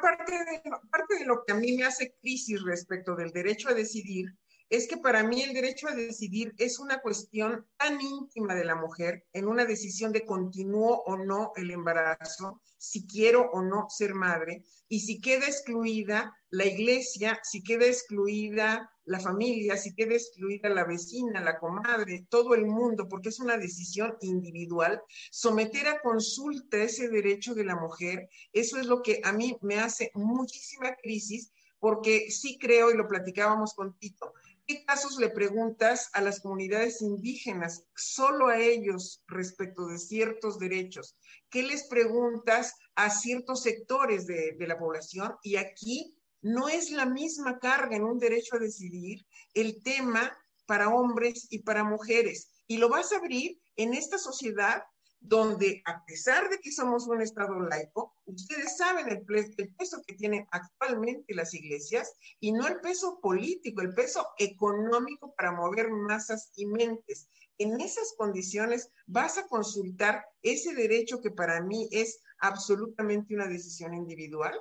parte 0.00 0.32
de, 0.32 0.62
parte 0.90 1.18
de 1.18 1.24
lo 1.24 1.44
que 1.44 1.52
a 1.52 1.56
mí 1.56 1.76
me 1.76 1.84
hace 1.84 2.14
crisis 2.20 2.62
respecto 2.62 3.14
del 3.14 3.32
derecho 3.32 3.68
a 3.68 3.74
decidir 3.74 4.26
es 4.72 4.88
que 4.88 4.96
para 4.96 5.22
mí 5.22 5.42
el 5.42 5.52
derecho 5.52 5.86
a 5.86 5.94
decidir 5.94 6.54
es 6.56 6.78
una 6.78 7.02
cuestión 7.02 7.66
tan 7.76 8.00
íntima 8.00 8.54
de 8.54 8.64
la 8.64 8.74
mujer 8.74 9.26
en 9.34 9.46
una 9.46 9.66
decisión 9.66 10.12
de 10.12 10.24
continúo 10.24 11.02
o 11.04 11.18
no 11.18 11.52
el 11.56 11.70
embarazo, 11.70 12.62
si 12.78 13.06
quiero 13.06 13.50
o 13.52 13.60
no 13.60 13.90
ser 13.90 14.14
madre, 14.14 14.64
y 14.88 15.00
si 15.00 15.20
queda 15.20 15.46
excluida 15.46 16.34
la 16.48 16.64
iglesia, 16.64 17.38
si 17.42 17.62
queda 17.62 17.84
excluida 17.84 18.90
la 19.04 19.20
familia, 19.20 19.76
si 19.76 19.94
queda 19.94 20.14
excluida 20.14 20.70
la 20.70 20.84
vecina, 20.84 21.42
la 21.42 21.58
comadre, 21.58 22.26
todo 22.30 22.54
el 22.54 22.64
mundo, 22.64 23.08
porque 23.10 23.28
es 23.28 23.40
una 23.40 23.58
decisión 23.58 24.16
individual, 24.22 25.02
someter 25.30 25.86
a 25.88 26.00
consulta 26.00 26.78
ese 26.78 27.10
derecho 27.10 27.54
de 27.54 27.64
la 27.64 27.76
mujer, 27.76 28.26
eso 28.54 28.80
es 28.80 28.86
lo 28.86 29.02
que 29.02 29.20
a 29.22 29.34
mí 29.34 29.54
me 29.60 29.80
hace 29.80 30.10
muchísima 30.14 30.96
crisis, 30.96 31.52
porque 31.78 32.30
sí 32.30 32.56
creo, 32.58 32.90
y 32.90 32.96
lo 32.96 33.06
platicábamos 33.06 33.74
con 33.74 33.98
Tito, 33.98 34.32
¿Qué 34.66 34.84
casos 34.84 35.18
le 35.18 35.28
preguntas 35.28 36.08
a 36.12 36.20
las 36.20 36.40
comunidades 36.40 37.02
indígenas, 37.02 37.84
solo 37.96 38.46
a 38.46 38.58
ellos 38.58 39.22
respecto 39.26 39.86
de 39.86 39.98
ciertos 39.98 40.58
derechos? 40.58 41.16
¿Qué 41.50 41.62
les 41.62 41.88
preguntas 41.88 42.74
a 42.94 43.10
ciertos 43.10 43.62
sectores 43.62 44.26
de, 44.26 44.52
de 44.58 44.66
la 44.66 44.78
población? 44.78 45.34
Y 45.42 45.56
aquí 45.56 46.16
no 46.42 46.68
es 46.68 46.90
la 46.90 47.06
misma 47.06 47.58
carga 47.58 47.96
en 47.96 48.04
un 48.04 48.18
derecho 48.18 48.56
a 48.56 48.60
decidir 48.60 49.26
el 49.54 49.82
tema 49.82 50.36
para 50.66 50.88
hombres 50.90 51.48
y 51.50 51.60
para 51.60 51.84
mujeres. 51.84 52.50
Y 52.66 52.78
lo 52.78 52.88
vas 52.88 53.12
a 53.12 53.16
abrir 53.16 53.60
en 53.76 53.94
esta 53.94 54.18
sociedad 54.18 54.82
donde 55.22 55.82
a 55.86 56.04
pesar 56.04 56.50
de 56.50 56.58
que 56.58 56.72
somos 56.72 57.06
un 57.06 57.22
Estado 57.22 57.58
laico, 57.60 58.14
ustedes 58.26 58.76
saben 58.76 59.08
el, 59.08 59.24
peso 59.24 60.02
que 60.06 60.14
tienen 60.14 60.46
actualmente 60.50 61.34
las 61.34 61.54
iglesias 61.54 62.12
y 62.40 62.52
no 62.52 62.66
el 62.66 62.80
peso 62.80 63.20
político, 63.20 63.82
el 63.82 63.94
peso 63.94 64.26
económico 64.38 65.32
para 65.36 65.52
mover 65.52 65.90
masas 65.90 66.50
y 66.56 66.66
mentes. 66.66 67.28
En 67.58 67.80
esas 67.80 68.14
condiciones 68.18 68.90
vas 69.06 69.38
a 69.38 69.46
consultar 69.46 70.24
ese 70.42 70.74
derecho 70.74 71.20
que 71.20 71.30
para 71.30 71.60
mí 71.62 71.88
es 71.92 72.20
absolutamente 72.38 73.34
una 73.34 73.46
decisión 73.46 73.94
individual. 73.94 74.58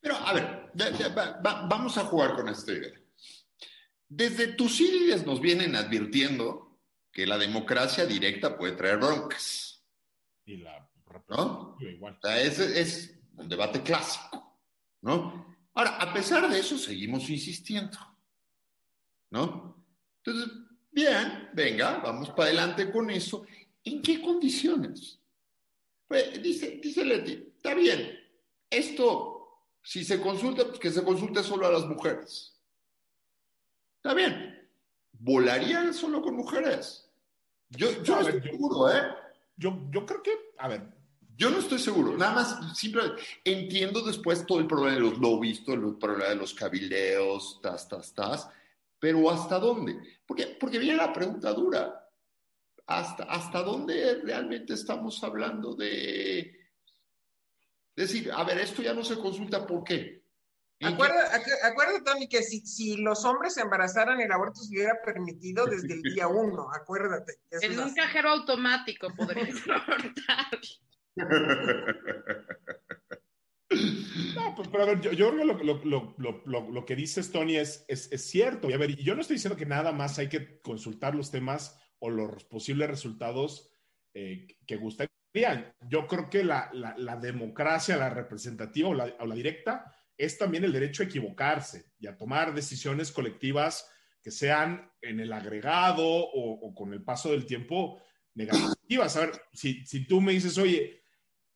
Pero, 0.00 0.16
a 0.16 0.32
ver, 0.32 0.72
vamos 1.68 1.98
a 1.98 2.04
jugar 2.04 2.36
con 2.36 2.48
esta 2.48 2.72
idea. 2.72 2.98
Desde 4.08 4.48
Tucídides 4.48 5.26
nos 5.26 5.40
vienen 5.40 5.76
advirtiendo 5.76 6.63
que 7.14 7.26
la 7.26 7.38
democracia 7.38 8.04
directa 8.04 8.58
puede 8.58 8.72
traer 8.72 8.98
broncas. 8.98 9.82
Y 10.44 10.58
la 10.58 10.90
¿no? 11.28 11.76
igual. 11.80 12.18
O 12.18 12.20
sea, 12.20 12.40
ese 12.40 12.80
es 12.80 13.16
un 13.36 13.48
debate 13.48 13.82
clásico, 13.82 14.58
¿no? 15.02 15.56
Ahora, 15.74 15.96
a 15.96 16.12
pesar 16.12 16.48
de 16.48 16.58
eso, 16.58 16.76
seguimos 16.76 17.28
insistiendo, 17.30 17.98
¿no? 19.30 19.84
Entonces, 20.22 20.52
bien, 20.90 21.50
venga, 21.52 21.98
vamos 21.98 22.30
para 22.30 22.44
adelante 22.44 22.90
con 22.90 23.10
eso. 23.10 23.46
¿En 23.82 24.02
qué 24.02 24.20
condiciones? 24.20 25.18
Pues, 26.06 26.42
dice, 26.42 26.80
dice 26.82 27.04
Leti, 27.04 27.32
está 27.56 27.74
bien, 27.74 28.18
esto, 28.70 29.68
si 29.82 30.04
se 30.04 30.20
consulta, 30.20 30.66
pues 30.66 30.78
que 30.78 30.90
se 30.90 31.04
consulte 31.04 31.42
solo 31.42 31.66
a 31.66 31.72
las 31.72 31.86
mujeres. 31.86 32.60
Está 33.96 34.14
bien, 34.14 34.68
volarían 35.12 35.94
solo 35.94 36.22
con 36.22 36.36
mujeres. 36.36 37.03
Yo, 37.76 38.02
yo 38.02 38.16
no 38.16 38.28
estoy 38.28 38.50
seguro, 38.50 38.90
¿eh? 38.90 39.02
Yo, 39.56 39.78
yo 39.90 40.06
creo 40.06 40.22
que, 40.22 40.32
a 40.58 40.68
ver. 40.68 40.82
Yo 41.36 41.50
no 41.50 41.58
estoy 41.58 41.80
seguro, 41.80 42.16
nada 42.16 42.32
más, 42.32 42.78
simplemente 42.78 43.20
entiendo 43.42 44.02
después 44.02 44.46
todo 44.46 44.60
el 44.60 44.68
problema 44.68 44.94
de 44.94 45.00
los 45.00 45.18
lobbies, 45.18 45.64
todo 45.64 45.74
el 45.74 45.96
problema 45.96 46.28
de 46.28 46.36
los 46.36 46.54
cabildeos, 46.54 47.58
tas, 47.60 47.88
tas, 47.88 48.14
tas, 48.14 48.48
pero 49.00 49.28
¿hasta 49.28 49.58
dónde? 49.58 50.00
Porque, 50.24 50.46
porque 50.60 50.78
viene 50.78 50.96
la 50.96 51.12
pregunta 51.12 51.52
dura. 51.52 52.08
¿Hasta, 52.86 53.24
¿Hasta 53.24 53.62
dónde 53.62 54.20
realmente 54.22 54.74
estamos 54.74 55.24
hablando 55.24 55.74
de 55.74 56.54
decir, 57.96 58.30
a 58.32 58.44
ver, 58.44 58.58
esto 58.58 58.82
ya 58.82 58.94
no 58.94 59.02
se 59.02 59.18
consulta, 59.18 59.66
¿por 59.66 59.82
qué? 59.82 60.23
Acuérdate, 60.84 62.02
Tony, 62.04 62.28
que 62.28 62.42
si, 62.42 62.96
los 62.98 63.24
hombres 63.24 63.54
se 63.54 63.62
embarazaran, 63.62 64.20
el 64.20 64.30
aborto 64.30 64.60
se 64.60 64.74
hubiera 64.74 65.00
permitido 65.04 65.66
desde 65.66 65.94
el 65.94 66.02
día 66.02 66.28
uno, 66.28 66.68
acuérdate. 66.72 67.34
En 67.50 67.78
un 67.78 67.94
cajero 67.94 68.30
automático 68.30 69.08
podría 69.16 69.54
abortar. 69.74 70.60
No, 74.34 74.54
pues, 74.54 74.68
pero 74.68 74.84
a 74.84 74.86
ver, 74.86 75.00
yo, 75.00 75.30
creo 75.32 75.58
que 75.58 75.86
lo, 75.88 76.84
que 76.84 76.96
dices, 76.96 77.32
Tony, 77.32 77.56
es, 77.56 77.84
es, 77.88 78.30
cierto. 78.30 78.70
Y 78.70 78.72
a 78.72 78.78
ver, 78.78 78.94
yo 78.96 79.14
no 79.14 79.20
estoy 79.20 79.34
diciendo 79.36 79.56
que 79.56 79.66
nada 79.66 79.90
más 79.90 80.18
hay 80.18 80.28
que 80.28 80.60
consultar 80.60 81.14
los 81.14 81.30
temas 81.30 81.80
o 81.98 82.10
los 82.10 82.44
posibles 82.44 82.88
resultados 82.88 83.72
eh, 84.12 84.46
que 84.66 84.76
gustarían. 84.76 85.74
Yo 85.88 86.06
creo 86.06 86.30
que 86.30 86.44
la, 86.44 86.70
democracia, 87.20 87.96
la 87.96 88.10
representativa 88.10 88.88
o 88.88 88.94
la 88.94 89.34
directa, 89.34 89.92
es 90.16 90.38
también 90.38 90.64
el 90.64 90.72
derecho 90.72 91.02
a 91.02 91.06
equivocarse 91.06 91.92
y 91.98 92.06
a 92.06 92.16
tomar 92.16 92.54
decisiones 92.54 93.10
colectivas 93.10 93.88
que 94.22 94.30
sean 94.30 94.90
en 95.02 95.20
el 95.20 95.32
agregado 95.32 96.02
o, 96.02 96.74
con 96.74 96.92
el 96.92 97.02
paso 97.02 97.30
del 97.30 97.44
tiempo 97.44 98.00
negativas. 98.34 99.16
A 99.16 99.20
ver, 99.20 99.32
si, 99.52 100.06
tú 100.06 100.20
me 100.20 100.32
dices, 100.32 100.56
oye, 100.56 101.02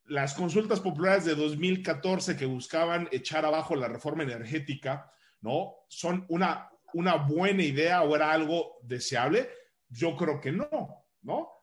las 0.04 0.34
consultas 0.34 0.80
populares 0.80 1.24
de 1.24 1.34
2014 1.34 2.36
que 2.36 2.46
buscaban 2.46 3.08
echar 3.10 3.46
abajo 3.46 3.74
la 3.74 3.88
reforma 3.88 4.22
energética, 4.22 5.10
¿no? 5.40 5.76
¿Son 5.88 6.26
una, 6.28 6.70
una 6.92 7.16
buena 7.16 7.62
idea 7.62 8.02
o 8.02 8.14
era 8.14 8.32
algo 8.32 8.78
deseable? 8.82 9.48
Yo 9.88 10.16
creo 10.16 10.40
que 10.40 10.52
no, 10.52 11.06
¿no? 11.22 11.57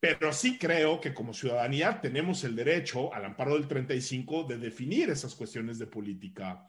Pero 0.00 0.32
sí 0.32 0.56
creo 0.56 0.98
que 0.98 1.12
como 1.12 1.34
ciudadanía 1.34 2.00
tenemos 2.00 2.42
el 2.44 2.56
derecho, 2.56 3.12
al 3.12 3.26
amparo 3.26 3.54
del 3.54 3.68
35, 3.68 4.44
de 4.44 4.56
definir 4.56 5.10
esas 5.10 5.34
cuestiones 5.34 5.78
de 5.78 5.86
política 5.86 6.66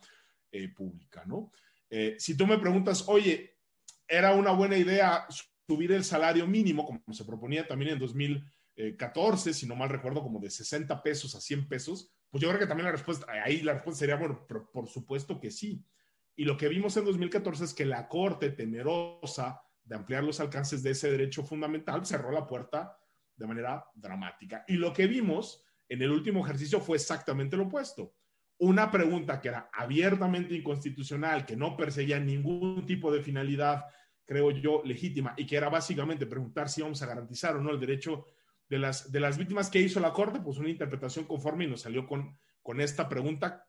eh, 0.52 0.68
pública, 0.68 1.24
¿no? 1.26 1.54
Eh, 1.90 2.18
si 2.20 2.36
tú 2.36 2.46
me 2.46 2.58
preguntas, 2.58 3.06
oye, 3.08 3.58
¿era 4.06 4.34
una 4.34 4.52
buena 4.52 4.78
idea 4.78 5.26
subir 5.66 5.94
el 5.94 6.04
salario 6.04 6.46
mínimo, 6.46 6.86
como 6.86 7.02
se 7.14 7.24
proponía 7.24 7.66
también 7.66 7.94
en 7.94 8.00
2014, 8.00 9.54
si 9.54 9.66
no 9.66 9.78
mal 9.78 9.90
recuerdo, 9.90 10.22
como 10.22 10.40
de 10.40 10.50
60 10.50 11.02
pesos 11.02 11.34
a 11.34 11.40
100 11.40 11.70
pesos? 11.70 12.12
Pues 12.30 12.42
yo 12.42 12.50
creo 12.50 12.60
que 12.60 12.68
también 12.68 12.86
la 12.86 12.92
respuesta, 12.92 13.26
ahí 13.32 13.62
la 13.62 13.74
respuesta 13.74 14.00
sería, 14.00 14.18
bueno, 14.18 14.46
por 14.46 14.90
supuesto 14.90 15.40
que 15.40 15.52
sí. 15.52 15.86
Y 16.36 16.44
lo 16.44 16.58
que 16.58 16.68
vimos 16.68 16.98
en 16.98 17.06
2014 17.06 17.64
es 17.64 17.74
que 17.74 17.86
la 17.86 18.10
Corte, 18.10 18.52
temerosa 18.52 19.62
de 19.84 19.96
ampliar 19.96 20.24
los 20.24 20.40
alcances 20.42 20.84
de 20.84 20.92
ese 20.92 21.10
derecho 21.10 21.44
fundamental, 21.44 22.06
cerró 22.06 22.32
la 22.32 22.46
puerta 22.46 22.98
de 23.42 23.48
manera 23.48 23.86
dramática. 23.94 24.64
Y 24.68 24.74
lo 24.74 24.94
que 24.94 25.08
vimos 25.08 25.64
en 25.90 26.02
el 26.02 26.12
último 26.12 26.46
ejercicio 26.46 26.80
fue 26.80 26.98
exactamente 26.98 27.58
lo 27.58 27.64
opuesto. 27.64 28.16
Una 28.60 28.92
pregunta 28.92 29.42
que 29.42 29.50
era 29.50 29.70
abiertamente 29.74 30.56
inconstitucional, 30.56 31.46
que 31.46 31.58
no 31.58 31.76
perseguía 31.76 32.20
ningún 32.20 32.86
tipo 32.86 33.12
de 33.12 33.22
finalidad, 33.22 33.86
creo 34.26 34.52
yo, 34.52 34.84
legítima, 34.86 35.34
y 35.36 35.46
que 35.46 35.58
era 35.58 35.70
básicamente 35.70 36.28
preguntar 36.28 36.70
si 36.70 36.82
vamos 36.82 37.02
a 37.02 37.08
garantizar 37.08 37.58
o 37.58 37.62
no 37.62 37.72
el 37.72 37.80
derecho 37.80 38.26
de 38.70 38.80
las, 38.80 39.12
de 39.12 39.20
las 39.20 39.38
víctimas 39.38 39.70
que 39.70 39.82
hizo 39.82 40.00
la 40.00 40.14
Corte, 40.14 40.40
pues 40.40 40.58
una 40.60 40.70
interpretación 40.70 41.26
conforme 41.26 41.66
y 41.66 41.68
nos 41.68 41.82
salió 41.82 42.06
con, 42.06 42.38
con 42.62 42.80
esta 42.80 43.10
pregunta 43.10 43.68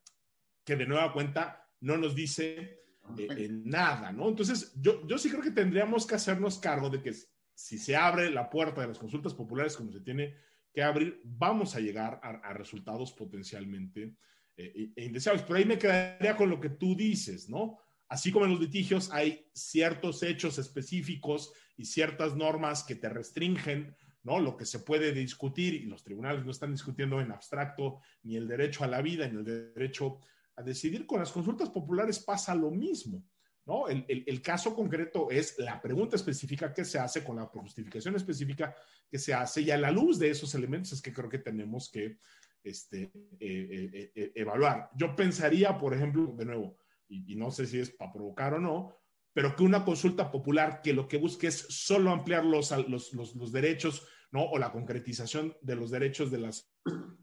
que 0.64 0.77
de 0.77 0.87
nueva 0.87 1.12
cuenta 1.12 1.66
no 1.81 1.97
nos 1.97 2.14
dice 2.14 2.83
eh, 3.18 3.49
nada, 3.51 4.12
¿no? 4.12 4.29
Entonces, 4.29 4.73
yo, 4.81 5.05
yo 5.09 5.18
sí 5.18 5.29
creo 5.29 5.43
que 5.43 5.51
tendríamos 5.51 6.07
que 6.07 6.14
hacernos 6.14 6.59
cargo 6.59 6.89
de 6.89 7.03
que 7.03 7.12
si 7.55 7.78
se 7.78 7.96
abre 7.96 8.30
la 8.30 8.48
puerta 8.50 8.80
de 8.80 8.88
las 8.88 8.98
consultas 8.98 9.34
populares 9.34 9.76
como 9.76 9.92
se 9.92 10.00
tiene 10.00 10.34
que 10.72 10.82
abrir, 10.82 11.20
vamos 11.24 11.76
a 11.76 11.80
llegar 11.80 12.20
a, 12.22 12.53
resultados 12.55 13.12
potencialmente 13.12 14.16
eh, 14.57 14.92
e 14.96 15.05
indeseables. 15.05 15.44
Pero 15.44 15.59
ahí 15.59 15.64
me 15.64 15.78
quedaría 15.78 16.36
con 16.36 16.48
lo 16.48 16.61
que 16.61 16.70
tú 16.70 16.96
dices, 16.96 17.48
¿no? 17.48 17.78
Así 18.09 18.30
como 18.30 18.44
en 18.44 18.53
los 18.53 18.61
litigios 18.61 19.11
hay 19.11 19.46
ciertos 19.55 20.22
hechos 20.22 20.59
específicos 20.59 21.53
y 21.76 21.86
ciertas 21.86 22.36
normas 22.36 22.84
que 22.84 22.94
te 22.94 23.09
restringen, 23.09 23.96
¿no? 24.22 24.38
Lo 24.38 24.57
que 24.57 24.66
se 24.66 24.80
puede 24.80 25.12
discutir 25.12 25.74
y 25.74 25.86
los 25.86 26.05
tribunales 26.05 26.44
no 26.44 26.50
están 26.50 26.72
discutiendo 26.72 27.20
en 27.20 27.32
abstracto 27.32 28.00
ni 28.22 28.36
el 28.36 28.46
derecho 28.46 28.84
a 28.84 28.88
la 28.88 29.03
vida 29.03 29.26
ni 29.28 29.38
el 29.38 29.44
derecho 29.74 30.20
a 30.57 30.62
decidir. 30.62 31.07
Con 31.07 31.20
las 31.20 31.32
consultas 31.32 31.70
populares 31.70 32.18
pasa 32.18 32.55
lo 32.55 32.70
mismo. 32.70 33.24
¿No? 33.65 33.89
El, 33.89 34.43
caso 34.43 34.75
concreto 34.75 35.31
es 35.31 35.59
la 35.59 35.81
pregunta 35.81 36.17
específica 36.17 36.73
que 36.73 36.85
se 36.85 36.99
hace 36.99 37.23
con 37.23 37.37
la 37.37 37.47
justificación 37.47 38.17
específica 38.17 38.75
que 39.09 39.19
se 39.19 39.33
hace 39.33 39.63
y 39.63 39.71
a 39.71 39.79
la 39.79 39.91
luz 39.91 40.19
de 40.19 40.31
esos 40.31 40.55
elementos 40.55 40.93
es 40.93 41.03
que 41.03 41.13
creo 41.13 41.29
que 41.29 41.39
tenemos 41.39 41.91
que 41.91 42.19
este, 42.65 43.13
eh, 43.39 43.91
eh, 43.93 44.13
eh, 44.15 44.33
evaluar. 44.35 44.91
Yo 44.97 45.15
pensaría, 45.15 45.79
por 45.79 45.95
ejemplo, 45.95 46.35
de 46.37 46.45
nuevo, 46.45 46.79
y, 47.09 47.37
no 47.37 47.51
sé 47.51 47.67
si 47.67 47.79
es 47.79 47.91
para 47.91 48.13
provocar 48.13 48.55
o 48.55 48.61
no, 48.61 48.97
pero 49.33 49.55
que 49.55 49.63
una 49.63 49.85
consulta 49.85 50.31
popular 50.31 50.81
que 50.83 50.93
lo 50.93 51.07
que 51.07 51.19
busque 51.19 51.49
es 51.49 51.67
solo 51.69 52.11
ampliar 52.11 52.45
los, 52.45 52.73
los 53.13 53.53
derechos, 53.53 54.07
¿no? 54.31 54.45
O 54.45 54.59
la 54.59 54.73
concretización 54.73 55.57
de 55.61 55.77
los 55.77 55.91
derechos 55.91 56.31
de 56.31 56.39
las, 56.39 56.73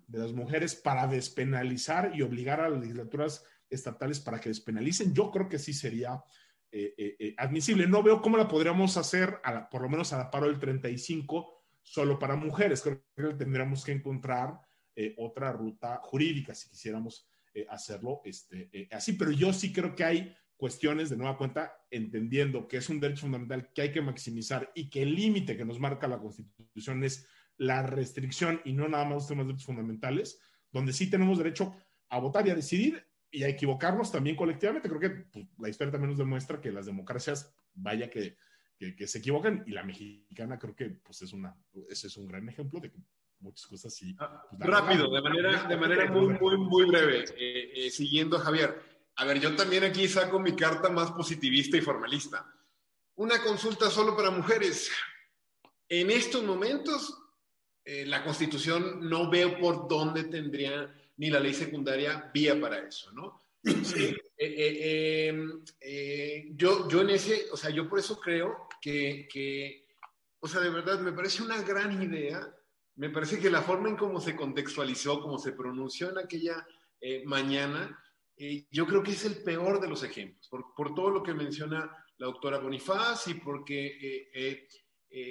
de 0.08 0.20
las 0.20 0.34
mujeres 0.34 0.76
para 0.76 1.08
despenalizar 1.08 2.12
y 2.16 2.22
obligar 2.22 2.62
a 2.62 2.70
las 2.70 2.82
legislaturas 2.82 3.44
estatales 3.70 4.20
para 4.20 4.40
que 4.40 4.50
despenalicen, 4.50 5.14
yo 5.14 5.32
creo 5.32 5.48
que 5.48 5.60
sí 5.60 5.74
sería 5.74 6.22
eh, 6.72 6.94
eh, 6.98 7.16
eh, 7.20 7.36
admisible. 7.38 7.88
No 7.88 8.04
veo 8.04 8.22
cómo 8.22 8.38
la 8.38 8.48
podríamos 8.48 8.96
hacer, 8.98 9.40
por 9.72 9.82
lo 9.82 9.90
menos 9.90 10.14
a 10.14 10.18
la 10.18 10.30
paro 10.30 10.48
del 10.48 10.60
35, 10.60 11.64
solo 11.82 12.20
para 12.20 12.36
mujeres. 12.36 12.82
Creo 12.82 13.30
que 13.30 13.36
tendríamos 13.36 13.84
que 13.84 13.92
encontrar 13.92 14.60
otra 15.18 15.54
ruta 15.54 15.98
jurídica 16.04 16.54
si 16.54 16.70
quisiéramos 16.70 17.26
hacerlo 17.70 18.22
este, 18.26 18.90
así. 18.92 19.14
Pero 19.14 19.32
yo 19.32 19.54
sí 19.54 19.72
creo 19.72 19.96
que 19.96 20.04
hay 20.04 20.36
cuestiones 20.58 21.10
de 21.10 21.16
nueva 21.16 21.38
cuenta, 21.38 21.74
entendiendo 21.90 22.68
que 22.68 22.78
es 22.78 22.90
un 22.90 23.00
derecho 23.00 23.22
fundamental 23.22 23.72
que 23.74 23.82
hay 23.82 23.92
que 23.94 24.02
maximizar 24.02 24.70
y 24.76 24.90
que 24.90 25.04
el 25.04 25.16
límite 25.16 25.56
que 25.56 25.64
nos 25.64 25.80
marca 25.80 26.06
la 26.06 26.20
Constitución 26.20 27.02
es 27.06 27.26
la 27.56 27.82
restricción 27.84 28.62
y 28.66 28.74
no 28.74 28.90
nada 28.90 29.06
más 29.06 29.14
los 29.14 29.28
temas 29.28 29.46
de 29.46 29.54
derechos 29.54 29.68
fundamentales, 29.68 30.40
donde 30.72 30.92
sí 30.92 31.10
tenemos 31.10 31.38
derecho 31.38 31.74
a 32.10 32.20
votar 32.20 32.46
y 32.46 32.50
a 32.50 32.56
decidir 32.56 33.09
y 33.32 33.44
a 33.44 33.48
equivocarnos 33.48 34.12
también 34.12 34.36
colectivamente. 34.36 34.90
Creo 34.90 35.02
que 35.02 35.10
pues, 35.10 35.46
la 35.58 35.70
historia 35.70 35.92
también 35.92 36.10
nos 36.10 36.18
demuestra 36.18 36.62
que 36.62 36.72
las 36.72 36.86
democracias, 36.86 37.54
vaya 37.74 38.10
que, 38.10 38.38
que, 38.78 39.08
se 39.08 39.20
equivocan, 39.20 39.64
y 39.68 39.72
la 39.72 39.84
mexicana 39.84 40.58
creo 40.58 40.76
que 40.76 40.90
pues, 40.90 41.22
es, 41.22 41.34
una, 41.34 41.56
ese 41.90 42.08
es 42.08 42.18
un 42.18 42.28
gran 42.28 42.48
ejemplo 42.48 42.80
de 42.80 42.92
que 42.92 43.00
muchas 43.40 43.68
cosas 43.68 43.94
sí. 43.94 44.16
Ah, 44.20 44.46
pues, 44.50 44.70
rápido, 44.70 45.10
de 45.12 45.22
manera, 45.22 45.64
de 45.64 45.78
manera 45.78 46.12
muy, 46.12 46.28
muy, 46.40 46.58
muy 46.58 46.86
breve, 46.86 47.26
eh, 47.38 47.72
eh, 47.76 47.90
siguiendo 47.90 48.38
a 48.38 48.42
Javier. 48.42 48.82
A 49.16 49.26
ver, 49.26 49.40
yo 49.40 49.56
también 49.56 49.84
aquí 49.84 50.08
saco 50.08 50.40
mi 50.40 50.56
carta 50.56 50.90
más 50.90 51.12
positivista 51.12 51.78
y 51.78 51.82
formalista. 51.82 52.54
Una 53.16 53.42
consulta 53.44 53.90
solo 53.90 54.16
para 54.16 54.32
mujeres. 54.32 54.90
En 55.90 56.10
estos 56.10 56.44
momentos, 56.44 57.18
eh, 57.84 58.06
la 58.06 58.24
Constitución 58.24 59.10
no 59.10 59.30
veo 59.30 59.60
por 59.60 59.90
dónde 59.90 60.24
tendría 60.26 60.94
ni 61.20 61.30
la 61.30 61.40
ley 61.40 61.54
secundaria 61.54 62.32
vía 62.34 62.60
para 62.60 62.80
eso, 62.80 63.12
¿no? 63.12 63.40
Eh, 64.42 64.56
eh, 64.58 65.28
em, 65.28 65.62
eh, 65.82 66.48
yo, 66.52 66.88
yo 66.88 67.02
en 67.02 67.10
ese, 67.10 67.48
o 67.52 67.58
sea, 67.58 67.72
yo 67.72 67.90
por 67.90 68.00
eso 68.00 68.18
creo 68.22 68.70
que, 68.80 69.28
que, 69.30 69.86
o 70.40 70.48
sea, 70.48 70.62
de 70.62 70.70
verdad 70.70 71.02
me 71.02 71.12
parece 71.12 71.44
una 71.44 71.62
gran 71.62 72.02
idea, 72.02 72.40
me 72.96 73.10
parece 73.10 73.38
que 73.38 73.50
la 73.50 73.62
forma 73.62 73.90
en 73.90 73.98
cómo 73.98 74.22
se 74.22 74.34
contextualizó, 74.34 75.20
cómo 75.20 75.38
se 75.40 75.52
pronunció 75.52 76.10
en 76.10 76.20
aquella 76.20 76.66
mañana, 77.26 78.02
yo 78.72 78.88
creo 78.88 79.04
que 79.04 79.12
es 79.12 79.26
el 79.26 79.44
peor 79.44 79.82
de 79.82 79.90
los 79.90 80.04
ejemplos, 80.04 80.48
por, 80.48 80.74
por, 80.74 80.96
todo 80.96 81.10
lo 81.10 81.22
que 81.22 81.34
menciona 81.34 81.92
la 82.18 82.28
doctora 82.28 82.60
Bonifaz 82.60 83.28
y 83.28 83.34
porque 83.34 84.30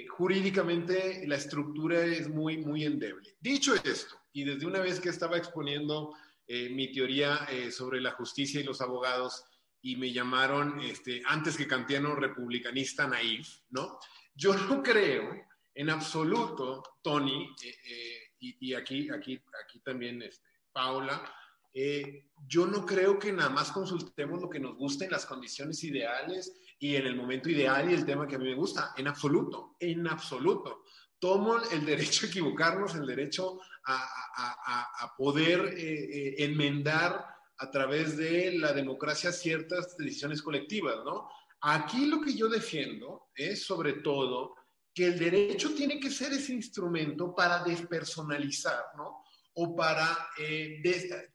jurídicamente 0.07 1.23
la 1.25 1.37
estructura 1.37 2.05
es 2.05 2.29
muy, 2.29 2.57
muy 2.57 2.85
endeble. 2.85 3.37
Dicho 3.39 3.73
esto, 3.73 4.18
y 4.33 4.43
desde 4.43 4.65
una 4.65 4.79
vez 4.79 4.99
que 4.99 5.09
estaba 5.09 5.37
exponiendo 5.37 6.13
eh, 6.47 6.69
mi 6.69 6.91
teoría 6.91 7.47
eh, 7.49 7.71
sobre 7.71 8.01
la 8.01 8.11
justicia 8.11 8.59
y 8.59 8.63
los 8.63 8.81
abogados 8.81 9.43
y 9.81 9.95
me 9.95 10.11
llamaron, 10.11 10.79
este, 10.81 11.21
antes 11.25 11.55
que 11.55 11.67
kantiano, 11.67 12.15
republicanista 12.15 13.07
naif, 13.07 13.61
¿no? 13.69 13.99
Yo 14.35 14.53
no 14.53 14.83
creo 14.83 15.47
en 15.73 15.89
absoluto, 15.89 16.83
Tony, 17.01 17.55
eh, 17.63 18.33
y, 18.39 18.73
aquí, 18.73 19.09
aquí, 19.09 19.41
aquí 19.63 19.79
también 19.79 20.21
este, 20.21 20.47
Paula, 20.71 21.23
yo 22.47 22.65
no 22.65 22.85
creo 22.85 23.19
que 23.19 23.31
nada 23.31 23.49
más 23.49 23.71
consultemos 23.71 24.41
lo 24.41 24.49
que 24.49 24.59
nos 24.59 24.75
gusta 24.75 25.05
en 25.05 25.11
las 25.11 25.25
condiciones 25.25 25.83
ideales 25.83 26.51
y 26.79 26.95
en 26.95 27.05
el 27.05 27.15
momento 27.15 27.49
ideal 27.49 27.89
y 27.89 27.93
el 27.93 28.05
tema 28.05 28.27
que 28.27 28.35
a 28.35 28.39
mí 28.39 28.45
me 28.45 28.55
gusta, 28.55 28.93
en 28.97 29.07
absoluto, 29.07 29.75
en 29.79 30.07
absoluto 30.07 30.83
tomo 31.19 31.57
el 31.71 31.85
derecho 31.85 32.25
a 32.25 32.29
equivocarnos, 32.29 32.95
el 32.95 33.05
derecho 33.05 33.59
a, 33.89 35.13
poder 35.17 35.73
eh, 35.75 35.75
eh, 35.77 36.35
enmendar 36.45 37.25
a 37.57 37.71
través 37.71 38.15
de 38.17 38.53
la 38.53 38.71
democracia 38.73 39.31
ciertas 39.31 39.97
decisiones 39.97 40.41
colectivas, 40.41 40.97
¿no? 41.03 41.29
Aquí 41.61 42.05
lo 42.05 42.21
que 42.21 42.33
yo 42.33 42.47
defiendo 42.47 43.29
es 43.35 43.65
sobre 43.65 43.93
todo 43.93 44.55
que 44.93 45.07
el 45.07 45.19
derecho 45.19 45.73
tiene 45.73 45.99
que 45.99 46.09
ser 46.09 46.31
ese 46.31 46.53
instrumento 46.53 47.35
para 47.35 47.63
despersonalizar, 47.63 48.85
¿no? 48.95 49.23
O 49.55 49.75
para 49.75 50.29
eh, 50.37 50.81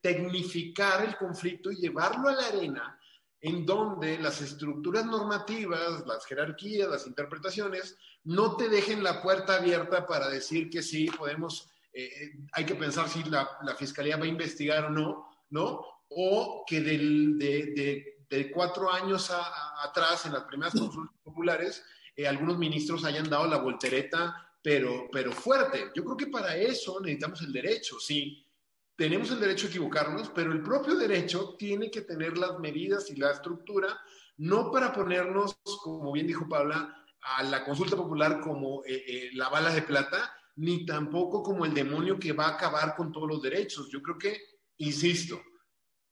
tecnificar 0.01 1.05
el 1.05 1.17
conflicto 1.17 1.71
y 1.71 1.77
llevarlo 1.77 2.29
a 2.29 2.35
la 2.35 2.47
arena 2.47 2.99
en 3.45 3.67
donde 3.67 4.19
las 4.19 4.41
estructuras 4.41 5.05
normativas, 5.05 6.07
las 6.07 6.25
jerarquías, 6.25 6.89
las 6.89 7.07
interpretaciones, 7.07 7.99
no 8.23 8.57
te 8.57 8.71
dejen 8.71 9.05
la 9.05 9.21
puerta 9.21 9.57
abierta 9.57 10.07
para 10.07 10.31
decir 10.31 10.71
que 10.71 10.83
sí, 10.83 11.11
podemos, 11.11 11.69
eh, 11.95 12.05
eh, 12.05 12.33
hay 12.53 12.67
que 12.67 12.75
pensar 12.75 13.09
si 13.09 13.23
la, 13.25 13.49
fiscalía 13.79 14.17
va 14.17 14.25
a 14.25 14.29
investigar 14.29 14.87
o 14.87 14.91
no, 14.91 15.29
¿no? 15.51 15.85
O 16.09 16.65
que 16.67 16.81
de, 16.81 18.15
cuatro 18.53 18.93
años 18.93 19.31
atrás, 19.83 20.27
en 20.27 20.33
las 20.33 20.43
primeras 20.43 20.75
consultas 20.75 21.17
populares, 21.23 21.85
eh, 22.17 22.27
algunos 22.27 22.59
ministros 22.59 23.05
hayan 23.05 23.31
dado 23.31 23.47
la 23.47 23.59
voltereta, 23.59 24.51
pero, 24.61 25.09
pero 25.13 25.31
fuerte. 25.31 25.93
Yo 25.95 26.05
creo 26.05 26.17
que 26.17 26.27
para 26.27 26.57
eso 26.57 27.01
necesitamos 27.01 27.43
el 27.43 27.53
derecho, 27.53 28.01
sí 28.01 28.45
tenemos 28.97 29.31
el 29.31 29.41
derecho 29.41 29.67
a 29.67 29.71
equivocarnos, 29.71 30.31
pero 30.35 30.53
el 30.53 30.63
propio 30.63 30.95
derecho 30.95 31.57
tiene 31.59 31.91
que 31.91 32.03
tener 32.03 32.39
las 32.39 32.59
medidas 32.59 33.11
y 33.11 33.17
la 33.17 33.33
estructura, 33.33 34.01
no 34.37 34.71
para 34.71 34.93
ponernos, 34.93 35.59
como 35.83 36.13
bien 36.13 36.27
dijo 36.27 36.49
Paula, 36.49 37.05
a 37.21 37.43
la 37.43 37.65
consulta 37.65 37.97
popular 37.97 38.41
como 38.41 38.85
eh, 38.85 39.05
eh, 39.07 39.31
la 39.35 39.49
bala 39.49 39.71
de 39.71 39.83
plata, 39.83 40.33
ni 40.57 40.87
tampoco 40.87 41.43
como 41.43 41.65
el 41.65 41.75
demonio 41.75 42.19
que 42.19 42.33
va 42.33 42.47
a 42.47 42.55
acabar 42.55 42.95
con 42.95 43.13
todos 43.13 43.29
los 43.29 43.43
derechos. 43.43 43.89
Yo 43.91 44.01
creo 44.03 44.19
que, 44.19 44.41
insisto, 44.79 45.41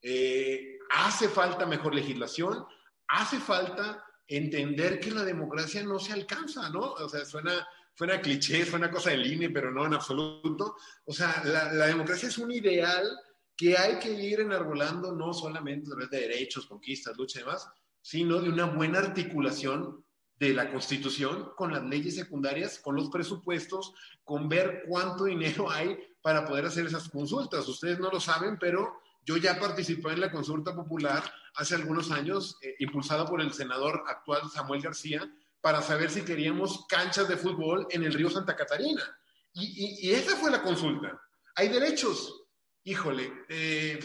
eh, 0.01 0.79
hace 0.91 1.29
falta 1.29 1.67
mejor 1.67 1.95
legislación, 1.95 2.65
hace 3.09 3.39
falta 3.39 4.05
entender 4.27 4.99
que 4.99 5.11
la 5.11 5.25
democracia 5.25 5.83
no 5.83 5.99
se 5.99 6.13
alcanza, 6.13 6.69
¿no? 6.71 6.81
O 6.81 7.09
sea, 7.09 7.25
suena, 7.25 7.67
suena 7.95 8.21
cliché, 8.21 8.65
suena 8.65 8.91
cosa 8.91 9.11
de 9.11 9.19
línea, 9.19 9.51
pero 9.53 9.71
no 9.71 9.87
en 9.87 9.95
absoluto. 9.95 10.77
O 11.05 11.13
sea, 11.13 11.43
la, 11.45 11.73
la 11.73 11.87
democracia 11.87 12.29
es 12.29 12.39
un 12.39 12.51
ideal 12.51 13.09
que 13.57 13.77
hay 13.77 13.99
que 13.99 14.11
ir 14.13 14.41
enarbolando 14.41 15.13
no 15.13 15.33
solamente 15.33 15.89
a 15.89 15.91
través 15.91 16.11
de 16.11 16.21
derechos, 16.21 16.67
conquistas, 16.67 17.17
lucha 17.17 17.39
y 17.39 17.43
demás, 17.43 17.69
sino 18.01 18.41
de 18.41 18.49
una 18.49 18.65
buena 18.65 18.99
articulación 18.99 20.05
de 20.47 20.55
la 20.55 20.69
Constitución 20.69 21.53
con 21.55 21.73
las 21.73 21.85
leyes 21.85 22.17
secundarias, 22.17 22.81
con 22.81 22.97
los 22.97 23.11
presupuestos, 23.11 23.95
con 24.25 24.49
ver 24.49 24.83
cuánto 24.89 25.27
dinero 25.27 25.71
hay 25.71 25.97
para 26.21 26.45
poder 26.45 26.67
hacer 26.67 26.85
esas 26.85 27.09
consultas. 27.09 27.69
Ustedes 27.69 28.01
no 28.01 28.11
lo 28.11 28.19
saben, 28.19 28.59
pero 28.59 29.01
yo 29.25 29.37
ya 29.37 29.61
participé 29.61 30.11
en 30.11 30.21
la 30.21 30.33
consulta 30.33 30.75
popular 30.75 31.23
hace 31.55 31.77
algunos 31.77 32.11
años, 32.11 32.59
eh, 32.61 32.75
impulsada 32.81 33.25
por 33.25 33.41
el 33.41 33.53
senador 33.53 34.03
actual 34.09 34.51
Samuel 34.51 34.83
García, 34.83 35.33
para 35.61 35.81
saber 35.81 36.11
si 36.11 36.23
queríamos 36.23 36.87
canchas 36.89 37.29
de 37.29 37.37
fútbol 37.37 37.87
en 37.91 38.03
el 38.03 38.13
río 38.13 38.29
Santa 38.29 38.57
Catarina. 38.57 39.17
Y, 39.55 40.11
esa 40.11 40.35
fue 40.35 40.51
la 40.51 40.61
consulta. 40.61 41.21
Hay 41.55 41.69
derechos. 41.69 42.47
Híjole, 42.83 43.33
eh, 43.49 44.01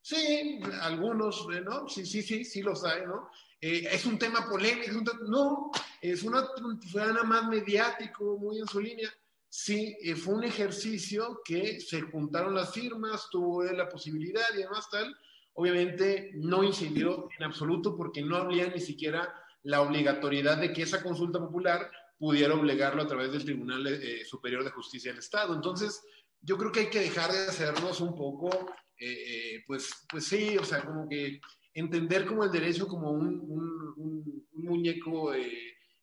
sí, 0.00 0.60
algunos, 0.80 1.44
¿no? 1.64 1.88
Sí, 1.88 2.06
sí, 2.06 2.22
sí, 2.22 2.44
sí 2.44 2.62
los 2.62 2.84
hay, 2.84 3.04
¿no? 3.04 3.28
Es 3.60 4.06
un 4.06 4.18
tema 4.18 4.48
polémico, 4.48 5.02
no, 5.26 5.70
es 6.00 6.22
una, 6.22 6.48
fue 6.90 7.02
nada 7.02 7.24
más 7.24 7.46
mediático, 7.48 8.38
muy 8.38 8.58
en 8.58 8.66
su 8.66 8.80
línea. 8.80 9.10
Sí, 9.52 9.96
eh, 10.00 10.14
fue 10.14 10.34
un 10.34 10.44
ejercicio 10.44 11.40
que 11.44 11.80
se 11.80 12.02
juntaron 12.02 12.54
las 12.54 12.72
firmas, 12.72 13.28
tuvo 13.30 13.64
la 13.64 13.88
posibilidad 13.88 14.44
y 14.54 14.58
demás 14.58 14.88
tal. 14.88 15.14
Obviamente 15.54 16.30
no 16.34 16.62
incidió 16.62 17.28
en 17.36 17.44
absoluto 17.44 17.96
porque 17.96 18.22
no 18.22 18.36
había 18.36 18.68
ni 18.68 18.80
siquiera 18.80 19.34
la 19.64 19.82
obligatoriedad 19.82 20.58
de 20.58 20.72
que 20.72 20.82
esa 20.82 21.02
consulta 21.02 21.40
popular 21.40 21.90
pudiera 22.16 22.54
obligarlo 22.54 23.02
a 23.02 23.08
través 23.08 23.32
del 23.32 23.44
Tribunal 23.44 23.86
eh, 23.88 24.24
Superior 24.24 24.62
de 24.62 24.70
Justicia 24.70 25.10
del 25.10 25.18
Estado. 25.18 25.52
Entonces, 25.52 26.00
yo 26.40 26.56
creo 26.56 26.70
que 26.70 26.80
hay 26.80 26.90
que 26.90 27.00
dejar 27.00 27.32
de 27.32 27.48
hacernos 27.48 28.00
un 28.00 28.14
poco, 28.14 28.72
eh, 28.98 29.64
pues, 29.66 30.06
pues 30.08 30.26
sí, 30.26 30.56
o 30.58 30.64
sea, 30.64 30.82
como 30.82 31.08
que 31.08 31.40
entender 31.74 32.26
como 32.26 32.44
el 32.44 32.50
derecho 32.50 32.86
como 32.86 33.10
un, 33.10 33.40
un, 33.40 34.46
un 34.52 34.64
muñeco 34.64 35.32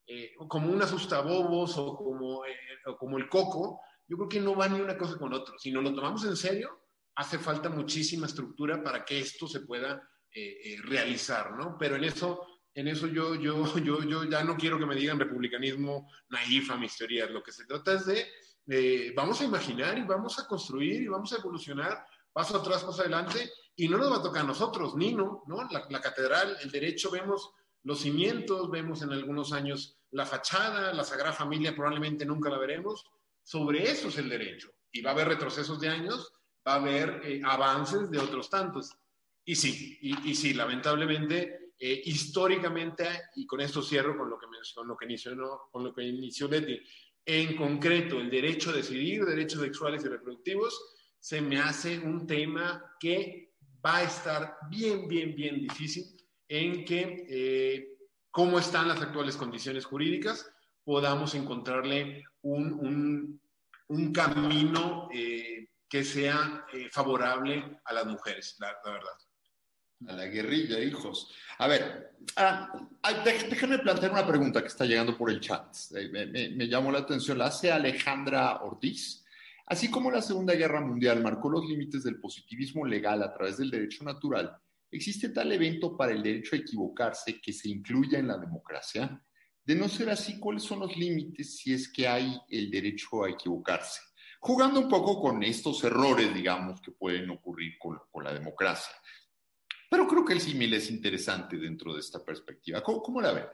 eh, 0.09 0.33
como 0.47 0.71
un 0.71 0.81
asustabobos 0.81 1.77
o 1.77 1.97
como, 1.97 2.45
eh, 2.45 2.55
o 2.85 2.95
como 2.95 3.17
el 3.17 3.27
coco, 3.27 3.81
yo 4.07 4.15
creo 4.15 4.29
que 4.29 4.39
no 4.39 4.55
va 4.55 4.69
ni 4.69 4.79
una 4.79 4.97
cosa 4.97 5.17
con 5.17 5.33
otro. 5.33 5.59
Si 5.59 5.69
no 5.69 5.81
lo 5.81 5.93
tomamos 5.93 6.23
en 6.23 6.37
serio, 6.37 6.83
hace 7.15 7.37
falta 7.37 7.69
muchísima 7.69 8.25
estructura 8.25 8.81
para 8.81 9.03
que 9.03 9.19
esto 9.19 9.47
se 9.47 9.61
pueda 9.61 10.01
eh, 10.33 10.77
realizar, 10.83 11.57
¿no? 11.57 11.75
Pero 11.77 11.97
en 11.97 12.05
eso, 12.05 12.45
en 12.73 12.87
eso 12.87 13.07
yo, 13.07 13.35
yo, 13.35 13.77
yo, 13.79 14.01
yo 14.03 14.23
ya 14.23 14.45
no 14.45 14.55
quiero 14.55 14.79
que 14.79 14.85
me 14.85 14.95
digan 14.95 15.19
republicanismo 15.19 16.09
naif 16.29 16.71
a 16.71 16.77
mis 16.77 16.95
teorías. 16.95 17.29
Lo 17.29 17.43
que 17.43 17.51
se 17.51 17.65
trata 17.65 17.95
es 17.95 18.05
de, 18.05 19.11
vamos 19.13 19.41
a 19.41 19.45
imaginar 19.45 19.97
y 19.97 20.03
vamos 20.03 20.39
a 20.39 20.47
construir 20.47 21.01
y 21.01 21.07
vamos 21.07 21.33
a 21.33 21.37
evolucionar 21.37 22.05
paso 22.37 22.57
atrás, 22.57 22.83
paso 22.83 23.01
adelante, 23.01 23.51
y 23.75 23.89
no 23.89 23.97
nos 23.97 24.11
va 24.11 24.17
a 24.17 24.21
tocar 24.21 24.43
a 24.43 24.47
nosotros, 24.47 24.95
Nino, 24.95 25.41
¿no? 25.47 25.67
La, 25.71 25.87
la 25.89 25.99
catedral, 25.99 26.55
el 26.61 26.69
derecho, 26.69 27.09
vemos 27.09 27.49
los 27.81 28.01
cimientos, 28.01 28.69
vemos 28.69 29.01
en 29.01 29.11
algunos 29.11 29.53
años 29.53 29.97
la 30.11 30.23
fachada, 30.23 30.93
la 30.93 31.03
Sagrada 31.03 31.33
Familia 31.33 31.75
probablemente 31.75 32.27
nunca 32.27 32.51
la 32.51 32.59
veremos. 32.59 33.03
Sobre 33.41 33.89
eso 33.89 34.09
es 34.09 34.19
el 34.19 34.29
derecho. 34.29 34.69
Y 34.91 35.01
va 35.01 35.09
a 35.09 35.13
haber 35.13 35.29
retrocesos 35.29 35.81
de 35.81 35.89
años, 35.89 36.31
va 36.67 36.73
a 36.73 36.75
haber 36.75 37.21
eh, 37.23 37.41
avances 37.43 38.11
de 38.11 38.19
otros 38.19 38.51
tantos. 38.51 38.91
Y 39.43 39.55
sí, 39.55 39.97
y, 39.99 40.35
sí, 40.35 40.53
lamentablemente, 40.53 41.71
eh, 41.79 42.01
históricamente, 42.05 43.07
y 43.35 43.47
con 43.47 43.61
esto 43.61 43.81
cierro 43.81 44.15
con 44.15 44.29
lo 44.29 44.37
que, 44.37 44.45
con 44.75 44.87
lo 44.87 44.95
que 44.95 45.05
inició, 45.05 45.69
con 45.71 45.83
lo 45.85 45.91
que 45.91 46.03
inició 46.03 46.47
Betty, 46.47 46.79
en 47.25 47.57
concreto, 47.57 48.19
el 48.19 48.29
derecho 48.29 48.69
a 48.69 48.73
decidir, 48.73 49.25
derechos 49.25 49.61
sexuales 49.61 50.05
y 50.05 50.07
reproductivos, 50.07 50.96
se 51.27 51.41
me 51.41 51.59
hace 51.59 51.99
un 51.99 52.25
tema 52.25 52.95
que 52.97 53.51
va 53.85 53.97
a 53.97 54.03
estar 54.03 54.59
bien, 54.69 55.09
bien, 55.09 55.35
bien 55.35 55.59
difícil 55.59 56.05
en 56.47 56.85
que 56.85 57.25
eh, 57.27 57.97
cómo 58.31 58.57
están 58.57 58.87
las 58.87 59.01
actuales 59.01 59.35
condiciones 59.35 59.83
jurídicas, 59.83 60.49
podamos 60.85 61.35
encontrarle 61.35 62.23
un, 62.43 63.41
un, 63.89 64.13
camino 64.13 65.09
eh, 65.13 65.67
que 65.89 66.05
sea 66.05 66.65
eh, 66.71 66.87
favorable 66.93 67.77
a 67.83 67.93
las 67.93 68.05
mujeres, 68.05 68.55
la, 68.59 68.77
verdad. 68.85 69.17
A 70.07 70.13
la 70.13 70.27
guerrilla, 70.27 70.79
hijos. 70.79 71.29
A 71.57 71.67
ver, 71.67 72.15
ah, 72.37 72.71
déjame 73.49 73.79
plantear 73.79 74.13
una 74.13 74.25
pregunta 74.25 74.61
que 74.61 74.67
está 74.67 74.85
llegando 74.85 75.17
por 75.17 75.29
el 75.29 75.41
chat. 75.41 75.75
Eh, 75.93 76.07
me, 76.07 76.25
me 76.27 76.69
llamó 76.69 76.89
la 76.89 76.99
atención. 76.99 77.37
La 77.37 77.47
hace 77.47 77.69
Alejandra 77.69 78.61
Ortiz. 78.63 79.25
Así 79.67 79.91
como 79.91 80.09
la 80.09 80.21
Segunda 80.21 80.55
Guerra 80.55 80.81
Mundial 80.81 81.21
marcó 81.21 81.49
los 81.49 81.65
límites 81.65 82.03
del 82.03 82.19
positivismo 82.19 82.85
legal 82.85 83.21
a 83.21 83.33
través 83.33 83.57
del 83.57 83.69
derecho 83.69 84.03
natural, 84.03 84.59
¿Existe 84.89 85.29
tal 85.29 85.51
evento 85.51 85.97
para 85.97 86.13
el 86.13 86.23
derecho 86.23 86.55
a 86.55 86.59
equivocarse 86.59 87.41
que 87.41 87.51
se 87.51 87.69
incluya 87.69 88.19
en 88.19 88.27
la 88.27 88.37
democracia? 88.37 89.21
De 89.63 89.75
no 89.75 89.89
ser 89.89 90.09
así, 90.09 90.39
¿cuáles 90.39 90.63
son 90.63 90.79
los 90.79 90.95
límites 90.95 91.57
si 91.57 91.73
es 91.73 91.91
que 91.91 92.07
hay 92.07 92.39
el 92.47 92.71
derecho 92.71 93.25
a 93.25 93.29
equivocarse? 93.29 93.99
Jugando 94.39 94.79
un 94.79 94.87
poco 94.87 95.19
con 95.19 95.43
estos 95.43 95.83
errores, 95.83 96.33
digamos, 96.33 96.81
que 96.81 96.91
pueden 96.91 97.29
ocurrir 97.29 97.77
con, 97.77 97.99
la 98.23 98.33
democracia. 98.33 98.93
Pero 99.89 100.07
creo 100.07 100.23
que 100.23 100.33
el 100.33 100.41
símil 100.41 100.73
es 100.73 100.89
interesante 100.89 101.57
dentro 101.57 101.93
de 101.93 101.99
esta 101.99 102.23
perspectiva. 102.23 102.81
¿Cómo, 102.81 103.19
la 103.19 103.33
ven? 103.33 103.45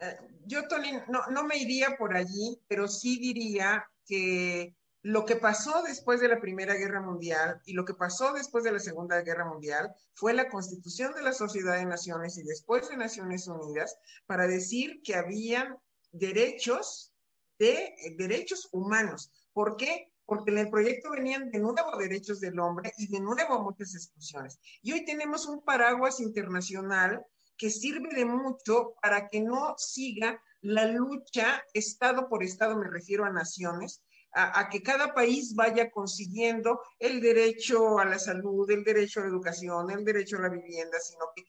Eh, 0.00 0.16
yo, 0.46 0.66
Tony, 0.66 0.92
no, 1.08 1.26
no 1.30 1.44
me 1.44 1.58
iría 1.58 1.96
por 1.96 2.16
allí, 2.16 2.58
pero 2.66 2.88
sí 2.88 3.18
diría 3.18 3.86
que 4.06 4.76
lo 5.02 5.24
que 5.24 5.36
pasó 5.36 5.82
después 5.82 6.20
de 6.20 6.26
la 6.26 6.40
Primera 6.40 6.74
Guerra 6.74 7.00
Mundial 7.00 7.60
y 7.64 7.74
lo 7.74 7.84
que 7.84 7.94
pasó 7.94 8.32
después 8.32 8.64
de 8.64 8.72
la 8.72 8.80
Segunda 8.80 9.20
Guerra 9.22 9.44
Mundial 9.44 9.94
fue 10.14 10.34
la 10.34 10.48
constitución 10.48 11.14
de 11.14 11.22
la 11.22 11.32
Sociedad 11.32 11.76
de 11.76 11.86
Naciones 11.86 12.36
y 12.38 12.42
después 12.42 12.88
de 12.88 12.96
Naciones 12.96 13.46
Unidas 13.46 13.96
para 14.26 14.48
decir 14.48 15.00
que 15.04 15.14
habían 15.14 15.78
derechos 16.10 17.12
de 17.58 17.94
derechos 18.16 18.68
humanos. 18.72 19.30
¿Por 19.52 19.76
qué? 19.76 20.12
Porque 20.24 20.50
en 20.50 20.58
el 20.58 20.70
proyecto 20.70 21.10
venían 21.10 21.52
de 21.52 21.60
nuevo 21.60 21.96
derechos 21.96 22.40
del 22.40 22.58
hombre 22.58 22.92
y 22.98 23.06
de 23.06 23.20
nuevo 23.20 23.62
muchas 23.62 23.94
exclusiones. 23.94 24.58
Y 24.82 24.92
hoy 24.92 25.04
tenemos 25.04 25.46
un 25.46 25.62
paraguas 25.62 26.18
internacional 26.18 27.24
que 27.56 27.70
sirve 27.70 28.12
de 28.14 28.24
mucho 28.24 28.94
para 29.00 29.28
que 29.28 29.40
no 29.40 29.74
siga 29.78 30.42
la 30.62 30.86
lucha 30.86 31.62
Estado 31.74 32.28
por 32.28 32.42
Estado, 32.42 32.76
me 32.76 32.88
refiero 32.88 33.24
a 33.24 33.30
naciones, 33.30 34.02
a, 34.32 34.68
que 34.68 34.82
cada 34.82 35.14
país 35.14 35.54
vaya 35.54 35.90
consiguiendo 35.90 36.80
el 36.98 37.20
derecho 37.20 37.98
a 37.98 38.04
la 38.04 38.18
salud, 38.18 38.70
el 38.70 38.84
derecho 38.84 39.20
a 39.20 39.22
la 39.22 39.30
educación, 39.30 39.90
el 39.90 40.04
derecho 40.04 40.36
a 40.36 40.42
la 40.42 40.48
vivienda, 40.50 40.98
sino 41.00 41.24
que 41.34 41.44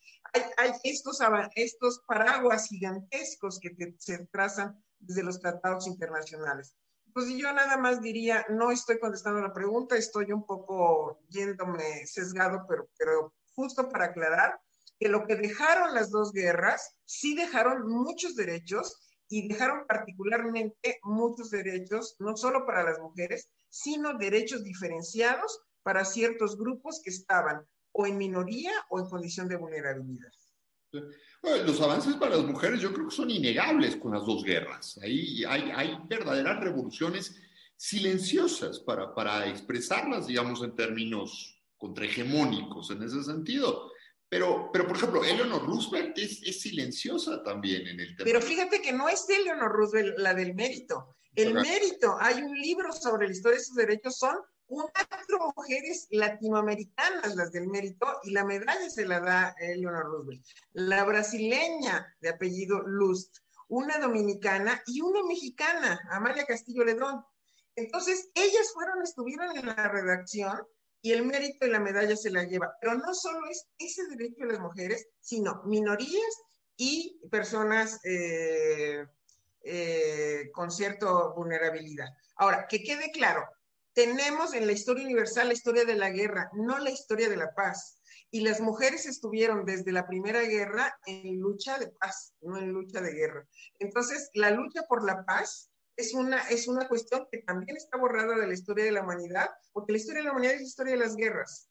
hay, 0.58 0.72
estos, 0.84 1.20
estos 1.56 2.02
paraguas 2.08 2.68
gigantescos 2.68 3.60
que 3.60 3.76
se 3.98 4.26
trazan 4.28 4.82
desde 5.00 5.24
los 5.24 5.40
tratados 5.40 5.88
internacionales. 5.88 6.76
Pues 7.14 7.28
yo 7.30 7.52
nada 7.52 7.78
más 7.78 8.02
diría, 8.02 8.46
no 8.50 8.72
estoy 8.72 9.00
contestando 9.00 9.42
la 9.42 9.54
pregunta, 9.54 9.98
estoy 9.98 10.32
un 10.32 10.46
poco 10.46 11.20
yéndome 11.30 12.06
sesgado, 12.06 12.66
pero, 12.70 12.88
pero 12.98 13.34
justo 13.54 13.90
para 13.90 14.06
aclarar 14.06 14.62
que 15.00 15.10
lo 15.10 15.26
que 15.26 15.36
dejaron 15.36 15.94
las 15.94 16.12
dos 16.12 16.32
guerras, 16.32 16.96
sí 17.06 17.36
dejaron 17.36 17.88
muchos 17.88 18.36
derechos 18.36 19.08
y 19.30 19.48
dejaron 19.48 19.86
particularmente 19.88 21.00
muchos 21.04 21.50
derechos, 21.52 22.16
no 22.20 22.36
solo 22.38 22.66
para 22.66 22.84
las 22.84 23.00
mujeres, 23.00 23.50
sino 23.70 24.18
derechos 24.18 24.64
diferenciados 24.64 25.60
para 25.84 26.06
ciertos 26.06 26.58
grupos 26.58 27.02
que 27.04 27.10
estaban 27.10 27.66
o 27.92 28.06
en 28.06 28.18
minoría 28.18 28.72
o 28.90 29.00
en 29.00 29.10
condición 29.10 29.48
de 29.48 29.58
vulnerabilidad. 29.58 30.32
los 31.66 31.82
avances 31.82 32.16
para 32.16 32.38
las 32.38 32.46
mujeres 32.46 32.80
yo 32.80 32.94
creo 32.94 33.08
que 33.10 33.16
son 33.16 33.30
innegables 33.30 33.98
con 33.98 34.14
las 34.14 34.26
dos 34.26 34.44
guerras. 34.44 35.00
Ahí 35.04 35.44
hay, 35.46 35.72
hay 35.76 35.98
verdaderas 36.08 36.60
revoluciones 36.60 37.36
silenciosas 37.76 38.80
para, 38.80 39.14
para 39.14 39.48
expresarlas, 39.48 40.28
digamos, 40.28 40.64
en 40.64 40.76
términos 40.76 41.62
contrahegemónicos 41.78 42.90
en 42.92 43.04
ese 43.04 43.24
sentido. 43.24 43.92
Pero, 44.30 44.70
pero, 44.74 44.88
por 44.88 44.98
ejemplo, 44.98 45.24
Eleanor 45.24 45.66
Roosevelt 45.66 46.18
es, 46.18 46.42
es, 46.44 46.62
silenciosa 46.62 47.42
también 47.44 47.88
en 47.88 48.00
el 48.00 48.16
tema. 48.16 48.26
Pero 48.26 48.42
fíjate 48.42 48.82
que 48.82 48.92
no 48.92 49.08
es 49.08 49.28
Eleanor 49.30 49.72
Roosevelt 49.72 50.18
la 50.18 50.34
del 50.34 50.54
mérito. 50.54 51.16
El 51.34 51.54
mérito, 51.54 52.18
hay 52.20 52.42
un 52.42 52.54
libro 52.60 52.92
sobre 52.92 53.28
la 53.28 53.34
historia 53.34 53.60
de 53.60 53.64
sus 53.64 53.76
derechos, 53.76 54.18
son 54.18 54.38
cuatro 54.66 55.54
mujeres 55.56 56.08
latinoamericanas 56.10 57.36
las 57.36 57.52
del 57.52 57.68
mérito 57.68 58.08
y 58.24 58.32
la 58.32 58.44
medalla 58.44 58.90
se 58.90 59.06
la 59.06 59.20
da 59.20 59.56
Eleanor 59.60 60.06
Roosevelt. 60.06 60.46
La 60.74 61.04
brasileña 61.06 62.14
de 62.20 62.30
apellido 62.30 62.82
Lust. 62.82 63.38
una 63.70 64.00
dominicana 64.00 64.82
y 64.88 65.02
una 65.02 65.24
mexicana, 65.24 66.00
Amalia 66.10 66.46
Castillo 66.46 66.84
Ledón. 66.84 67.24
Entonces, 67.76 68.30
ellas 68.34 68.72
fueron, 68.74 69.04
estuvieron 69.04 69.56
en 69.56 69.68
la 69.68 69.90
redacción 69.90 70.66
y 71.08 71.14
el 71.14 71.26
mérito 71.26 71.66
de 71.66 71.72
la 71.72 71.80
medalla 71.80 72.18
se 72.18 72.30
la 72.30 72.44
lleva. 72.44 72.76
Pero 72.82 72.96
no 72.96 73.14
solo 73.14 73.48
es 73.50 73.66
ese 73.80 74.06
derecho 74.10 74.42
de 74.42 74.52
las 74.52 74.60
mujeres, 74.60 75.08
sino 75.22 75.62
minorías 75.64 76.44
y 76.76 77.18
personas 77.32 78.02
eh, 78.04 79.06
eh, 79.64 80.50
con 80.52 80.70
cierta 80.70 81.08
vulnerabilidad. 81.34 82.10
Ahora, 82.36 82.68
que 82.68 82.84
quede 82.84 83.10
claro, 83.12 83.46
tenemos 83.94 84.54
en 84.54 84.68
la 84.68 84.74
historia 84.74 85.06
universal 85.06 85.48
la 85.48 85.54
historia 85.54 85.86
de 85.86 85.96
la 85.96 86.10
guerra, 86.10 86.50
no 86.52 86.78
la 86.78 86.90
historia 86.90 87.30
de 87.30 87.38
la 87.38 87.54
paz. 87.56 88.02
Y 88.30 88.42
las 88.42 88.60
mujeres 88.60 89.06
estuvieron 89.06 89.64
desde 89.64 89.94
la 89.94 90.08
Primera 90.08 90.42
Guerra 90.42 90.94
en 91.06 91.40
lucha 91.40 91.80
de 91.80 91.88
paz, 91.88 92.34
no 92.42 92.58
en 92.58 92.74
lucha 92.74 93.00
de 93.00 93.14
guerra. 93.14 93.48
Entonces, 93.80 94.30
la 94.34 94.52
lucha 94.52 94.82
por 94.90 95.06
la 95.06 95.24
paz 95.24 95.72
es 95.98 96.14
una, 96.14 96.42
es 96.50 96.68
una 96.68 96.88
cuestión 96.88 97.28
que 97.32 97.40
también 97.40 97.76
está 97.76 97.98
borrada 97.98 98.38
de 98.38 98.48
la 98.48 98.54
historia 98.54 98.86
de 98.86 98.92
la 98.92 99.02
humanidad, 99.02 99.50
porque 99.74 99.92
la 99.92 99.98
historia 99.98 100.22
de 100.22 100.26
la 100.26 100.32
humanidad 100.32 100.54
es 100.54 100.62
la 100.62 100.68
historia 100.68 100.94
de 100.94 101.00
las 101.00 101.16
guerras. 101.16 101.70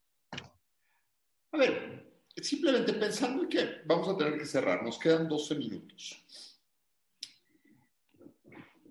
A 1.52 1.56
ver, 1.56 2.12
simplemente 2.42 2.92
pensando 2.94 3.48
que 3.48 3.82
vamos 3.86 4.08
a 4.08 4.16
tener 4.18 4.36
que 4.36 4.44
cerrar, 4.44 4.82
nos 4.82 4.98
quedan 4.98 5.28
12 5.28 5.54
minutos. 5.54 6.24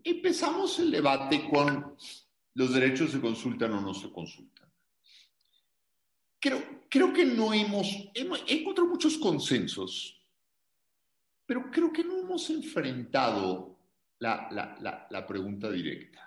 Empezamos 0.03 0.79
el 0.79 0.91
debate 0.91 1.49
con 1.49 1.97
los 2.53 2.73
derechos 2.73 3.11
se 3.11 3.19
consultan 3.19 3.73
o 3.73 3.81
no 3.81 3.93
se 3.93 4.09
consultan. 4.11 4.71
Creo, 6.39 6.63
creo 6.89 7.11
que 7.11 7.25
no 7.25 7.53
hemos, 7.53 7.87
hemos 8.13 8.41
encontrado 8.47 8.89
muchos 8.89 9.17
consensos, 9.17 10.25
pero 11.45 11.69
creo 11.69 11.91
que 11.91 12.03
no 12.03 12.17
hemos 12.17 12.49
enfrentado 12.49 13.74
la, 14.51 14.77
la, 14.79 15.07
la, 15.09 15.27
pregunta 15.27 15.69
directa. 15.69 16.21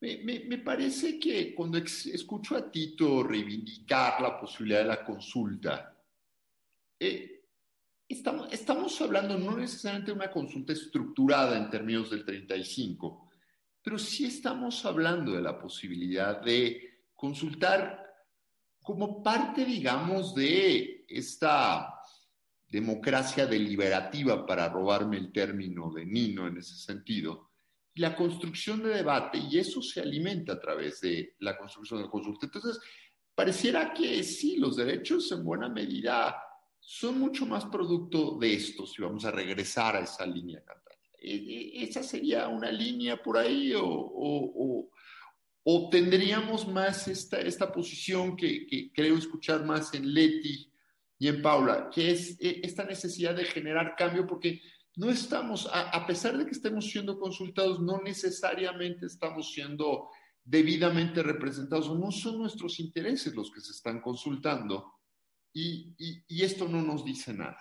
Me, 0.00 0.18
me, 0.18 0.40
me, 0.40 0.58
parece 0.58 1.18
que 1.18 1.54
cuando 1.54 1.78
escucho 1.78 2.56
a 2.56 2.70
Tito 2.70 3.22
reivindicar 3.22 4.20
la 4.20 4.38
posibilidad 4.38 4.80
de 4.80 4.86
la 4.86 5.04
consulta, 5.04 5.96
eh, 7.00 7.44
estamos, 8.08 8.52
estamos 8.52 9.00
hablando 9.00 9.38
no 9.38 9.56
necesariamente 9.56 10.12
de 10.12 10.16
una 10.18 10.30
consulta 10.30 10.72
estructurada 10.72 11.56
en 11.56 11.70
términos 11.70 12.10
del 12.10 12.24
35, 12.24 13.30
pero 13.82 13.98
sí 13.98 14.26
estamos 14.26 14.84
hablando 14.84 15.32
de 15.32 15.42
la 15.42 15.58
posibilidad 15.58 16.40
de 16.42 17.06
consultar 17.14 18.04
como 18.82 19.22
parte, 19.22 19.64
digamos, 19.64 20.34
de 20.34 21.04
esta 21.08 21.97
democracia 22.68 23.46
deliberativa, 23.46 24.44
para 24.44 24.68
robarme 24.68 25.16
el 25.16 25.32
término 25.32 25.90
de 25.90 26.04
Nino 26.04 26.46
en 26.46 26.58
ese 26.58 26.76
sentido, 26.76 27.50
y 27.94 28.00
la 28.00 28.14
construcción 28.14 28.82
de 28.82 28.90
debate, 28.90 29.38
y 29.38 29.58
eso 29.58 29.80
se 29.80 30.00
alimenta 30.00 30.52
a 30.52 30.60
través 30.60 31.00
de 31.00 31.34
la 31.40 31.56
construcción 31.56 32.02
de 32.02 32.10
consulta. 32.10 32.46
Entonces, 32.46 32.78
pareciera 33.34 33.92
que 33.94 34.22
sí, 34.22 34.56
los 34.56 34.76
derechos 34.76 35.32
en 35.32 35.44
buena 35.44 35.68
medida 35.68 36.36
son 36.78 37.18
mucho 37.18 37.46
más 37.46 37.64
producto 37.66 38.38
de 38.38 38.54
esto, 38.54 38.86
si 38.86 39.02
vamos 39.02 39.24
a 39.24 39.30
regresar 39.30 39.96
a 39.96 40.00
esa 40.00 40.24
línea 40.26 40.62
e, 41.20 41.34
e, 41.34 41.84
¿Esa 41.84 42.02
sería 42.02 42.48
una 42.48 42.70
línea 42.70 43.20
por 43.22 43.36
ahí 43.36 43.72
o, 43.74 44.90
o, 45.64 45.88
tendríamos 45.90 46.66
más 46.66 47.08
esta, 47.08 47.40
esta 47.40 47.70
posición 47.70 48.36
que 48.36 48.90
creo 48.94 49.16
escuchar 49.16 49.64
más 49.64 49.92
en 49.94 50.14
Leti? 50.14 50.67
Y 51.18 51.28
en 51.28 51.42
Paula, 51.42 51.90
que 51.92 52.12
es 52.12 52.36
eh, 52.40 52.60
esta 52.62 52.84
necesidad 52.84 53.34
de 53.34 53.44
generar 53.44 53.96
cambio, 53.96 54.26
porque 54.26 54.62
no 54.96 55.10
estamos, 55.10 55.68
a, 55.72 56.06
pesar 56.06 56.36
de 56.36 56.44
que 56.44 56.52
estemos 56.52 56.90
siendo 56.90 57.18
consultados, 57.18 57.80
no 57.80 58.00
necesariamente 58.02 59.06
estamos 59.06 59.52
siendo 59.52 60.10
debidamente 60.44 61.22
representados, 61.22 61.96
no 61.96 62.10
son 62.10 62.38
nuestros 62.38 62.80
intereses 62.80 63.34
los 63.34 63.50
que 63.50 63.60
se 63.60 63.72
están 63.72 64.00
consultando, 64.00 64.94
y, 65.52 65.94
y, 66.28 66.44
esto 66.44 66.68
no 66.68 66.82
nos 66.82 67.04
dice 67.04 67.32
nada. 67.32 67.60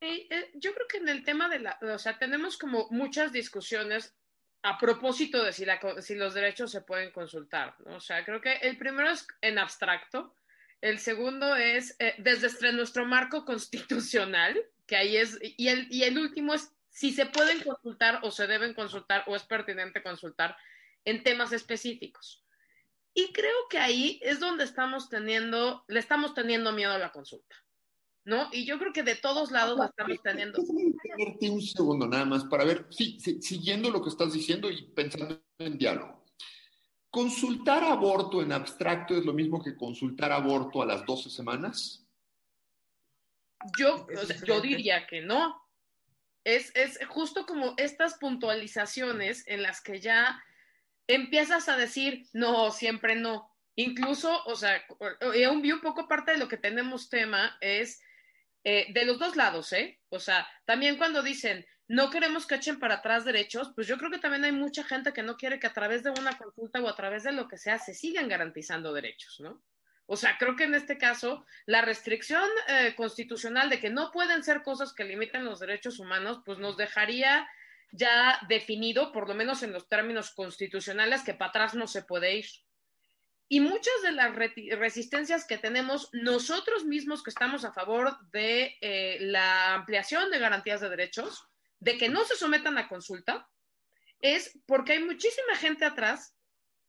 Eh, 0.00 0.52
yo 0.54 0.74
creo 0.74 0.86
que 0.86 0.98
en 0.98 1.08
el 1.08 1.24
tema 1.24 1.48
de 1.48 1.60
la, 1.60 1.78
o 1.82 1.98
sea, 1.98 2.18
tenemos 2.18 2.56
como 2.56 2.88
muchas 2.90 3.32
discusiones 3.32 4.14
a 4.62 4.78
propósito 4.78 5.42
de 5.42 5.52
si, 5.52 5.64
la, 5.64 5.78
si 6.00 6.14
los 6.14 6.34
derechos 6.34 6.70
se 6.70 6.82
pueden 6.82 7.10
consultar, 7.10 7.74
¿no? 7.84 7.96
O 7.96 8.00
sea, 8.00 8.24
creo 8.24 8.40
que 8.40 8.54
el 8.56 8.78
primero 8.78 9.10
es 9.10 9.26
en 9.40 9.58
abstracto, 9.58 10.36
el 10.84 10.98
segundo 10.98 11.56
es 11.56 11.96
eh, 11.98 12.14
desde 12.18 12.70
nuestro 12.72 13.06
marco 13.06 13.46
constitucional, 13.46 14.54
que 14.86 14.96
ahí 14.96 15.16
es, 15.16 15.38
y 15.40 15.68
el, 15.68 15.86
y 15.90 16.02
el 16.02 16.18
último 16.18 16.52
es 16.52 16.74
si 16.90 17.10
se 17.10 17.24
pueden 17.24 17.62
consultar 17.62 18.20
o 18.22 18.30
se 18.30 18.46
deben 18.46 18.74
consultar 18.74 19.24
o 19.26 19.34
es 19.34 19.44
pertinente 19.44 20.02
consultar 20.02 20.54
en 21.06 21.22
temas 21.22 21.54
específicos. 21.54 22.44
Y 23.14 23.32
creo 23.32 23.56
que 23.70 23.78
ahí 23.78 24.20
es 24.22 24.40
donde 24.40 24.64
estamos 24.64 25.08
teniendo, 25.08 25.84
le 25.88 26.00
estamos 26.00 26.34
teniendo 26.34 26.70
miedo 26.72 26.92
a 26.92 26.98
la 26.98 27.12
consulta, 27.12 27.56
¿no? 28.26 28.50
Y 28.52 28.66
yo 28.66 28.78
creo 28.78 28.92
que 28.92 29.02
de 29.02 29.14
todos 29.14 29.52
lados 29.52 29.78
la 29.78 29.86
estamos 29.86 30.20
teniendo. 30.22 30.60
Un 30.60 31.62
segundo 31.62 32.06
nada 32.06 32.26
más 32.26 32.44
para 32.44 32.64
ver, 32.64 32.88
sí, 32.90 33.18
siguiendo 33.40 33.90
lo 33.90 34.02
que 34.02 34.10
estás 34.10 34.34
diciendo 34.34 34.70
y 34.70 34.82
pensando 34.82 35.40
en 35.56 35.78
diálogo. 35.78 36.23
¿Consultar 37.14 37.84
aborto 37.84 38.42
en 38.42 38.50
abstracto 38.50 39.16
es 39.16 39.24
lo 39.24 39.32
mismo 39.32 39.62
que 39.62 39.76
consultar 39.76 40.32
aborto 40.32 40.82
a 40.82 40.86
las 40.86 41.06
12 41.06 41.30
semanas? 41.30 42.04
Yo, 43.78 44.08
yo 44.44 44.60
diría 44.60 45.06
que 45.06 45.20
no. 45.20 45.64
Es, 46.42 46.72
es 46.74 46.98
justo 47.06 47.46
como 47.46 47.74
estas 47.76 48.14
puntualizaciones 48.14 49.46
en 49.46 49.62
las 49.62 49.80
que 49.80 50.00
ya 50.00 50.42
empiezas 51.06 51.68
a 51.68 51.76
decir, 51.76 52.26
no, 52.32 52.72
siempre 52.72 53.14
no. 53.14 53.48
Incluso, 53.76 54.42
o 54.46 54.56
sea, 54.56 54.84
un, 55.52 55.64
un 55.64 55.80
poco 55.80 56.08
parte 56.08 56.32
de 56.32 56.38
lo 56.38 56.48
que 56.48 56.56
tenemos 56.56 57.10
tema 57.10 57.56
es 57.60 58.02
eh, 58.64 58.92
de 58.92 59.04
los 59.04 59.20
dos 59.20 59.36
lados, 59.36 59.72
¿eh? 59.72 60.00
O 60.08 60.18
sea, 60.18 60.48
también 60.64 60.96
cuando 60.96 61.22
dicen, 61.22 61.64
no 61.88 62.10
queremos 62.10 62.46
que 62.46 62.54
echen 62.54 62.78
para 62.78 62.96
atrás 62.96 63.24
derechos, 63.24 63.72
pues 63.74 63.86
yo 63.86 63.98
creo 63.98 64.10
que 64.10 64.18
también 64.18 64.44
hay 64.44 64.52
mucha 64.52 64.84
gente 64.84 65.12
que 65.12 65.22
no 65.22 65.36
quiere 65.36 65.60
que 65.60 65.66
a 65.66 65.72
través 65.72 66.02
de 66.02 66.10
una 66.10 66.36
consulta 66.38 66.80
o 66.80 66.88
a 66.88 66.96
través 66.96 67.24
de 67.24 67.32
lo 67.32 67.46
que 67.46 67.58
sea 67.58 67.78
se 67.78 67.94
sigan 67.94 68.28
garantizando 68.28 68.92
derechos, 68.92 69.40
¿no? 69.40 69.62
O 70.06 70.16
sea, 70.16 70.36
creo 70.38 70.54
que 70.54 70.64
en 70.64 70.74
este 70.74 70.98
caso 70.98 71.46
la 71.66 71.82
restricción 71.82 72.48
eh, 72.68 72.94
constitucional 72.96 73.70
de 73.70 73.80
que 73.80 73.90
no 73.90 74.10
pueden 74.12 74.44
ser 74.44 74.62
cosas 74.62 74.92
que 74.92 75.04
limiten 75.04 75.44
los 75.44 75.60
derechos 75.60 75.98
humanos, 75.98 76.42
pues 76.44 76.58
nos 76.58 76.76
dejaría 76.76 77.48
ya 77.90 78.38
definido, 78.48 79.12
por 79.12 79.28
lo 79.28 79.34
menos 79.34 79.62
en 79.62 79.72
los 79.72 79.88
términos 79.88 80.32
constitucionales, 80.32 81.22
que 81.22 81.32
para 81.32 81.50
atrás 81.50 81.74
no 81.74 81.86
se 81.86 82.02
puede 82.02 82.36
ir. 82.36 82.46
Y 83.48 83.60
muchas 83.60 83.94
de 84.02 84.12
las 84.12 84.34
resistencias 84.34 85.46
que 85.46 85.58
tenemos 85.58 86.08
nosotros 86.12 86.84
mismos 86.84 87.22
que 87.22 87.30
estamos 87.30 87.64
a 87.64 87.72
favor 87.72 88.18
de 88.30 88.76
eh, 88.80 89.18
la 89.20 89.74
ampliación 89.74 90.30
de 90.30 90.38
garantías 90.38 90.80
de 90.80 90.88
derechos, 90.88 91.46
de 91.80 91.98
que 91.98 92.08
no 92.08 92.24
se 92.24 92.36
sometan 92.36 92.78
a 92.78 92.88
consulta 92.88 93.48
es 94.20 94.58
porque 94.66 94.92
hay 94.92 95.04
muchísima 95.04 95.56
gente 95.56 95.84
atrás 95.84 96.36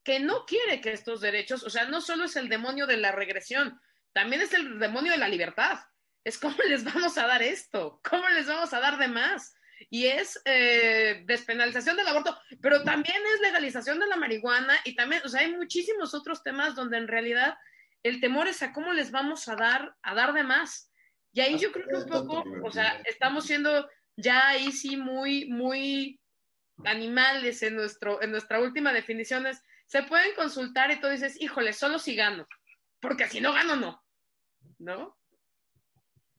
que 0.04 0.20
no 0.20 0.46
quiere 0.46 0.82
que 0.82 0.94
estos 0.94 1.20
derechos, 1.20 1.64
o 1.64 1.70
sea, 1.70 1.86
no 1.86 2.00
solo 2.00 2.26
es 2.26 2.36
el 2.36 2.48
demonio 2.48 2.86
de 2.88 2.98
la 2.98 3.12
regresión, 3.12 3.82
también 4.14 4.42
es 4.42 4.54
el 4.54 4.80
demonio 4.80 5.12
de 5.12 5.18
la 5.18 5.28
libertad. 5.28 5.80
Es 6.24 6.38
cómo 6.38 6.56
les 6.70 6.84
vamos 6.84 7.18
a 7.18 7.28
dar 7.28 7.44
esto, 7.44 8.00
cómo 8.10 8.28
les 8.30 8.48
vamos 8.48 8.74
a 8.74 8.80
dar 8.80 8.98
de 8.98 9.10
más. 9.10 9.56
Y 9.90 10.08
es 10.08 10.42
eh, 10.46 11.24
despenalización 11.26 11.98
del 11.98 12.08
aborto, 12.08 12.40
pero 12.62 12.84
también 12.84 13.18
es 13.34 13.42
legalización 13.42 14.00
de 14.00 14.08
la 14.08 14.16
marihuana 14.16 14.74
y 14.86 14.96
también, 14.96 15.22
o 15.26 15.28
sea, 15.28 15.42
hay 15.42 15.54
muchísimos 15.54 16.14
otros 16.14 16.44
temas 16.44 16.76
donde 16.76 16.98
en 16.98 17.10
realidad 17.10 17.58
el 18.04 18.22
temor 18.22 18.48
es 18.48 18.64
a 18.64 18.72
cómo 18.72 18.94
les 18.94 19.12
vamos 19.12 19.50
a 19.50 19.56
dar, 19.56 19.96
a 20.02 20.16
dar 20.16 20.34
de 20.34 20.44
más. 20.44 20.92
Y 21.34 21.42
ahí 21.42 21.60
yo 21.60 21.72
creo 21.74 21.88
que 21.88 21.96
un 21.96 22.08
poco, 22.08 22.46
o 22.64 22.72
sea, 22.72 23.02
estamos 23.06 23.46
siendo 23.46 23.90
ya 24.18 24.50
ahí 24.50 24.72
sí 24.72 24.98
muy, 24.98 25.46
muy 25.50 26.20
animales 26.84 27.62
en, 27.64 27.76
nuestro, 27.76 28.22
en 28.22 28.32
nuestra 28.32 28.60
última 28.60 28.94
definición 28.94 29.46
es, 29.48 29.62
se 29.86 30.04
pueden 30.04 30.36
consultar 30.36 30.92
y 30.92 31.00
tú 31.00 31.08
dices, 31.08 31.40
híjole, 31.40 31.74
solo 31.74 32.00
si 32.00 32.16
gano, 32.16 32.48
porque 33.00 33.28
si 33.28 33.40
no 33.40 33.54
gano, 33.54 33.76
no, 33.76 34.04
¿no? 34.80 35.18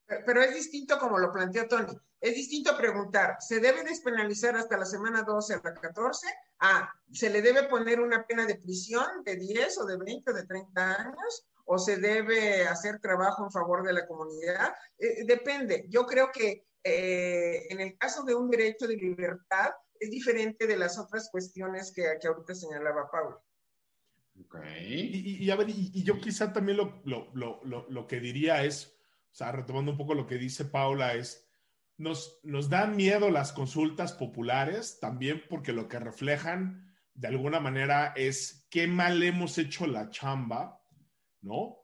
Pero 0.07 0.43
es 0.43 0.55
distinto 0.55 0.99
como 0.99 1.19
lo 1.19 1.33
planteó 1.33 1.67
Tony. 1.67 1.99
Es 2.21 2.35
distinto 2.35 2.77
preguntar, 2.77 3.37
¿se 3.41 3.61
debe 3.61 3.83
despenalizar 3.85 4.57
hasta 4.57 4.77
la 4.77 4.85
semana 4.85 5.23
12 5.23 5.55
a 5.55 5.61
la 5.63 5.75
14? 5.75 6.27
Ah, 6.61 6.91
¿se 7.13 7.29
le 7.29 7.43
debe 7.43 7.65
poner 7.65 8.01
una 8.01 8.27
pena 8.27 8.47
de 8.47 8.57
prisión 8.57 9.23
de 9.25 9.37
10 9.37 9.79
o 9.79 9.85
de 9.85 9.97
20 9.99 10.31
o 10.31 10.35
de 10.35 10.47
30 10.47 10.95
años? 10.95 11.47
¿O 11.65 11.79
se 11.79 11.97
debe 11.97 12.67
hacer 12.67 13.01
trabajo 13.01 13.45
en 13.45 13.51
favor 13.51 13.85
de 13.85 13.93
la 13.93 14.07
comunidad? 14.07 14.75
Eh, 14.99 15.25
depende. 15.25 15.87
Yo 15.89 16.07
creo 16.07 16.31
que 16.33 16.65
eh, 16.89 17.67
en 17.69 17.81
el 17.81 17.99
caso 17.99 18.23
de 18.23 18.35
un 18.35 18.49
derecho 18.49 18.87
de 18.87 18.97
libertad, 18.97 19.71
es 19.99 20.09
diferente 20.09 20.69
de 20.69 20.77
las 20.77 20.99
otras 20.99 21.29
cuestiones 21.33 21.93
que, 21.93 22.05
que 22.21 22.29
ahorita 22.29 22.55
señalaba 22.55 23.11
Paula. 23.11 23.41
Y, 24.87 25.45
y, 25.45 25.51
a 25.51 25.57
ver, 25.57 25.71
y, 25.71 26.05
yo 26.05 26.21
quizá 26.21 26.53
también 26.53 26.77
lo, 26.77 27.03
lo, 27.05 27.31
lo, 27.35 27.87
lo, 27.89 28.07
que 28.07 28.21
diría 28.21 28.65
es, 28.65 28.97
o 29.33 29.35
sea, 29.35 29.51
retomando 29.51 29.93
un 29.93 29.99
poco 29.99 30.15
lo 30.15 30.27
que 30.27 30.37
dice 30.37 30.67
Paula, 30.67 31.15
es, 31.15 31.51
nos, 31.97 32.39
nos 32.45 32.69
dan 32.69 32.95
miedo 32.95 33.31
las 33.31 33.53
consultas 33.53 34.13
populares 34.13 35.01
también 35.01 35.43
porque 35.49 35.73
lo 35.73 35.89
que 35.89 35.99
reflejan 35.99 36.95
de 37.15 37.29
alguna 37.29 37.59
manera 37.59 38.13
es 38.15 38.67
qué 38.71 38.87
mal 38.87 39.23
hemos 39.23 39.57
hecho 39.59 39.87
la 39.87 40.11
chamba, 40.11 40.81
¿no? 41.41 41.79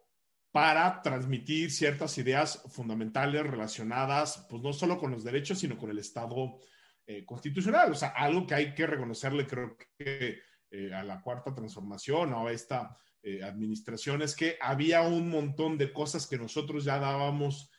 Para 0.53 1.01
transmitir 1.01 1.71
ciertas 1.71 2.17
ideas 2.19 2.63
fundamentales 2.69 3.47
relacionadas, 3.47 4.47
pues 4.51 4.63
no 4.63 4.73
solo 4.73 4.99
con 4.99 5.11
los 5.11 5.25
derechos, 5.25 5.59
sino 5.59 5.79
con 5.79 5.91
el 5.91 5.99
Estado 5.99 6.61
eh, 7.07 7.25
constitucional. 7.25 7.91
O 7.91 7.95
sea, 7.95 8.11
algo 8.11 8.47
que 8.47 8.55
hay 8.55 8.75
que 8.75 8.87
reconocerle, 8.87 9.47
creo 9.47 9.77
que 9.99 10.41
eh, 10.71 10.95
a 10.95 11.03
la 11.03 11.21
cuarta 11.23 11.55
transformación 11.55 12.33
o 12.35 12.47
a 12.47 12.53
esta 12.53 12.97
eh, 13.23 13.43
administración, 13.43 14.21
es 14.23 14.37
que 14.37 14.59
había 14.61 15.03
un 15.03 15.31
montón 15.31 15.79
de 15.79 15.93
cosas 15.93 16.27
que 16.27 16.39
nosotros 16.39 16.85
ya 16.85 16.99
dábamos 16.99 17.71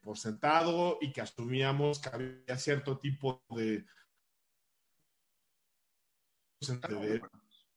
por 0.00 0.16
sentado 0.16 0.98
y 1.00 1.10
que 1.10 1.22
asumíamos 1.22 2.00
que 2.00 2.08
había 2.08 2.56
cierto 2.56 2.98
tipo 2.98 3.42
de 3.50 3.84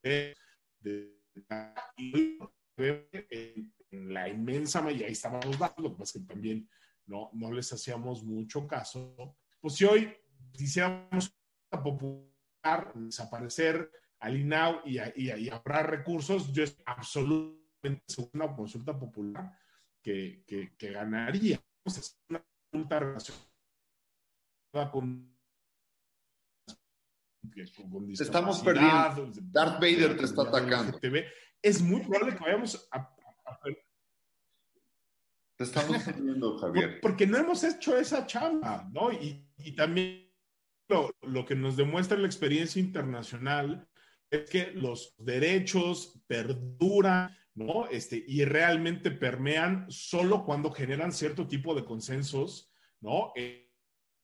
de, 0.03 1.17
en 3.29 3.73
la 4.03 4.29
inmensa 4.29 4.81
mayoría, 4.81 5.07
ahí 5.07 5.13
estaban 5.13 5.41
los 5.45 5.57
datos, 5.57 5.83
lo 5.83 5.91
que 5.91 5.97
pasa 5.99 6.17
es 6.17 6.23
que 6.23 6.33
también 6.33 6.69
no, 7.05 7.29
no 7.33 7.51
les 7.51 7.71
hacíamos 7.73 8.23
mucho 8.23 8.67
caso. 8.67 9.37
Pues 9.59 9.75
si 9.75 9.85
hoy 9.85 10.13
quisiéramos 10.51 11.35
popular, 11.69 12.93
desaparecer 12.95 13.91
al 14.19 14.37
INAU 14.37 14.81
y, 14.85 14.99
y, 14.99 15.31
y 15.31 15.49
habrá 15.49 15.83
recursos, 15.83 16.51
yo 16.51 16.63
estoy 16.63 16.83
absolutamente 16.85 18.03
seguro 18.07 18.31
una 18.33 18.55
consulta 18.55 18.97
popular 18.97 19.57
que, 20.01 20.43
que, 20.47 20.75
que 20.75 20.91
ganaría. 20.91 21.61
Es 21.83 22.19
una 22.29 22.43
consulta 22.71 22.99
relacionada 22.99 23.51
con 24.91 25.35
te 27.53 28.23
estamos 28.23 28.59
perdiendo. 28.59 29.31
Darth 29.51 29.79
Vader 29.79 30.17
te 30.17 30.25
está 30.25 30.41
atacando. 30.43 30.99
Es 31.61 31.81
muy 31.81 32.01
probable 32.01 32.35
que 32.35 32.43
vayamos 32.43 32.87
a, 32.91 33.14
te 35.58 35.64
estamos 35.64 36.03
perdiendo, 36.03 36.58
Javier. 36.60 36.99
porque 37.01 37.28
no 37.28 37.38
hemos 37.38 37.64
hecho 37.64 37.97
esa 37.97 38.26
chamba, 38.26 38.89
¿no? 38.91 39.12
Y, 39.12 39.47
y 39.58 39.72
también 39.74 40.32
lo, 40.89 41.12
lo, 41.22 41.45
que 41.45 41.56
nos 41.56 41.76
demuestra 41.76 42.18
la 42.18 42.28
experiencia 42.28 42.80
internacional 42.80 43.88
es 44.30 44.49
que 44.49 44.72
los 44.72 45.16
derechos 45.18 46.22
perduran, 46.28 47.36
¿no? 47.53 47.88
Este, 47.88 48.24
y 48.28 48.45
realmente 48.45 49.12
permean 49.12 49.86
solo 49.89 50.43
cuando 50.43 50.72
generan 50.72 51.12
cierto 51.12 51.47
tipo 51.47 51.74
de 51.74 51.86
consensos, 51.86 52.72
¿no? 52.99 53.32
En 53.36 53.66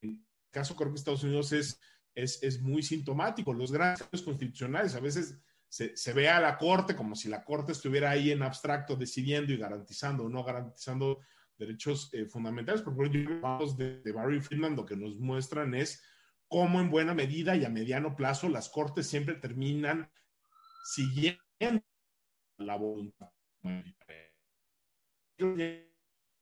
el 0.02 0.26
caso, 0.52 0.76
creo 0.76 0.92
que 0.92 0.98
Estados 0.98 1.24
Unidos 1.24 1.52
es 1.54 1.80
es, 2.16 2.42
es 2.44 2.62
muy 2.62 2.84
sintomático. 2.84 3.54
Los 3.54 3.72
grandes 3.72 4.22
constitucionales 4.24 4.96
a 4.96 5.00
veces 5.00 5.40
se, 5.72 5.95
se, 5.95 6.11
ve 6.11 6.28
a 6.28 6.41
la 6.41 6.57
Corte 6.57 6.97
como 6.97 7.15
si 7.15 7.30
la 7.30 7.45
Corte 7.45 7.72
estuviera 7.72 8.09
ahí 8.09 8.32
en 8.32 8.43
abstracto 8.43 8.97
decidiendo 8.97 9.53
y 9.53 9.57
garantizando 9.57 10.26
o 10.26 10.30
no 10.30 10.43
garantizando 10.43 11.22
derechos 11.57 12.09
eh, 12.11 12.26
fundamentales. 12.26 12.82
Por 12.82 12.93
ejemplo, 13.05 13.74
de, 13.78 14.01
de 14.01 14.11
Barry 14.11 14.41
Friedman 14.41 14.76
lo 14.76 14.86
que 14.86 14.97
nos 14.97 15.15
muestran 15.17 15.74
es 15.74 16.03
cómo 16.49 16.82
en 16.82 16.91
buena 16.91 17.13
medida 17.13 17.55
y 17.55 17.63
a 17.63 17.69
mediano 17.69 18.17
plazo 18.17 18.49
las 18.49 18.67
Cortes 18.67 19.07
siempre 19.07 19.36
terminan 19.36 20.11
siguiendo 20.84 21.39
la 22.57 22.76
voluntad. 22.76 23.32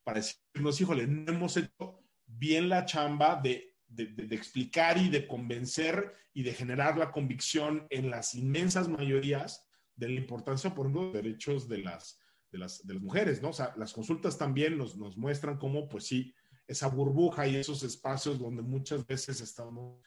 Para 0.04 0.20
decirnos, 0.20 0.82
híjole, 0.82 1.06
no 1.06 1.32
hemos 1.32 1.56
hecho 1.56 2.04
bien 2.26 2.68
la 2.68 2.86
chamba 2.86 3.36
de 3.36 3.69
de, 3.90 4.36
explicar 4.36 4.98
y 4.98 5.10
de 5.10 5.28
convencer 5.28 6.14
y 6.34 6.44
de 6.44 6.54
generar 6.54 6.98
la 6.98 7.12
convicción 7.12 7.88
en 7.90 8.10
las 8.10 8.36
inmensas 8.36 8.88
mayorías 8.88 9.68
de 9.96 10.10
la 10.10 10.20
importancia, 10.20 10.74
por 10.74 10.86
ejemplo, 10.86 11.02
de 11.02 11.08
los 11.08 11.24
derechos 11.24 11.68
de 11.68 11.80
las, 11.80 12.20
de 12.52 12.60
las, 12.60 12.86
de 12.86 12.94
las 12.94 13.04
mujeres, 13.04 13.42
¿no? 13.42 13.50
O 13.50 13.54
sea, 13.54 13.74
las 13.78 13.94
consultas 13.94 14.38
también 14.38 14.78
nos, 14.78 14.96
nos 14.96 15.18
muestran 15.18 15.58
cómo, 15.58 15.90
pues 15.90 16.06
sí, 16.06 16.34
esa 16.68 16.88
burbuja 16.88 17.48
y 17.48 17.56
esos 17.56 17.84
espacios 17.84 18.40
donde 18.40 18.62
muchas 18.62 19.06
veces 19.06 19.42
estamos 19.42 20.02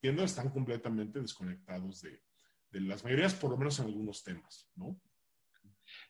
viendo 0.00 0.22
están 0.22 0.50
completamente 0.50 1.20
desconectados 1.20 2.00
de, 2.02 2.22
de 2.70 2.80
las 2.80 3.02
mayorías, 3.02 3.34
por 3.34 3.50
lo 3.50 3.56
menos 3.56 3.78
en 3.80 3.86
algunos 3.86 4.22
temas, 4.22 4.68
¿no? 4.76 5.00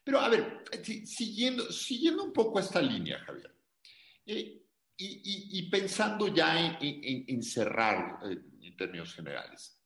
Pero 0.05 0.21
a 0.21 0.29
ver, 0.29 0.64
siguiendo, 1.05 1.71
siguiendo 1.71 2.25
un 2.25 2.33
poco 2.33 2.59
esta 2.61 2.81
línea, 2.81 3.19
Javier. 3.21 3.55
Eh, 4.25 4.66
y, 4.99 5.70
pensando 5.70 6.28
ya 6.28 6.78
en, 6.80 7.42
cerrar 7.42 8.18
eh, 8.24 8.38
en 8.62 8.76
términos 8.76 9.12
generales, 9.14 9.78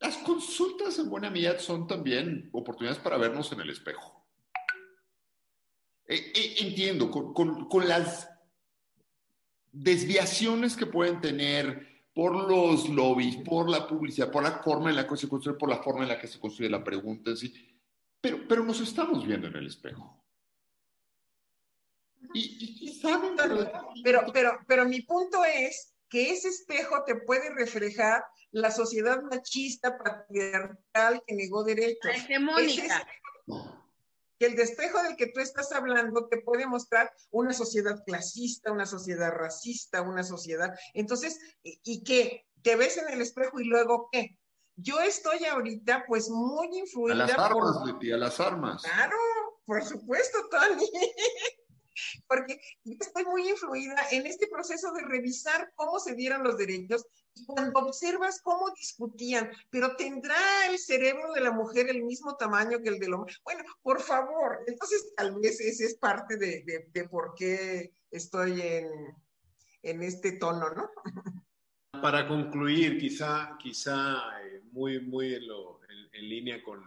las 0.00 0.16
consultas 0.18 0.98
en 0.98 1.08
buena 1.08 1.30
medida 1.30 1.58
son 1.60 1.86
también 1.86 2.50
oportunidades 2.52 3.00
para 3.00 3.18
vernos 3.18 3.52
en 3.52 3.60
el 3.60 3.70
espejo. 3.70 4.26
Eh, 6.08 6.32
eh, 6.34 6.54
entiendo, 6.58 7.08
con, 7.10 7.88
las 7.88 8.28
desviaciones 9.70 10.76
que 10.76 10.86
pueden 10.86 11.20
tener 11.20 12.02
por 12.12 12.34
los 12.50 12.88
lobbies, 12.88 13.36
por 13.36 13.70
la 13.70 13.86
publicidad, 13.86 14.30
por 14.30 14.42
la 14.42 14.58
forma 14.58 14.90
en 14.90 14.96
la 14.96 15.06
que 15.06 15.16
se 15.16 15.28
construye, 15.28 15.56
por 15.56 15.70
la 15.70 15.82
forma 15.82 16.02
en 16.02 16.08
la 16.08 16.18
que 16.18 16.26
se 16.26 16.40
construye 16.40 16.68
la 16.68 16.82
pregunta, 16.82 17.34
sí, 17.36 17.54
pero, 18.20 18.40
pero 18.48 18.64
nos 18.64 18.80
estamos 18.80 19.24
viendo 19.24 19.46
en 19.46 19.56
el 19.56 19.68
espejo. 19.68 20.21
Y, 22.34 22.98
saben, 23.00 23.36
pero, 24.02 24.24
pero, 24.32 24.58
pero 24.66 24.84
mi 24.86 25.02
punto 25.02 25.44
es 25.44 25.94
que 26.08 26.30
ese 26.30 26.48
espejo 26.48 27.04
te 27.04 27.16
puede 27.16 27.50
reflejar 27.50 28.24
la 28.50 28.70
sociedad 28.70 29.22
machista, 29.22 29.98
patriarcal, 29.98 31.22
que 31.26 31.34
negó 31.34 31.64
derechos. 31.64 32.12
Hegemónica. 32.14 33.06
Que 34.38 34.46
el 34.46 34.56
despejo 34.56 35.02
del 35.02 35.16
que 35.16 35.28
tú 35.28 35.40
estás 35.40 35.72
hablando 35.72 36.28
te 36.28 36.40
puede 36.42 36.66
mostrar 36.66 37.12
una 37.30 37.52
sociedad 37.52 38.02
clasista, 38.04 38.72
una 38.72 38.86
sociedad 38.86 39.30
racista, 39.30 40.02
una 40.02 40.22
sociedad. 40.22 40.74
Entonces, 40.94 41.38
y, 41.62 41.80
y 41.84 42.02
que 42.02 42.46
te 42.62 42.76
ves 42.76 42.98
en 42.98 43.08
el 43.08 43.20
espejo 43.20 43.60
y 43.60 43.64
luego 43.64 44.08
qué? 44.10 44.38
Yo 44.76 45.00
estoy 45.00 45.44
ahorita 45.44 46.04
pues 46.06 46.28
muy 46.28 46.78
influida. 46.78 47.14
A 47.14 47.26
las 47.26 47.38
armas, 47.38 47.78
por... 47.78 48.12
a 48.12 48.16
las 48.16 48.40
armas. 48.40 48.82
Claro, 48.82 49.16
por 49.64 49.84
supuesto, 49.84 50.38
Tony. 50.50 50.90
porque 52.26 52.60
yo 52.84 52.96
estoy 53.00 53.24
muy 53.24 53.48
influida 53.48 53.96
en 54.10 54.26
este 54.26 54.46
proceso 54.48 54.92
de 54.92 55.02
revisar 55.02 55.72
cómo 55.74 55.98
se 55.98 56.14
dieron 56.14 56.42
los 56.42 56.56
derechos 56.56 57.06
y 57.34 57.46
cuando 57.46 57.80
observas 57.80 58.40
cómo 58.42 58.70
discutían, 58.76 59.50
pero 59.70 59.96
tendrá 59.96 60.36
el 60.70 60.78
cerebro 60.78 61.32
de 61.32 61.40
la 61.40 61.50
mujer 61.50 61.88
el 61.88 62.02
mismo 62.02 62.36
tamaño 62.36 62.80
que 62.82 62.90
el 62.90 62.98
del 62.98 63.14
hombre. 63.14 63.34
Bueno, 63.44 63.64
por 63.82 64.00
favor, 64.00 64.60
entonces 64.66 65.12
tal 65.16 65.34
vez 65.40 65.60
ese 65.60 65.86
es 65.86 65.94
parte 65.96 66.36
de, 66.36 66.86
de, 66.92 67.08
por 67.08 67.34
qué 67.34 67.92
estoy 68.10 68.60
en, 68.60 68.86
en, 69.82 70.02
este 70.02 70.32
tono, 70.32 70.70
¿no? 70.70 70.90
Para 72.02 72.26
concluir, 72.26 72.98
quizá, 72.98 73.56
quizá 73.58 74.16
eh, 74.44 74.62
muy, 74.72 75.00
muy 75.00 75.34
en, 75.34 75.42
en, 76.12 76.28
línea 76.28 76.62
con 76.62 76.84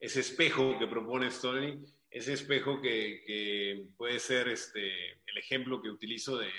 ese 0.00 0.20
espejo 0.20 0.78
que 0.78 0.86
propone 0.86 1.30
Tony, 1.30 1.84
ese 2.16 2.32
espejo 2.32 2.80
que, 2.80 3.88
puede 3.96 4.18
ser 4.18 4.48
este, 4.48 5.12
el 5.26 5.38
ejemplo 5.38 5.82
que 5.82 5.90
utilizo 5.90 6.38
de, 6.38 6.50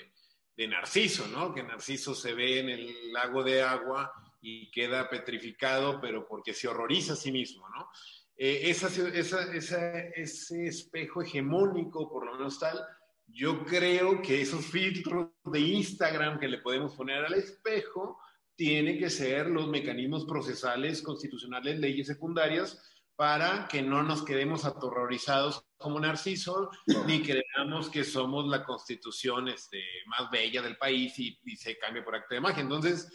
Narciso, 0.68 1.28
¿no? 1.28 1.54
Que 1.54 1.62
Narciso 1.62 2.16
se 2.16 2.34
ve 2.34 2.60
en 2.60 2.70
el 2.70 3.14
lago 3.14 3.44
de 3.44 3.62
agua 3.62 4.12
y 4.42 4.72
queda 4.72 5.08
petrificado, 5.08 6.02
pero 6.02 6.28
porque 6.28 6.52
se 6.52 6.68
horroriza 6.68 7.14
a 7.14 7.16
sí 7.16 7.32
mismo, 7.32 7.70
¿no? 7.70 7.88
Eh, 8.36 8.72
ese 8.72 10.68
espejo 10.68 11.22
hegemónico, 11.22 12.10
por 12.10 12.26
lo 12.26 12.34
menos 12.34 12.60
tal, 12.60 12.84
yo 13.28 13.66
creo 13.66 14.20
que 14.22 14.42
esos 14.42 14.66
filtros 14.66 15.30
de 15.46 15.60
Instagram 15.60 16.40
que 16.40 16.48
le 16.48 16.58
podemos 16.60 16.96
poner 16.96 17.24
al 17.24 17.36
espejo 17.36 18.20
tienen 18.56 18.98
que 18.98 19.12
ser 19.12 19.48
los 19.48 19.68
mecanismos 19.68 20.26
procesales 20.26 21.04
constitucionales, 21.04 21.80
leyes 21.80 22.08
secundarias, 22.08 22.82
para 23.18 23.68
que 23.68 23.82
no 23.82 24.04
nos 24.04 24.24
quedemos 24.24 24.64
aterrorizados 24.64 25.66
como 25.76 26.00
Narciso, 26.00 26.70
ni 27.08 27.24
creamos 27.24 27.90
que 27.90 28.04
somos 28.04 28.48
la 28.48 28.64
constitución 28.64 29.48
este, 29.48 29.84
más 30.06 30.30
bella 30.30 30.62
del 30.62 30.78
país 30.78 31.18
y, 31.18 31.36
se 31.58 31.80
cambie 31.80 32.04
por 32.04 32.16
acto 32.16 32.36
de 32.36 32.42
magia. 32.42 32.62
Entonces, 32.62 33.12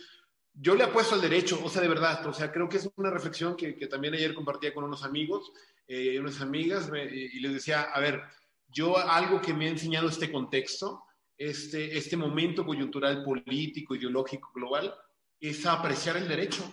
yo 0.54 0.74
le 0.74 0.82
apuesto 0.82 1.14
al 1.14 1.20
derecho, 1.20 1.60
o 1.62 1.68
sea, 1.68 1.80
de 1.80 1.88
verdad, 1.88 2.26
o 2.26 2.32
sea, 2.32 2.50
creo 2.50 2.68
que 2.68 2.78
es 2.78 2.90
una 2.96 3.10
reflexión 3.10 3.56
que, 3.56 3.74
también 3.86 4.14
ayer 4.14 4.34
compartía 4.34 4.74
con 4.74 4.82
unos 4.84 5.04
amigos 5.04 5.52
eh, 5.86 6.18
unas 6.18 6.40
amigas, 6.40 6.90
y 7.12 7.38
les 7.38 7.52
decía, 7.52 7.82
a 7.82 8.00
ver, 8.00 8.22
yo 8.68 8.96
algo 8.98 9.40
que 9.40 9.54
me 9.54 9.66
ha 9.66 9.70
enseñado 9.70 10.08
este 10.08 10.32
contexto, 10.32 11.04
este, 11.38 11.96
este 11.96 12.16
momento 12.16 12.66
coyuntural 12.66 13.22
político, 13.22 13.94
ideológico, 13.94 14.50
global, 14.52 14.94
es 15.38 15.64
apreciar 15.64 16.16
el 16.16 16.26
derecho, 16.26 16.64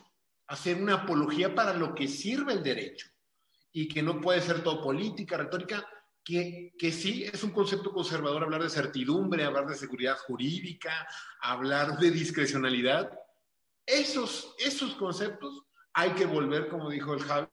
hacer 0.47 0.81
una 0.81 0.95
apología 0.95 1.53
para 1.53 1.73
lo 1.73 1.93
que 1.93 2.07
sirve 2.07 2.53
el 2.53 2.63
derecho 2.63 3.07
y 3.71 3.87
que 3.87 4.01
no 4.01 4.19
puede 4.19 4.41
ser 4.41 4.63
todo 4.63 4.81
política, 4.81 5.37
retórica. 5.37 5.87
que, 6.23 6.73
que, 6.77 6.91
sí 6.91 7.23
es 7.23 7.43
un 7.43 7.51
concepto 7.51 7.91
conservador 7.91 8.43
hablar 8.43 8.63
de 8.63 8.69
certidumbre, 8.69 9.43
hablar 9.43 9.67
de 9.67 9.75
seguridad 9.75 10.17
jurídica, 10.17 11.07
hablar 11.41 11.97
de 11.97 12.11
discrecionalidad. 12.11 13.11
Esos, 13.85 14.53
esos 14.59 14.93
conceptos 14.95 15.63
hay 15.93 16.11
que 16.11 16.25
volver, 16.25 16.67
como 16.67 16.89
dijo 16.89 17.13
el 17.13 17.21
Javi, 17.21 17.49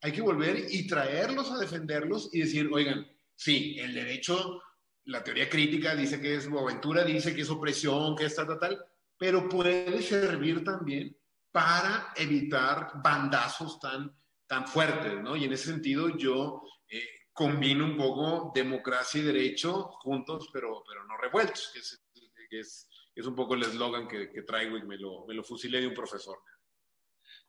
hay 0.00 0.12
que 0.12 0.22
volver 0.22 0.66
y 0.70 0.86
traerlos 0.86 1.50
a 1.50 1.58
defenderlos 1.58 2.30
y 2.32 2.40
decir, 2.40 2.68
oigan, 2.72 3.06
sí, 3.34 3.76
el 3.78 3.94
derecho, 3.94 4.62
la 5.06 5.24
teoría 5.24 5.48
crítica 5.48 5.94
dice 5.94 6.20
que 6.20 6.36
es 6.36 6.46
aventura, 6.46 7.04
dice 7.04 7.34
que 7.34 7.42
es 7.42 7.50
opresión, 7.50 8.14
que 8.14 8.26
es 8.26 8.34
tal, 8.34 8.46
tal, 8.46 8.58
tal, 8.58 8.84
pero 9.18 9.48
puede 9.48 10.02
servir 10.02 10.62
también 10.62 11.16
para 11.50 12.12
evitar 12.16 12.92
bandazos 13.02 13.78
tan, 13.80 14.14
tan 14.46 14.66
fuertes, 14.66 15.20
¿no? 15.22 15.36
Y 15.36 15.44
en 15.44 15.52
ese 15.52 15.66
sentido 15.66 16.16
yo 16.16 16.62
eh, 16.88 17.06
combino 17.32 17.84
un 17.84 17.96
poco 17.96 18.52
democracia 18.54 19.20
y 19.20 19.24
derecho 19.24 19.84
juntos, 20.02 20.48
pero, 20.52 20.82
pero 20.86 21.04
no 21.04 21.16
revueltos, 21.16 21.70
que 21.72 21.80
es, 21.80 22.04
que 22.48 22.60
es, 22.60 22.88
es 23.14 23.26
un 23.26 23.34
poco 23.34 23.54
el 23.54 23.62
eslogan 23.62 24.08
que, 24.08 24.30
que, 24.30 24.42
traigo 24.42 24.76
y 24.76 24.82
me 24.82 24.96
lo, 24.96 25.26
me 25.26 25.34
lo 25.34 25.42
fusilé 25.42 25.80
de 25.80 25.88
un 25.88 25.94
profesor. 25.94 26.38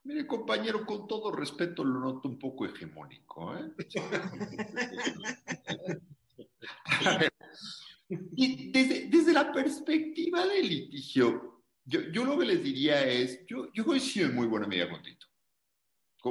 Mire, 0.03 0.27
compañero, 0.27 0.85
con 0.85 1.07
todo 1.07 1.31
respeto 1.31 1.83
lo 1.83 1.99
noto 1.99 2.29
un 2.29 2.37
poco 2.37 2.65
hegemónico. 2.65 3.57
¿eh? 3.57 3.73
y 8.09 8.71
desde, 8.71 9.07
desde, 9.07 9.33
la 9.33 9.51
perspectiva 9.51 10.45
del 10.45 10.69
litigio, 10.69 11.63
yo, 11.83 12.01
yo, 12.11 12.23
lo 12.23 12.37
que 12.37 12.45
les 12.45 12.63
diría 12.63 13.03
es, 13.03 13.43
yo, 13.47 13.71
yo 13.73 13.83
coincido 13.83 14.29
en 14.29 14.35
muy 14.35 14.45
buena 14.45 14.67
medida 14.67 14.89
con 14.89 15.01
Tito, 15.01 15.25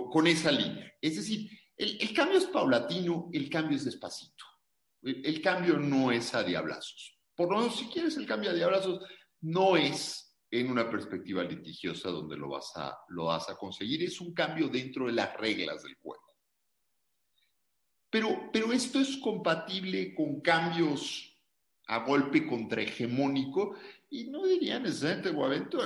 con, 0.03 0.27
esa 0.27 0.51
línea. 0.51 0.93
Es 1.01 1.17
decir, 1.17 1.49
el, 1.77 2.13
cambio 2.13 2.39
es 2.39 2.47
paulatino, 2.47 3.31
el 3.33 3.49
cambio 3.49 3.77
es 3.77 3.85
despacito. 3.85 4.45
El, 5.03 5.25
el, 5.25 5.41
cambio 5.41 5.79
no 5.79 6.11
es 6.11 6.35
a 6.35 6.43
diablazos. 6.43 7.19
Por 7.37 7.51
lo 7.51 7.59
menos, 7.59 7.77
si 7.77 7.87
quieres 7.87 8.17
el 8.17 8.27
cambio 8.27 8.51
a 8.51 8.55
diablazos, 8.55 9.01
no 9.41 9.77
es 9.77 10.37
en 10.51 10.71
una 10.71 10.91
perspectiva 10.91 11.45
litigiosa 11.45 12.11
donde 12.11 12.37
lo 12.37 12.49
vas, 12.49 12.73
a, 12.77 12.97
lo 13.09 13.27
vas 13.27 13.49
a 13.51 13.57
conseguir. 13.57 14.03
Es 14.03 14.21
un 14.21 14.35
cambio 14.35 14.69
dentro 14.69 15.07
de 15.07 15.13
las 15.13 15.37
reglas 15.37 15.83
del 15.83 15.95
juego. 15.97 16.23
Pero, 18.11 18.51
pero 18.53 18.73
esto 18.73 19.01
es 19.01 19.17
compatible 19.19 20.15
con 20.15 20.41
cambios 20.41 21.37
a 21.87 22.05
golpe 22.05 22.47
contrahegemónico 22.47 23.77
y 24.11 24.25
no 24.25 24.47
diría 24.47 24.79
necesariamente 24.79 25.31
Guavento, 25.31 25.81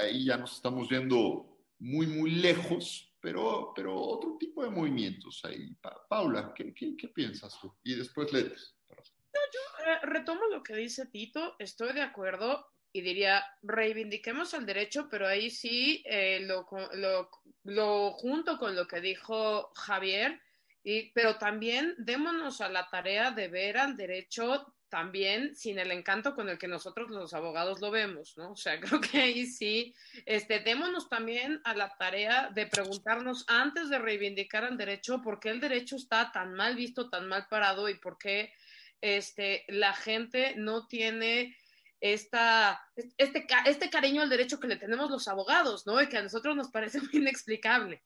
ahí 0.00 0.24
ya 0.24 0.36
nos 0.36 0.54
estamos 0.54 0.88
viendo 0.88 1.52
muy, 1.80 2.06
muy 2.06 2.30
lejos, 2.30 3.11
pero, 3.22 3.72
pero 3.74 3.94
otro 3.96 4.36
tipo 4.38 4.64
de 4.64 4.70
movimientos 4.70 5.40
ahí. 5.44 5.72
Pa 5.80 6.06
Paula, 6.08 6.52
¿qué, 6.54 6.74
qué, 6.74 6.96
qué 6.96 7.08
piensas 7.08 7.58
tú? 7.60 7.72
Y 7.84 7.94
después 7.94 8.32
Letes. 8.32 8.74
No, 8.90 9.40
yo 9.52 9.92
eh, 9.92 9.98
retomo 10.02 10.44
lo 10.50 10.62
que 10.62 10.74
dice 10.74 11.06
Tito, 11.06 11.54
estoy 11.58 11.92
de 11.94 12.02
acuerdo 12.02 12.66
y 12.92 13.00
diría, 13.00 13.44
reivindiquemos 13.62 14.52
el 14.52 14.66
derecho, 14.66 15.08
pero 15.08 15.26
ahí 15.26 15.50
sí 15.50 16.02
eh, 16.04 16.40
lo, 16.40 16.66
lo, 16.94 17.30
lo, 17.64 18.10
junto 18.12 18.58
con 18.58 18.74
lo 18.74 18.86
que 18.86 19.00
dijo 19.00 19.70
Javier, 19.74 20.42
y, 20.84 21.10
pero 21.12 21.38
también 21.38 21.94
démonos 21.98 22.60
a 22.60 22.68
la 22.68 22.90
tarea 22.90 23.30
de 23.30 23.48
ver 23.48 23.78
al 23.78 23.96
derecho 23.96 24.74
también 24.92 25.56
sin 25.56 25.78
el 25.78 25.90
encanto 25.90 26.34
con 26.34 26.50
el 26.50 26.58
que 26.58 26.68
nosotros 26.68 27.08
los 27.08 27.32
abogados 27.32 27.80
lo 27.80 27.90
vemos, 27.90 28.36
¿no? 28.36 28.52
O 28.52 28.56
sea, 28.56 28.78
creo 29.00 29.00
que 29.00 29.22
ahí 29.22 29.46
sí, 29.46 29.94
este, 30.26 30.60
démonos 30.60 31.08
también 31.08 31.62
a 31.64 31.72
la 31.74 31.96
tarea 31.96 32.50
de 32.54 32.66
preguntarnos 32.66 33.46
antes 33.48 33.88
de 33.88 33.98
reivindicar 33.98 34.64
al 34.64 34.76
derecho 34.76 35.22
por 35.22 35.40
qué 35.40 35.48
el 35.48 35.60
derecho 35.60 35.96
está 35.96 36.30
tan 36.30 36.52
mal 36.52 36.76
visto, 36.76 37.08
tan 37.08 37.26
mal 37.26 37.46
parado 37.48 37.88
y 37.88 37.94
por 37.94 38.18
qué 38.18 38.52
este, 39.00 39.64
la 39.68 39.94
gente 39.94 40.56
no 40.58 40.86
tiene 40.86 41.56
esta, 41.98 42.86
este, 43.16 43.46
este 43.64 43.88
cariño 43.88 44.20
al 44.20 44.28
derecho 44.28 44.60
que 44.60 44.68
le 44.68 44.76
tenemos 44.76 45.10
los 45.10 45.26
abogados, 45.26 45.86
¿no? 45.86 46.02
Y 46.02 46.08
que 46.10 46.18
a 46.18 46.22
nosotros 46.22 46.54
nos 46.54 46.68
parece 46.68 47.00
muy 47.00 47.12
inexplicable. 47.14 48.02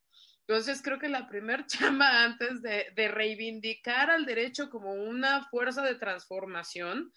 Entonces, 0.49 0.81
creo 0.83 0.99
que 0.99 1.09
la 1.09 1.29
primer 1.29 1.67
chamba 1.67 2.25
antes 2.25 2.63
de, 2.63 3.09
reivindicar 3.09 4.11
al 4.11 4.25
derecho 4.25 4.71
como 4.71 4.93
una 4.93 5.45
fuerza 5.49 5.83
de 5.83 5.97
transformación, 5.97 7.13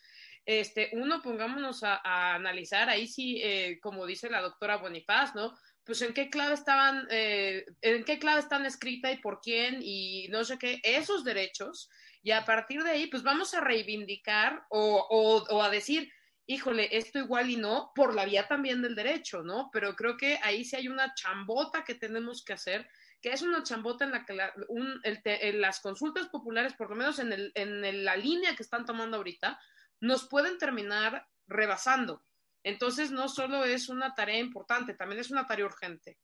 este, 0.45 0.89
uno, 0.93 1.21
pongámonos 1.21 1.83
a, 1.83 2.01
a 2.03 2.35
analizar, 2.35 2.89
ahí 2.89 3.07
sí, 3.07 3.39
eh, 3.43 3.79
como 3.81 4.07
dice 4.07 4.29
la 4.29 4.41
doctora 4.41 4.77
Bonifaz, 4.77 5.35
¿no? 5.35 5.55
Pues 5.83 6.01
en 6.01 6.13
qué 6.13 6.29
clave 6.29 6.55
estaban, 6.55 7.07
eh, 7.11 7.65
en 7.81 8.03
qué 8.03 8.17
clave 8.17 8.39
están 8.39 8.65
escrita 8.65 9.11
y 9.11 9.17
por 9.17 9.41
quién 9.41 9.79
y 9.81 10.27
no 10.29 10.43
sé 10.43 10.57
qué, 10.57 10.79
esos 10.83 11.23
derechos, 11.23 11.89
y 12.21 12.31
a 12.31 12.45
partir 12.45 12.83
de 12.83 12.91
ahí, 12.91 13.07
pues 13.07 13.23
vamos 13.23 13.53
a 13.53 13.61
reivindicar 13.61 14.63
o, 14.69 15.05
o, 15.09 15.55
o 15.55 15.61
a 15.61 15.69
decir, 15.69 16.11
híjole, 16.47 16.89
esto 16.97 17.19
igual 17.19 17.49
y 17.51 17.57
no, 17.57 17.91
por 17.93 18.15
la 18.15 18.25
vía 18.25 18.47
también 18.47 18.81
del 18.81 18.95
derecho, 18.95 19.43
¿no? 19.43 19.69
Pero 19.71 19.95
creo 19.95 20.17
que 20.17 20.39
ahí 20.41 20.65
sí 20.65 20.75
hay 20.75 20.87
una 20.87 21.13
chambota 21.13 21.83
que 21.83 21.93
tenemos 21.93 22.43
que 22.43 22.53
hacer, 22.53 22.89
que 23.21 23.31
es 23.31 23.41
una 23.41 23.63
chambota 23.63 24.05
en 24.05 24.11
la 24.11 24.25
que 24.25 24.33
la, 24.33 24.53
un, 24.69 24.99
el 25.03 25.21
te, 25.21 25.49
en 25.49 25.61
las 25.61 25.79
consultas 25.79 26.27
populares, 26.29 26.73
por 26.73 26.89
lo 26.89 26.95
menos 26.95 27.19
en, 27.19 27.33
el, 27.33 27.51
en 27.55 28.05
la 28.05 28.15
línea 28.15 28.55
que 28.55 28.63
están 28.63 28.85
tomando 28.85 29.17
ahorita, 29.17 29.59
nos 29.99 30.27
pueden 30.27 30.57
terminar 30.57 31.27
rebasando. 31.47 32.23
Entonces, 32.63 33.11
no 33.11 33.27
solo 33.27 33.63
es 33.63 33.89
una 33.89 34.15
tarea 34.15 34.39
importante, 34.39 34.93
también 34.93 35.21
es 35.21 35.31
una 35.31 35.47
tarea 35.47 35.65
urgente. 35.65 36.17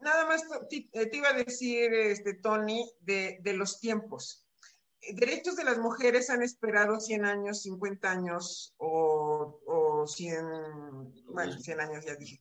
Nada 0.00 0.26
más 0.26 0.42
te, 0.68 1.16
iba 1.16 1.28
a 1.28 1.32
decir, 1.32 1.92
este, 1.92 2.34
Tony, 2.34 2.88
de, 3.00 3.40
los 3.54 3.80
tiempos 3.80 4.44
derechos 5.12 5.56
de 5.56 5.64
las 5.64 5.78
mujeres 5.78 6.28
han 6.28 6.42
esperado 6.42 7.00
100 7.00 7.24
años, 7.24 7.62
50 7.62 8.10
años 8.10 8.74
o 8.78 9.60
100, 10.08 11.24
bueno, 11.26 11.58
100 11.58 11.80
años 11.80 12.04
ya 12.04 12.14
dije. 12.14 12.40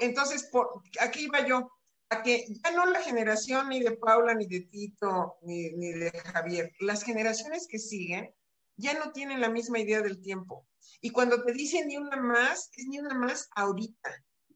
Entonces, 0.00 0.48
por, 0.50 0.82
aquí 1.00 1.24
iba 1.24 1.46
yo, 1.46 1.70
a 2.10 2.22
que 2.22 2.46
ya 2.48 2.70
no 2.72 2.86
la 2.86 3.00
generación 3.02 3.68
ni 3.68 3.80
de 3.80 3.96
Paula, 3.96 4.34
ni 4.34 4.46
de 4.46 4.60
Tito, 4.62 5.36
ni, 5.42 5.70
ni 5.72 5.92
de 5.92 6.10
Javier, 6.10 6.72
las 6.80 7.02
generaciones 7.02 7.66
que 7.68 7.78
siguen 7.78 8.34
ya 8.76 8.98
no 8.98 9.12
tienen 9.12 9.40
la 9.40 9.50
misma 9.50 9.78
idea 9.78 10.00
del 10.00 10.20
tiempo. 10.20 10.66
Y 11.00 11.10
cuando 11.10 11.42
te 11.44 11.52
dicen 11.52 11.86
ni 11.86 11.96
una 11.96 12.16
más, 12.16 12.70
es 12.76 12.86
ni 12.86 12.98
una 12.98 13.14
más 13.14 13.48
ahorita. 13.54 14.10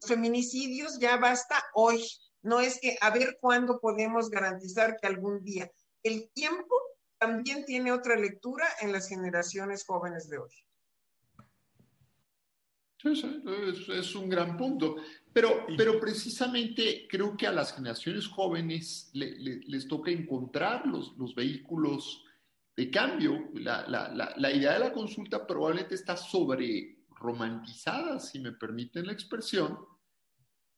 Feminicidios 0.06 0.98
ya 0.98 1.16
basta 1.16 1.62
hoy. 1.74 2.04
No 2.42 2.60
es 2.60 2.78
que 2.80 2.96
a 3.00 3.10
ver 3.10 3.38
cuándo 3.40 3.80
podemos 3.80 4.30
garantizar 4.30 4.96
que 5.00 5.06
algún 5.06 5.42
día. 5.42 5.70
El 6.02 6.30
tiempo 6.32 6.74
también 7.18 7.64
tiene 7.64 7.92
otra 7.92 8.16
lectura 8.16 8.66
en 8.80 8.92
las 8.92 9.08
generaciones 9.08 9.84
jóvenes 9.86 10.28
de 10.28 10.38
hoy. 10.38 10.50
Es, 13.04 13.88
es 13.88 14.14
un 14.14 14.30
gran 14.30 14.56
punto, 14.56 14.96
pero, 15.30 15.66
pero 15.76 16.00
precisamente 16.00 17.06
creo 17.08 17.36
que 17.36 17.46
a 17.46 17.52
las 17.52 17.74
generaciones 17.74 18.26
jóvenes 18.26 19.10
le, 19.12 19.38
le, 19.38 19.60
les 19.66 19.86
toca 19.86 20.10
encontrar 20.10 20.86
los, 20.86 21.14
los 21.18 21.34
vehículos 21.34 22.24
de 22.74 22.90
cambio. 22.90 23.50
La, 23.54 23.86
la, 23.86 24.08
la, 24.08 24.32
la, 24.36 24.50
idea 24.50 24.72
de 24.72 24.78
la 24.78 24.92
consulta 24.92 25.46
probablemente 25.46 25.94
está 25.94 26.16
sobre 26.16 27.04
romantizada, 27.10 28.18
si 28.18 28.38
me 28.38 28.52
permiten 28.52 29.06
la 29.06 29.12
expresión, 29.12 29.78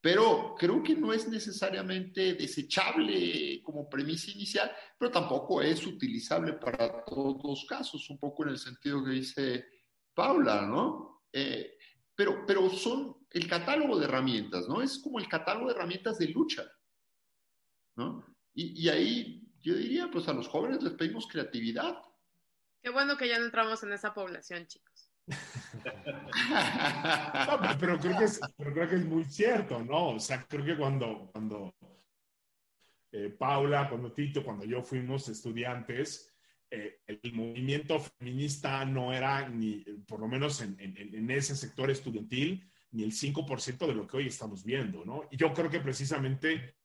pero 0.01 0.55
creo 0.57 0.83
que 0.83 0.95
no 0.95 1.13
es 1.13 1.27
necesariamente 1.27 2.33
desechable 2.33 3.61
como 3.63 3.89
premisa 3.89 4.31
inicial, 4.31 4.71
pero 4.97 5.11
tampoco 5.11 5.61
es 5.61 5.85
utilizable 5.85 6.53
para 6.53 7.03
todos 7.05 7.41
los 7.43 7.65
casos, 7.65 8.09
un 8.09 8.17
poco 8.17 8.43
en 8.43 8.49
el 8.49 8.57
sentido 8.57 9.03
que 9.03 9.11
dice 9.11 9.65
Paula, 10.13 10.61
¿no? 10.65 11.23
Eh, 11.31 11.76
pero, 12.17 12.45
pero 12.47 12.69
son 12.71 13.15
el 13.29 13.47
catálogo 13.47 13.97
de 13.97 14.05
herramientas, 14.05 14.67
¿no? 14.67 14.81
Es 14.81 14.97
como 14.97 15.19
el 15.19 15.29
catálogo 15.29 15.67
de 15.67 15.75
herramientas 15.75 16.17
de 16.17 16.27
lucha, 16.29 16.63
¿no? 17.95 18.25
Y, 18.55 18.83
y 18.83 18.89
ahí 18.89 19.47
yo 19.61 19.75
diría, 19.75 20.09
pues 20.11 20.27
a 20.27 20.33
los 20.33 20.47
jóvenes 20.47 20.81
les 20.81 20.93
pedimos 20.93 21.27
creatividad. 21.27 22.01
Qué 22.81 22.89
bueno 22.89 23.17
que 23.17 23.27
ya 23.27 23.37
no 23.37 23.45
entramos 23.45 23.83
en 23.83 23.93
esa 23.93 24.13
población, 24.13 24.65
chicos 24.65 25.11
no, 25.27 25.35
pero, 27.79 27.99
creo 27.99 28.17
que 28.17 28.23
es, 28.23 28.39
pero 28.57 28.73
creo 28.73 28.89
que 28.89 28.95
es 28.95 29.05
muy 29.05 29.25
cierto, 29.25 29.83
¿no? 29.83 30.11
O 30.11 30.19
sea, 30.19 30.45
creo 30.47 30.63
que 30.63 30.77
cuando, 30.77 31.29
cuando 31.33 31.75
eh, 33.11 33.35
Paula, 33.37 33.89
cuando 33.89 34.13
Tito, 34.13 34.43
cuando 34.43 34.63
yo 34.63 34.81
fuimos 34.81 35.27
estudiantes, 35.27 36.33
eh, 36.69 36.99
el 37.07 37.33
movimiento 37.33 37.99
feminista 37.99 38.83
no 38.83 39.13
era 39.13 39.47
ni, 39.47 39.83
por 40.07 40.19
lo 40.19 40.27
menos 40.27 40.61
en, 40.61 40.77
en, 40.79 40.97
en, 40.97 41.31
ese 41.31 41.55
sector 41.55 41.89
estudiantil, 41.89 42.69
ni 42.91 43.03
el 43.03 43.11
5% 43.11 43.87
de 43.87 43.93
lo 43.93 44.05
que 44.05 44.17
hoy 44.17 44.27
estamos 44.27 44.63
viendo, 44.63 45.05
¿no? 45.05 45.27
Y 45.31 45.37
yo 45.37 45.53
creo 45.53 45.69
que 45.69 45.79
precisamente 45.79 46.75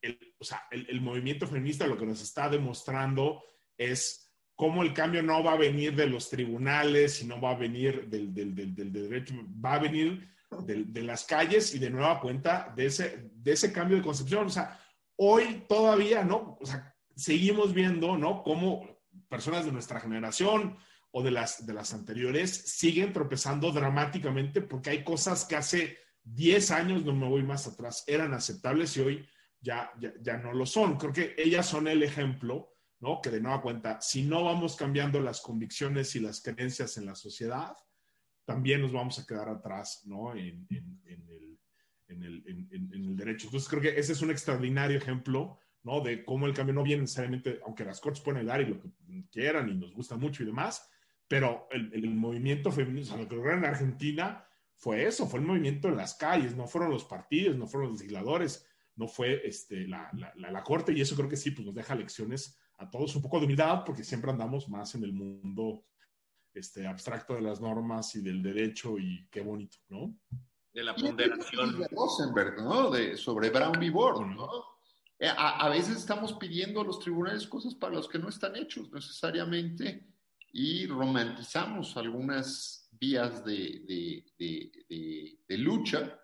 el, 0.00 0.18
o 0.38 0.44
sea, 0.44 0.62
el, 0.70 0.86
el 0.88 1.00
movimiento 1.00 1.46
feminista 1.46 1.86
lo 1.86 1.98
que 1.98 2.06
nos 2.06 2.22
está 2.22 2.48
demostrando 2.48 3.42
es 3.76 4.32
cómo 4.54 4.82
el 4.82 4.94
cambio 4.94 5.22
no 5.22 5.44
va 5.44 5.52
a 5.52 5.58
venir 5.58 5.94
de 5.94 6.06
los 6.06 6.30
tribunales 6.30 7.22
y 7.22 7.26
no 7.26 7.40
va 7.40 7.50
a 7.50 7.56
venir 7.56 8.08
del, 8.08 8.32
del, 8.32 8.54
del, 8.54 8.74
del 8.74 8.92
derecho, 8.92 9.34
va 9.62 9.74
a 9.74 9.78
venir 9.78 10.26
de 10.64 11.02
las 11.02 11.24
calles 11.24 11.74
y 11.74 11.78
de 11.78 11.90
nueva 11.90 12.20
cuenta 12.20 12.72
de 12.74 12.86
ese, 12.86 13.30
de 13.34 13.52
ese 13.52 13.72
cambio 13.72 13.98
de 13.98 14.02
concepción. 14.02 14.46
O 14.46 14.50
sea, 14.50 14.80
hoy 15.16 15.64
todavía, 15.68 16.24
¿no? 16.24 16.56
O 16.60 16.64
sea, 16.64 16.95
seguimos 17.16 17.72
viendo, 17.72 18.16
¿no? 18.16 18.42
Cómo 18.42 18.88
personas 19.28 19.64
de 19.64 19.72
nuestra 19.72 20.00
generación 20.00 20.76
o 21.10 21.22
de 21.22 21.30
las, 21.30 21.66
de 21.66 21.72
las 21.72 21.94
anteriores 21.94 22.50
siguen 22.50 23.12
tropezando 23.12 23.72
dramáticamente 23.72 24.60
porque 24.60 24.90
hay 24.90 25.04
cosas 25.04 25.44
que 25.44 25.56
hace 25.56 25.98
10 26.24 26.70
años, 26.72 27.04
no 27.04 27.14
me 27.14 27.28
voy 27.28 27.42
más 27.42 27.66
atrás, 27.66 28.04
eran 28.06 28.34
aceptables 28.34 28.96
y 28.96 29.00
hoy 29.00 29.28
ya, 29.60 29.90
ya, 29.98 30.12
ya 30.20 30.36
no 30.36 30.52
lo 30.52 30.66
son. 30.66 30.96
Creo 30.98 31.12
que 31.12 31.34
ellas 31.38 31.66
son 31.66 31.88
el 31.88 32.02
ejemplo, 32.02 32.74
¿no? 33.00 33.20
Que 33.20 33.30
de 33.30 33.40
nueva 33.40 33.62
cuenta, 33.62 34.00
si 34.00 34.22
no 34.22 34.44
vamos 34.44 34.76
cambiando 34.76 35.20
las 35.20 35.40
convicciones 35.40 36.14
y 36.16 36.20
las 36.20 36.42
creencias 36.42 36.98
en 36.98 37.06
la 37.06 37.14
sociedad, 37.14 37.74
también 38.44 38.80
nos 38.80 38.92
vamos 38.92 39.18
a 39.18 39.26
quedar 39.26 39.48
atrás, 39.48 40.02
¿no? 40.04 40.34
En, 40.34 40.66
en, 40.70 41.00
en 41.04 41.28
el, 41.28 41.58
en, 42.08 42.22
el, 42.22 42.92
el, 42.92 43.16
derecho. 43.16 43.46
Entonces 43.46 43.68
creo 43.68 43.82
que 43.82 43.98
ese 43.98 44.12
es 44.12 44.22
un 44.22 44.30
extraordinario 44.30 44.98
ejemplo, 44.98 45.58
¿no? 45.86 46.00
De 46.00 46.24
cómo 46.24 46.46
el 46.46 46.52
cambio 46.52 46.74
no 46.74 46.82
viene 46.82 47.02
necesariamente, 47.02 47.60
aunque 47.64 47.84
las 47.84 48.00
cortes 48.00 48.20
pueden 48.20 48.40
ayudar 48.40 48.60
y 48.60 48.66
lo 48.66 48.80
que 48.80 48.90
quieran 49.30 49.68
y 49.68 49.74
nos 49.74 49.94
gusta 49.94 50.16
mucho 50.16 50.42
y 50.42 50.46
demás, 50.46 50.90
pero 51.28 51.68
el, 51.70 51.92
el 51.94 52.12
movimiento 52.12 52.72
feminista, 52.72 53.14
o 53.14 53.16
sea, 53.16 53.22
lo 53.22 53.28
que 53.28 53.36
lograron 53.36 53.62
en 53.62 53.70
Argentina 53.70 54.44
fue 54.74 55.06
eso, 55.06 55.28
fue 55.28 55.38
el 55.38 55.46
movimiento 55.46 55.86
en 55.86 55.96
las 55.96 56.14
calles, 56.14 56.56
no 56.56 56.66
fueron 56.66 56.90
los 56.90 57.04
partidos, 57.04 57.56
no 57.56 57.68
fueron 57.68 57.90
los 57.90 58.00
legisladores, 58.00 58.66
no 58.96 59.06
fue 59.06 59.46
este, 59.46 59.86
la, 59.86 60.10
la, 60.14 60.50
la, 60.50 60.62
corte 60.64 60.92
y 60.92 61.00
eso 61.00 61.14
creo 61.14 61.28
que 61.28 61.36
sí, 61.36 61.52
pues 61.52 61.64
nos 61.64 61.74
deja 61.74 61.94
lecciones 61.94 62.58
a 62.78 62.90
todos 62.90 63.14
un 63.14 63.22
poco 63.22 63.38
de 63.38 63.44
humildad 63.44 63.84
porque 63.86 64.02
siempre 64.02 64.32
andamos 64.32 64.68
más 64.68 64.92
en 64.96 65.04
el 65.04 65.12
mundo 65.12 65.84
este, 66.52 66.84
abstracto 66.84 67.34
de 67.34 67.42
las 67.42 67.60
normas 67.60 68.12
y 68.16 68.22
del 68.22 68.42
derecho 68.42 68.98
y 68.98 69.28
qué 69.30 69.40
bonito, 69.40 69.76
¿no? 69.88 70.18
De 70.72 70.82
la 70.82 70.96
ponderación. 70.96 71.78
De 71.78 71.88
Rosenberg, 71.88 72.56
¿no? 72.56 72.90
De, 72.90 73.16
sobre 73.16 73.50
Brown 73.50 73.78
v. 73.78 73.90
Board, 73.90 74.26
¿no? 74.26 74.75
Eh, 75.18 75.28
a, 75.28 75.64
a, 75.64 75.68
veces 75.70 75.96
estamos 75.96 76.34
pidiendo 76.34 76.80
a 76.80 76.84
los 76.84 76.98
tribunales 76.98 77.46
cosas 77.46 77.74
para 77.74 77.94
los 77.94 78.08
que 78.08 78.18
no 78.18 78.28
están 78.28 78.54
hechos 78.56 78.92
necesariamente 78.92 80.06
y 80.52 80.86
romantizamos 80.86 81.96
algunas 81.96 82.88
vías 82.92 83.44
de, 83.44 83.84
de, 83.86 84.24
de, 84.38 85.38
de 85.48 85.58
lucha 85.58 86.20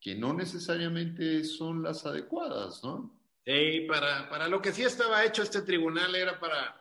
que 0.00 0.14
no 0.14 0.32
necesariamente 0.32 1.44
son 1.44 1.82
las 1.82 2.06
adecuadas, 2.06 2.82
¿no? 2.84 3.20
Sí, 3.44 3.86
para, 3.88 4.28
para 4.28 4.48
lo 4.48 4.62
que 4.62 4.72
sí 4.72 4.82
estaba 4.82 5.24
hecho 5.24 5.42
este 5.42 5.62
tribunal 5.62 6.14
era 6.14 6.38
para 6.38 6.78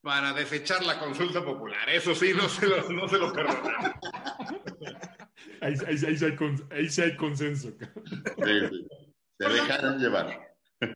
para 0.00 0.32
desechar 0.32 0.84
la 0.84 0.98
consulta 0.98 1.44
popular. 1.44 1.88
Eso 1.90 2.14
sí, 2.14 2.32
no 2.34 2.48
se 2.48 2.66
lo, 2.66 2.88
no 2.88 3.08
se 3.08 3.18
lo 3.18 3.32
perdonamos. 3.32 3.94
Ahí, 5.60 5.74
ahí, 5.86 5.96
ahí, 6.06 6.36
ahí, 6.70 6.88
sí 6.88 7.02
hay, 7.02 7.16
consenso. 7.16 7.70
Sí, 7.70 8.68
sí. 8.70 8.88
Se 9.38 9.48
dejaron 9.48 9.98
llevar. 9.98 10.46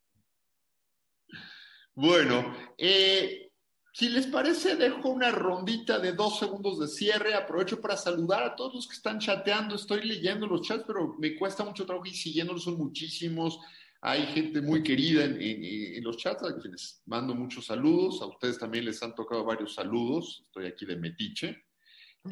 Bueno, 1.95 2.57
eh, 2.79 3.53
si 3.93 4.09
les 4.09 4.27
parece, 4.27 4.77
dejo 4.77 5.11
una 5.11 5.31
rondita 5.31 5.99
de 5.99 6.13
dos 6.13 6.39
segundos 6.39 6.81
de 6.81 6.89
cierre. 6.89 7.35
Aprovecho 7.35 7.83
para 7.83 7.99
saludar 7.99 8.43
a 8.43 8.57
todos 8.57 8.75
los 8.75 8.89
que 8.89 8.95
están 8.95 9.19
chateando. 9.19 9.75
Estoy 9.75 10.03
leyendo 10.07 10.47
los 10.47 10.63
chats, 10.63 10.85
pero 10.87 11.15
me 11.19 11.37
cuesta 11.37 11.63
mucho 11.63 11.85
trabajo 11.85 12.07
y 12.07 12.15
siguiéndolos 12.15 12.65
son 12.65 12.79
muchísimos. 12.79 13.59
Hay 14.01 14.27
gente 14.29 14.63
muy 14.63 14.83
querida 14.83 15.25
en, 15.25 16.03
los 16.03 16.17
chats, 16.17 16.43
a 16.43 16.59
quienes 16.59 17.03
mando 17.05 17.35
muchos 17.35 17.67
saludos. 17.67 18.23
A 18.23 18.27
ustedes 18.27 18.59
también 18.59 18.87
les 18.87 19.03
han 19.03 19.15
tocado 19.15 19.45
varios 19.45 19.75
saludos. 19.75 20.41
Estoy 20.47 20.67
aquí 20.69 20.87
de 20.87 20.97
metiche. 20.97 21.65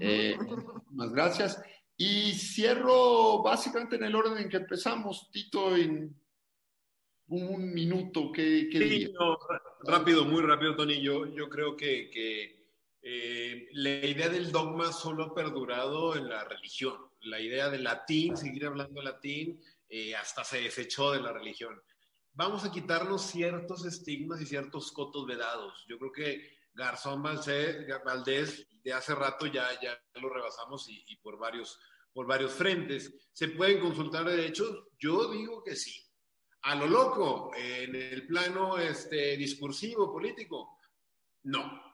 Eh, 0.00 0.38
muchas 0.90 1.12
gracias. 1.12 1.62
Y 2.02 2.32
cierro 2.32 3.42
básicamente 3.42 3.96
en 3.96 4.04
el 4.04 4.14
orden 4.14 4.38
en 4.38 4.48
que 4.48 4.56
empezamos, 4.56 5.30
Tito, 5.30 5.76
en 5.76 6.18
un 7.26 7.74
minuto. 7.74 8.32
¿Qué, 8.32 8.70
qué 8.72 9.12
rápido, 9.82 10.24
muy 10.24 10.40
rápido, 10.40 10.74
Tony. 10.76 11.02
Yo, 11.02 11.26
yo 11.26 11.50
creo 11.50 11.76
que, 11.76 12.08
que 12.08 12.64
eh, 13.02 13.68
la 13.72 14.06
idea 14.06 14.30
del 14.30 14.50
dogma 14.50 14.94
solo 14.94 15.24
ha 15.24 15.34
perdurado 15.34 16.16
en 16.16 16.30
la 16.30 16.42
religión. 16.44 16.96
La 17.20 17.38
idea 17.38 17.68
del 17.68 17.84
latín, 17.84 18.34
seguir 18.34 18.64
hablando 18.64 19.02
latín, 19.02 19.62
eh, 19.90 20.16
hasta 20.16 20.42
se 20.42 20.62
desechó 20.62 21.12
de 21.12 21.20
la 21.20 21.34
religión. 21.34 21.82
Vamos 22.32 22.64
a 22.64 22.72
quitarnos 22.72 23.26
ciertos 23.26 23.84
estigmas 23.84 24.40
y 24.40 24.46
ciertos 24.46 24.90
cotos 24.90 25.26
vedados. 25.26 25.84
Yo 25.86 25.98
creo 25.98 26.12
que 26.12 26.60
Garzón 26.72 27.22
Valdés 27.22 28.66
de 28.82 28.92
hace 28.92 29.14
rato 29.14 29.46
ya, 29.46 29.68
ya 29.80 30.00
lo 30.14 30.28
rebasamos 30.28 30.88
y, 30.88 31.16
por, 31.16 31.38
varios, 31.38 31.78
por 32.12 32.26
varios 32.26 32.52
frentes. 32.52 33.12
¿Se 33.32 33.48
pueden 33.48 33.80
consultar 33.80 34.24
derechos? 34.24 34.84
Yo 34.98 35.30
digo 35.30 35.62
que 35.62 35.76
sí. 35.76 36.00
A 36.62 36.74
lo 36.74 36.86
loco, 36.86 37.52
en 37.56 37.94
el 37.94 38.26
plano 38.26 38.78
este, 38.78 39.36
discursivo, 39.36 40.12
político, 40.12 40.78
no 41.44 41.90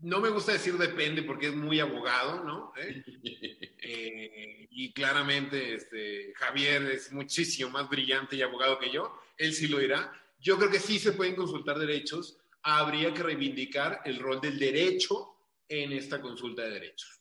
no 0.00 0.20
me 0.20 0.28
gusta 0.28 0.52
decir 0.52 0.76
depende 0.76 1.22
porque 1.22 1.46
es 1.46 1.54
muy 1.54 1.80
abogado, 1.80 2.44
¿no? 2.44 2.72
¿Eh? 2.76 3.02
Eh, 3.86 4.66
y 4.70 4.94
claramente 4.94 5.74
este, 5.74 6.32
Javier 6.36 6.84
es 6.84 7.12
muchísimo 7.12 7.68
más 7.68 7.86
brillante 7.86 8.34
y 8.34 8.40
abogado 8.40 8.78
que 8.78 8.90
yo, 8.90 9.14
él 9.36 9.52
sí 9.52 9.68
lo 9.68 9.78
dirá. 9.78 10.10
Yo 10.40 10.56
creo 10.56 10.70
que 10.70 10.80
sí 10.80 10.98
se 10.98 11.12
pueden 11.12 11.36
consultar 11.36 11.78
derechos, 11.78 12.38
habría 12.62 13.12
que 13.12 13.22
reivindicar 13.22 14.00
el 14.06 14.20
rol 14.20 14.40
del 14.40 14.58
derecho 14.58 15.36
en 15.68 15.92
esta 15.92 16.22
consulta 16.22 16.62
de 16.62 16.70
derechos. 16.70 17.20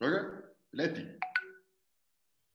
Oiga, 0.00 0.53
Leti. 0.74 1.18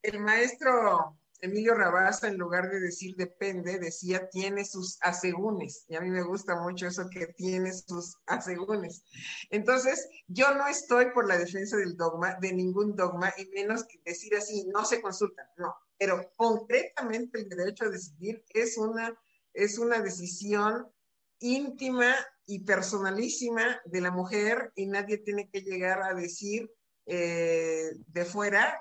El 0.02 0.20
maestro 0.20 1.20
Emilio 1.42 1.74
Rabasa, 1.74 2.28
en 2.28 2.38
lugar 2.38 2.70
de 2.70 2.82
decir 2.82 3.16
depende, 3.16 3.80
decía 3.80 4.30
tiene 4.30 4.66
sus 4.66 4.98
asegúnes. 5.02 5.86
Y 5.88 5.96
a 5.96 6.02
mí 6.02 6.10
me 6.10 6.22
gusta 6.22 6.60
mucho 6.62 6.88
eso 6.88 7.10
que 7.10 7.28
tiene 7.28 7.72
sus 7.72 8.18
asegúnes. 8.26 9.04
Entonces, 9.50 10.08
yo 10.28 10.54
no 10.54 10.68
estoy 10.68 11.12
por 11.12 11.28
la 11.28 11.38
defensa 11.38 11.78
del 11.78 11.96
dogma, 11.96 12.36
de 12.42 12.54
ningún 12.54 12.96
dogma, 12.96 13.34
y 13.38 13.46
menos 13.48 13.86
que 13.86 14.02
decir 14.04 14.36
así, 14.36 14.68
no 14.74 14.84
se 14.84 15.02
consultan, 15.02 15.48
no. 15.58 15.74
Pero 15.98 16.32
concretamente 16.36 17.40
el 17.40 17.50
derecho 17.50 17.86
a 17.86 17.90
decidir 17.90 18.44
es 18.50 18.78
una, 18.78 19.18
es 19.54 19.78
una 19.78 20.00
decisión 20.00 20.88
íntima 21.40 22.14
y 22.46 22.66
personalísima 22.66 23.80
de 23.86 24.02
la 24.02 24.12
mujer 24.12 24.74
y 24.76 24.88
nadie 24.88 25.20
tiene 25.20 25.50
que 25.50 25.62
llegar 25.62 26.02
a 26.02 26.14
decir 26.14 26.70
eh, 27.10 27.90
de 28.08 28.26
fuera 28.26 28.80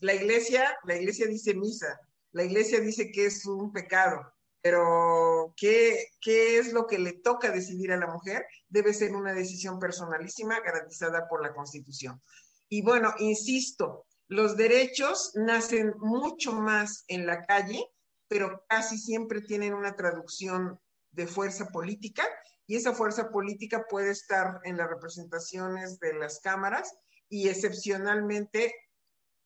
la 0.00 0.14
iglesia, 0.14 0.76
la 0.84 0.96
iglesia 0.96 1.26
dice 1.26 1.54
misa, 1.54 2.00
la 2.32 2.44
iglesia 2.44 2.80
dice 2.80 3.10
que 3.10 3.26
es 3.26 3.46
un 3.46 3.72
pecado, 3.72 4.32
pero 4.60 5.54
¿qué, 5.56 6.08
¿qué, 6.20 6.58
es 6.58 6.72
lo 6.72 6.86
que 6.86 6.98
le 6.98 7.12
toca 7.12 7.50
decidir 7.50 7.92
a 7.92 7.96
la 7.96 8.08
mujer? 8.08 8.44
Debe 8.68 8.92
ser 8.92 9.14
una 9.14 9.32
decisión 9.32 9.78
personalísima 9.78 10.60
garantizada 10.60 11.28
por 11.28 11.42
la 11.42 11.54
Constitución. 11.54 12.20
Y 12.68 12.82
bueno, 12.82 13.14
insisto, 13.18 14.06
los 14.26 14.56
derechos 14.56 15.32
nacen 15.34 15.94
mucho 15.98 16.52
más 16.52 17.04
en 17.06 17.26
la 17.26 17.46
calle, 17.46 17.82
pero 18.26 18.64
casi 18.68 18.98
siempre 18.98 19.40
tienen 19.42 19.74
una 19.74 19.94
traducción 19.94 20.78
de 21.12 21.26
fuerza 21.26 21.68
política 21.68 22.24
y 22.66 22.76
esa 22.76 22.92
fuerza 22.92 23.30
política 23.30 23.86
puede 23.88 24.10
estar 24.10 24.60
en 24.64 24.76
las 24.76 24.90
representaciones 24.90 25.98
de 26.00 26.14
las 26.14 26.40
cámaras 26.40 26.94
y 27.28 27.48
excepcionalmente 27.48 28.74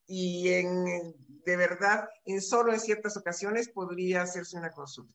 y 0.06 0.48
en, 0.50 0.84
de 1.44 1.56
verdad, 1.56 2.08
en 2.24 2.40
solo 2.40 2.72
en 2.72 2.80
ciertas 2.80 3.16
ocasiones 3.16 3.68
podría 3.68 4.22
hacerse 4.22 4.58
una 4.58 4.70
consulta. 4.70 5.14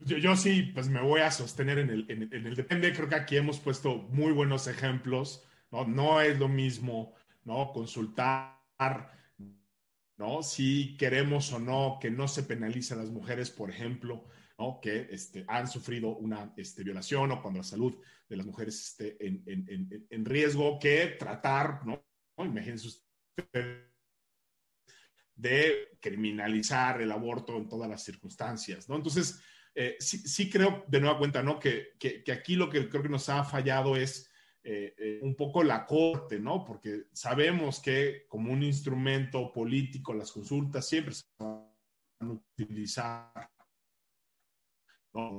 Yo, 0.00 0.36
sí, 0.36 0.70
pues 0.74 0.88
me 0.88 1.02
voy 1.02 1.22
a 1.22 1.30
sostener 1.30 1.78
en 1.78 1.90
el, 1.90 2.06
en, 2.08 2.46
el 2.46 2.54
depende. 2.54 2.92
Creo 2.92 3.08
que 3.08 3.16
aquí 3.16 3.36
hemos 3.36 3.58
puesto 3.58 3.96
muy 3.96 4.32
buenos 4.32 4.68
ejemplos. 4.68 5.44
No, 5.72 5.84
no 5.86 6.20
es 6.20 6.38
lo 6.38 6.48
mismo, 6.48 7.14
¿no? 7.44 7.72
Consultar, 7.72 8.60
¿no? 10.16 10.42
Si 10.44 10.96
queremos 10.96 11.52
o 11.52 11.58
no 11.58 11.98
que 12.00 12.12
no 12.12 12.28
se 12.28 12.44
penalice 12.44 12.94
a 12.94 12.98
las 12.98 13.10
mujeres, 13.10 13.50
por 13.50 13.70
ejemplo, 13.70 14.24
Que 14.82 15.08
este, 15.10 15.44
han 15.46 15.68
sufrido 15.68 16.16
una 16.16 16.52
este, 16.56 16.82
violación 16.82 17.30
o 17.30 17.40
cuando 17.40 17.58
la 17.58 17.64
salud 17.64 17.94
de 18.28 18.36
las 18.36 18.44
mujeres 18.44 18.80
esté 18.80 19.16
en, 19.20 20.24
riesgo, 20.24 20.78
que 20.78 21.16
tratar, 21.18 21.86
¿no? 21.86 22.04
Imagínense 22.38 22.88
ustedes 22.88 23.88
de 25.34 25.96
criminalizar 26.00 27.00
el 27.00 27.12
aborto 27.12 27.56
en 27.56 27.68
todas 27.68 27.88
las 27.88 28.02
circunstancias, 28.02 28.88
¿no? 28.88 28.96
Entonces, 28.96 29.40
eh, 29.74 29.96
sí, 30.00 30.50
creo, 30.50 30.84
de 30.88 31.00
nueva 31.00 31.18
cuenta, 31.18 31.42
¿no? 31.42 31.60
Que, 31.60 31.90
que, 31.98 32.24
que, 32.24 32.32
aquí 32.32 32.56
lo 32.56 32.68
que 32.68 32.88
creo 32.88 33.02
que 33.02 33.08
nos 33.08 33.28
ha 33.28 33.44
fallado 33.44 33.96
es 33.96 34.28
eh, 34.64 34.94
eh, 34.98 35.20
un 35.22 35.34
poco 35.34 35.62
la 35.62 35.86
corte, 35.86 36.38
¿no? 36.38 36.64
Porque 36.64 37.04
sabemos 37.12 37.80
que 37.80 38.26
como 38.28 38.52
un 38.52 38.62
instrumento 38.62 39.52
político 39.52 40.12
las 40.12 40.32
consultas 40.32 40.86
siempre 40.86 41.14
se 41.14 41.24
van 41.38 41.70
a 42.20 42.26
utilizar, 42.26 43.50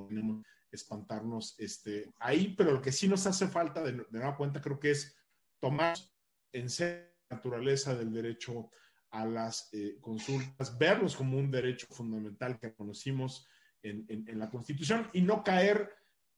¿no? 0.09 0.43
espantarnos 0.71 1.55
este, 1.57 2.13
ahí, 2.19 2.53
pero 2.55 2.71
lo 2.71 2.81
que 2.81 2.91
sí 2.91 3.07
nos 3.07 3.25
hace 3.25 3.47
falta, 3.47 3.81
de, 3.83 3.93
de 3.93 4.05
nueva 4.11 4.37
cuenta, 4.37 4.61
creo 4.61 4.79
que 4.79 4.91
es 4.91 5.15
tomar 5.59 5.97
en 6.53 6.69
serio 6.69 7.09
la 7.29 7.37
naturaleza 7.37 7.95
del 7.95 8.11
derecho 8.11 8.69
a 9.11 9.25
las 9.25 9.69
eh, 9.73 9.97
consultas, 9.99 10.77
verlos 10.77 11.15
como 11.15 11.37
un 11.37 11.49
derecho 11.49 11.87
fundamental 11.89 12.59
que 12.59 12.73
conocimos 12.73 13.47
en, 13.81 14.05
en, 14.09 14.37
la 14.37 14.49
Constitución 14.49 15.09
y 15.13 15.21
no 15.21 15.43
caer 15.43 15.89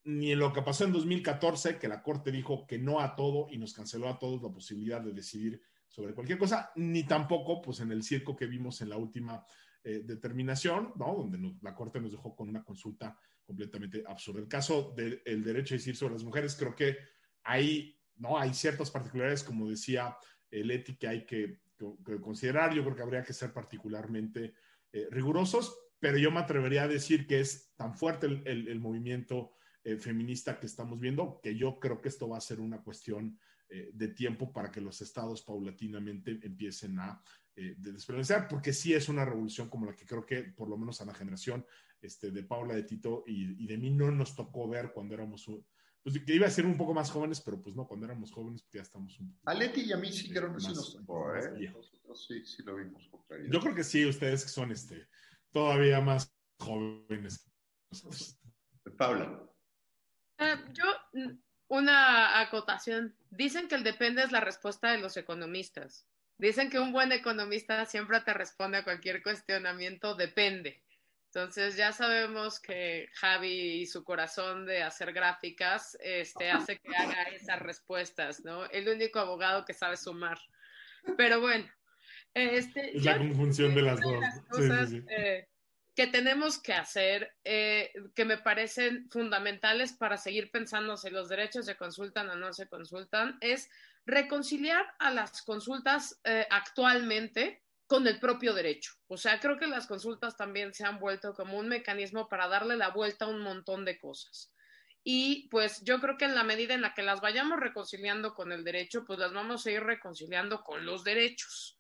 ni 0.04 0.32
en 0.32 0.40
lo 0.40 0.54
que 0.54 0.62
pasó 0.62 0.86
en 0.86 0.94
2014, 0.94 1.78
que 1.78 1.88
la 1.88 2.02
Corte 2.02 2.32
dijo 2.32 2.66
que 2.66 2.78
no 2.78 3.02
a 3.02 3.16
todo 3.16 3.48
y 3.50 3.58
nos 3.58 3.74
canceló 3.74 4.10
a 4.10 4.20
todos 4.20 4.42
la 4.42 4.50
posibilidad 4.50 5.02
de 5.02 5.14
decidir 5.14 5.62
sobre 5.88 6.14
cualquier 6.14 6.38
cosa, 6.38 6.72
ni 6.76 7.04
tampoco 7.04 7.62
pues 7.62 7.82
en 7.82 7.92
el 7.92 8.04
circo 8.04 8.36
que 8.36 8.46
vimos 8.46 8.82
en 8.82 8.90
la 8.90 8.98
última 8.98 9.46
eh, 9.84 10.02
determinación, 10.04 10.94
¿no? 10.96 11.16
donde 11.16 11.58
la 11.62 11.76
Corte 11.76 12.00
nos 12.00 12.12
dejó 12.12 12.36
con 12.36 12.50
una 12.50 12.64
consulta 12.64 13.18
completamente 13.44 14.04
absurda. 14.08 14.40
El 14.40 14.48
caso 14.48 14.94
del 14.96 15.44
derecho 15.44 15.74
a 15.74 15.78
decir 15.78 15.96
sobre 15.96 16.14
las 16.14 16.24
mujeres, 16.24 16.56
creo 16.56 16.76
que 16.76 16.98
hay, 17.44 18.00
¿no? 18.16 18.38
hay 18.38 18.54
ciertas 18.54 18.92
particularidades, 18.92 19.44
como 19.44 19.70
decía 19.70 20.16
Leti, 20.52 20.96
que 20.96 21.08
hay 21.08 21.26
que, 21.26 21.62
considerar. 22.22 22.74
Yo 22.74 22.84
creo 22.84 22.96
que 22.96 23.02
habría 23.02 23.24
que 23.24 23.34
ser 23.34 23.54
particularmente 23.54 24.54
eh, 24.94 25.08
rigurosos, 25.10 25.76
pero 26.00 26.18
yo 26.18 26.32
me 26.32 26.42
atrevería 26.42 26.84
a 26.84 26.88
decir 26.88 27.26
que 27.26 27.40
es 27.40 27.74
tan 27.76 27.96
fuerte 27.96 28.28
el, 28.28 28.80
movimiento 28.80 29.54
eh, 29.84 29.96
feminista 29.98 30.60
que 30.60 30.66
estamos 30.66 31.00
viendo 31.00 31.40
que 31.42 31.56
yo 31.56 31.80
creo 31.80 32.02
que 32.02 32.10
esto 32.10 32.28
va 32.28 32.38
a 32.38 32.42
ser 32.42 32.60
una 32.60 32.84
cuestión 32.84 33.40
eh, 33.70 33.90
de 33.94 34.10
tiempo 34.10 34.52
para 34.52 34.70
que 34.70 34.82
los 34.82 35.02
estados 35.02 35.44
paulatinamente 35.44 36.40
empiecen 36.44 37.00
a 37.00 37.24
eh, 37.56 37.76
porque 38.50 38.74
sí 38.74 38.94
es 38.94 39.10
una 39.10 39.26
revolución 39.26 39.70
como 39.70 39.86
la 39.86 39.96
que 39.96 40.06
creo 40.06 40.26
que 40.26 40.44
por 40.44 40.70
lo 40.70 40.78
menos 40.78 41.02
a 41.02 41.06
la 41.06 41.14
generación 41.14 41.66
este, 42.02 42.32
de 42.32 42.44
Paula, 42.44 42.76
de 42.76 42.84
Tito 42.84 43.24
y, 43.28 43.66
de 43.66 43.78
mí 43.78 43.90
no 43.90 44.12
nos 44.12 44.36
tocó 44.36 44.68
ver 44.68 44.92
cuando 44.94 45.14
éramos, 45.14 45.46
pues 46.04 46.20
que 46.20 46.34
iba 46.34 46.48
a 46.48 46.52
ser 46.52 46.66
un 46.66 46.78
poco 46.78 46.94
más 46.94 47.12
jóvenes, 47.12 47.42
pero 47.42 47.62
pues 47.62 47.76
no, 47.76 47.88
cuando 47.88 48.06
éramos 48.06 48.32
jóvenes 48.32 48.64
pues 48.64 48.74
ya 48.74 48.82
estamos 48.82 49.20
un 49.20 49.34
poco. 49.34 49.50
A 49.50 49.54
Leti 49.54 49.82
y 49.82 49.92
a 49.92 49.98
mí 49.98 50.12
sí 50.12 50.30
creo 50.30 50.54
que 50.54 50.60
sí 50.60 50.70
nos 50.70 50.94
tocó, 50.94 51.36
¿eh? 51.36 51.74
sí, 52.16 52.46
sí 52.46 52.64
lo 52.64 52.76
vimos 52.76 53.08
con 53.10 53.22
Yo 53.52 53.60
creo 53.60 53.76
que 53.76 53.84
sí, 53.84 54.06
ustedes 54.06 54.44
que 54.44 54.50
son 54.50 54.72
este, 54.72 55.08
todavía 55.52 56.02
más 56.02 56.34
jóvenes. 56.60 57.48
Paula. 58.98 59.48
Uh, 60.40 60.74
yo 60.74 60.86
una 61.72 62.42
acotación. 62.42 63.16
Dicen 63.30 63.68
que 63.68 63.76
el 63.76 63.84
depende 63.84 64.24
es 64.24 64.32
la 64.32 64.42
respuesta 64.42 64.92
de 64.92 64.98
los 64.98 65.16
economistas. 65.16 66.06
Dicen 66.42 66.72
que 66.72 66.80
un 66.80 66.92
buen 66.92 67.12
economista 67.12 67.86
siempre 67.86 68.20
te 68.22 68.34
responde 68.34 68.80
a 68.80 68.84
cualquier 68.84 69.22
cuestionamiento, 69.22 70.16
depende. 70.16 70.82
Entonces 71.28 71.78
ya 71.78 71.92
sabemos 71.92 72.60
que 72.60 73.10
Javi 73.14 73.82
y 73.82 73.86
su 73.86 74.04
corazón 74.04 74.66
de 74.66 74.82
hacer 74.82 75.14
gráficas 75.14 75.96
este, 76.02 76.50
hace 76.50 76.80
que 76.80 76.98
haga 76.98 77.22
esas 77.26 77.60
respuestas, 77.60 78.44
¿no? 78.44 78.66
El 78.72 78.90
único 78.90 79.20
abogado 79.20 79.66
que 79.66 79.76
sabe 79.76 79.98
sumar. 79.98 80.40
Pero 81.16 81.40
bueno, 81.42 81.70
este, 82.34 82.98
es 82.98 83.06
la 83.06 83.20
conjunción 83.20 83.76
de 83.76 83.82
las 83.84 84.00
dos. 84.02 84.24
Eh, 85.10 85.48
que 85.94 86.08
tenemos 86.08 86.58
que 86.58 86.74
hacer, 86.74 87.36
eh, 87.44 87.94
que 88.16 88.26
me 88.26 88.40
parecen 88.40 89.08
fundamentales 89.12 89.94
para 89.94 90.18
seguir 90.18 90.50
pensando 90.50 90.98
si 90.98 91.12
los 91.12 91.30
derechos 91.30 91.68
se 91.68 91.78
consultan 91.78 92.32
o 92.32 92.36
no 92.36 92.52
se 92.52 92.68
consultan, 92.68 93.38
es 93.42 93.70
reconciliar 94.06 94.86
a 95.00 95.12
las 95.12 95.42
consultas 95.42 96.20
eh, 96.24 96.48
actualmente 96.50 97.64
con 97.88 98.08
el 98.08 98.20
propio 98.20 98.54
derecho. 98.54 98.94
O 99.08 99.18
sea, 99.18 99.40
creo 99.40 99.58
que 99.58 99.68
las 99.68 99.86
consultas 99.86 100.38
también 100.38 100.74
se 100.74 100.86
han 100.86 101.00
vuelto 101.00 101.34
como 101.34 101.58
un 101.58 101.68
mecanismo 101.68 102.30
para 102.30 102.48
darle 102.48 102.78
la 102.78 102.90
vuelta 102.90 103.26
a 103.26 103.28
un 103.28 103.42
montón 103.42 103.84
de 103.84 104.00
cosas. 104.00 104.54
Y 105.04 105.50
pues 105.50 105.84
yo 105.84 106.00
creo 106.00 106.18
que 106.18 106.26
en 106.26 106.36
la 106.36 106.44
medida 106.44 106.74
en 106.74 106.82
la 106.82 106.94
que 106.94 107.04
las 107.04 107.22
vayamos 107.22 107.60
reconciliando 107.60 108.34
con 108.34 108.52
el 108.52 108.64
derecho, 108.64 109.04
pues 109.04 109.20
las 109.20 109.34
vamos 109.34 109.66
a 109.66 109.72
ir 109.72 109.84
reconciliando 109.84 110.64
con 110.64 110.86
los 110.86 111.04
derechos. 111.04 111.78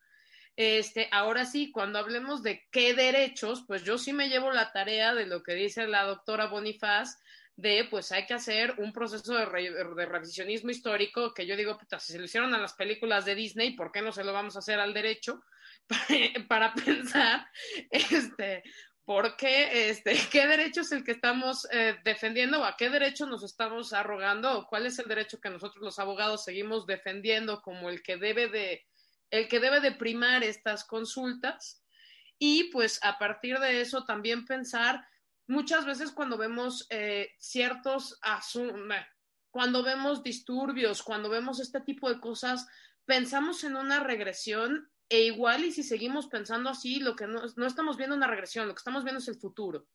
Este, 0.55 1.07
ahora 1.11 1.45
sí, 1.45 1.71
cuando 1.71 1.99
hablemos 1.99 2.43
de 2.43 2.67
qué 2.71 2.93
derechos, 2.93 3.63
pues 3.67 3.83
yo 3.83 3.97
sí 3.97 4.11
me 4.11 4.27
llevo 4.27 4.51
la 4.51 4.71
tarea 4.71 5.13
de 5.13 5.27
lo 5.27 5.43
que 5.43 5.53
dice 5.53 5.87
la 5.87 6.03
doctora 6.03 6.47
Bonifaz, 6.47 7.19
de 7.61 7.87
pues 7.89 8.11
hay 8.11 8.25
que 8.25 8.33
hacer 8.33 8.73
un 8.79 8.91
proceso 8.91 9.35
de, 9.35 9.45
revisionismo 9.45 10.71
histórico, 10.71 11.33
que 11.33 11.45
yo 11.45 11.55
digo, 11.55 11.77
puta, 11.77 11.99
si 11.99 12.11
se 12.11 12.19
lo 12.19 12.25
hicieron 12.25 12.53
a 12.53 12.57
las 12.57 12.73
películas 12.73 13.25
de 13.25 13.35
Disney, 13.35 13.75
¿por 13.75 13.91
qué 13.91 14.01
no 14.01 14.11
se 14.11 14.23
lo 14.23 14.33
vamos 14.33 14.55
a 14.55 14.59
hacer 14.59 14.79
al 14.79 14.93
derecho? 14.93 15.43
Para, 16.49 16.73
pensar, 16.73 17.47
este, 17.91 18.63
¿por 19.05 19.35
qué, 19.37 19.89
este, 19.89 20.15
qué 20.31 20.47
derecho 20.47 20.81
es 20.81 20.91
el 20.91 21.03
que 21.03 21.11
estamos 21.11 21.67
eh, 21.71 21.97
defendiendo 22.03 22.61
o 22.61 22.65
a 22.65 22.75
qué 22.75 22.89
derecho 22.89 23.27
nos 23.27 23.43
estamos 23.43 23.93
arrogando 23.93 24.57
o 24.57 24.67
cuál 24.67 24.87
es 24.87 24.97
el 24.97 25.07
derecho 25.07 25.39
que 25.39 25.49
nosotros 25.49 25.83
los 25.83 25.99
abogados 25.99 26.43
seguimos 26.43 26.87
defendiendo 26.87 27.61
como 27.61 27.89
el 27.89 28.01
que 28.01 28.17
debe 28.17 28.47
de 28.49 28.85
el 29.29 29.47
que 29.47 29.61
debe 29.61 29.79
de 29.79 29.93
primar 29.93 30.43
estas 30.43 30.83
consultas 30.83 31.85
y 32.37 32.65
pues 32.65 32.99
a 33.01 33.17
partir 33.17 33.59
de 33.59 33.79
eso 33.79 34.03
también 34.03 34.45
pensar 34.45 35.05
muchas 35.51 35.85
veces 35.85 36.11
cuando 36.11 36.37
vemos 36.37 36.87
eh, 36.89 37.31
ciertos 37.39 38.19
cuando 39.49 39.83
vemos 39.83 40.23
disturbios, 40.23 41.03
cuando 41.03 41.29
vemos 41.29 41.59
este 41.59 41.81
tipo 41.81 42.09
de 42.09 42.19
cosas, 42.19 42.67
pensamos 43.05 43.63
en 43.63 43.75
una 43.75 43.99
regresión 43.99 44.89
e 45.09 45.23
igual 45.23 45.65
y 45.65 45.71
si 45.71 45.83
seguimos 45.83 46.27
pensando 46.27 46.69
así, 46.69 46.99
lo 46.99 47.15
que 47.15 47.27
no, 47.27 47.41
no 47.57 47.65
estamos 47.67 47.97
viendo 47.97 48.15
una 48.15 48.27
regresión, 48.27 48.67
lo 48.67 48.73
que 48.73 48.79
estamos 48.79 49.03
viendo 49.03 49.19
es 49.19 49.27
el 49.27 49.39
futuro. 49.39 49.87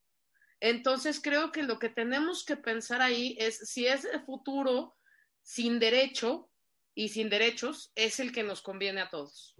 Entonces 0.59 1.19
creo 1.21 1.51
que 1.51 1.63
lo 1.63 1.79
que 1.79 1.89
tenemos 1.89 2.45
que 2.45 2.55
pensar 2.55 3.01
ahí 3.01 3.35
es 3.39 3.57
si 3.57 3.87
es 3.87 4.05
el 4.05 4.21
futuro 4.21 4.95
sin 5.41 5.79
derecho, 5.79 6.51
y 6.97 7.09
sin 7.09 7.29
derechos 7.29 7.91
es 7.93 8.19
el 8.19 8.31
que 8.31 8.41
nos 8.41 8.63
conviene 8.63 9.01
a 9.01 9.09
todos. 9.09 9.55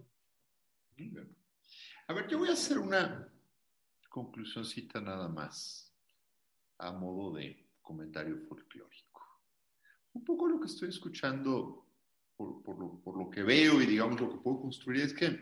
A 2.07 2.14
ver, 2.14 2.28
yo 2.28 2.40
voy 2.40 2.49
a 2.49 2.53
hacer 2.53 2.80
una 2.80 3.32
conclusióncita 4.10 4.99
nada 4.99 5.28
más 5.28 5.86
a 6.80 6.91
modo 6.91 7.34
de 7.36 7.70
comentario 7.82 8.38
folclórico. 8.48 9.22
Un 10.14 10.24
poco 10.24 10.48
lo 10.48 10.60
que 10.60 10.68
estoy 10.68 10.90
escuchando 10.90 11.86
por, 12.36 12.80
lo, 12.80 12.99
por 13.04 13.18
lo 13.18 13.30
que 13.30 13.44
veo 13.44 13.82
y 13.82 13.86
digamos 13.86 14.20
lo 14.20 14.30
que 14.30 14.38
puedo 14.38 14.62
construir 14.62 15.02
es 15.02 15.14
que 15.14 15.40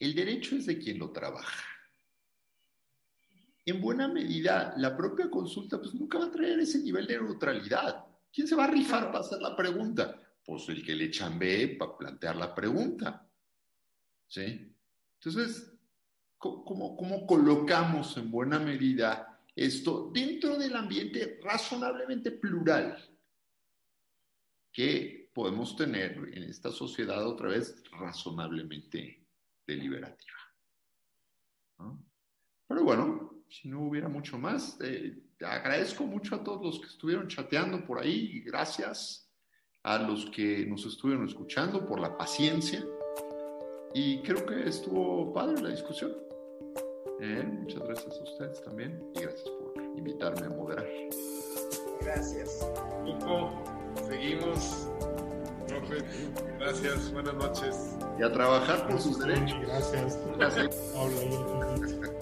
el 0.00 0.14
derecho 0.14 0.56
es 0.56 0.66
de 0.66 0.78
quien 0.78 0.98
lo 0.98 1.10
trabaja. 1.10 1.64
En 3.66 3.80
buena 3.80 4.08
medida, 4.08 4.74
la 4.76 4.96
propia 4.96 5.30
consulta 5.30 5.78
pues 5.78 5.94
nunca 5.94 6.18
va 6.18 6.26
a 6.26 6.30
traer 6.30 6.60
ese 6.60 6.80
nivel 6.80 7.06
de 7.06 7.20
neutralidad. 7.20 8.04
¿Quién 8.32 8.46
se 8.46 8.54
va 8.54 8.64
a 8.64 8.70
rifar 8.70 9.06
para 9.06 9.20
hacer 9.20 9.40
la 9.40 9.56
pregunta? 9.56 10.20
pues 10.44 10.68
el 10.68 10.84
que 10.84 10.94
le 10.94 11.10
chambee 11.10 11.76
para 11.76 11.96
plantear 11.96 12.36
la 12.36 12.54
pregunta. 12.54 13.26
¿Sí? 14.28 14.72
Entonces, 15.14 15.72
¿cómo, 16.36 16.96
¿cómo, 16.96 17.26
colocamos 17.26 18.16
en 18.16 18.30
buena 18.30 18.58
medida 18.58 19.33
esto 19.54 20.10
dentro 20.12 20.56
del 20.56 20.74
ambiente 20.74 21.38
razonablemente 21.42 22.32
plural 22.32 22.96
que 24.72 25.30
podemos 25.32 25.76
tener 25.76 26.16
en 26.32 26.44
esta 26.44 26.70
sociedad 26.70 27.26
otra 27.26 27.48
vez 27.48 27.82
razonablemente 27.92 29.24
deliberativa? 29.66 30.38
Pero 32.66 32.84
bueno, 32.84 33.44
si 33.48 33.68
no 33.68 33.82
hubiera 33.82 34.08
mucho 34.08 34.38
más, 34.38 34.78
eh, 34.80 35.16
agradezco 35.40 36.04
mucho 36.04 36.34
a 36.34 36.42
todos 36.42 36.62
los 36.62 36.80
que 36.80 36.86
estuvieron 36.86 37.28
chateando 37.28 37.84
por 37.84 38.00
ahí. 38.00 38.40
Gracias 38.40 39.30
a 39.82 39.98
los 39.98 40.26
que 40.30 40.66
nos 40.66 40.84
estuvieron 40.86 41.28
escuchando 41.28 41.86
por 41.86 42.00
la 42.00 42.16
paciencia 42.16 42.84
y 43.92 44.22
creo 44.22 44.44
que 44.46 44.68
estuvo 44.68 45.32
padre 45.32 45.62
la 45.62 45.68
discusión. 45.68 46.12
Eh, 47.20 47.44
muchas 47.44 47.80
gracias 47.80 48.20
a 48.20 48.22
ustedes 48.24 48.62
también 48.62 49.10
y 49.14 49.20
gracias 49.20 49.48
por 49.48 49.82
invitarme 49.96 50.46
a 50.46 50.50
moderar. 50.50 50.86
Gracias. 52.00 52.66
Nico, 53.04 53.50
seguimos. 54.08 54.88
Profe, 55.68 55.96
gracias, 56.58 57.12
buenas 57.12 57.34
noches. 57.34 57.96
Y 58.18 58.22
a 58.22 58.32
trabajar 58.32 58.86
por 58.86 59.00
sus 59.00 59.18
derechos. 59.18 59.58
Gracias. 59.60 60.18
Gracias. 60.36 62.13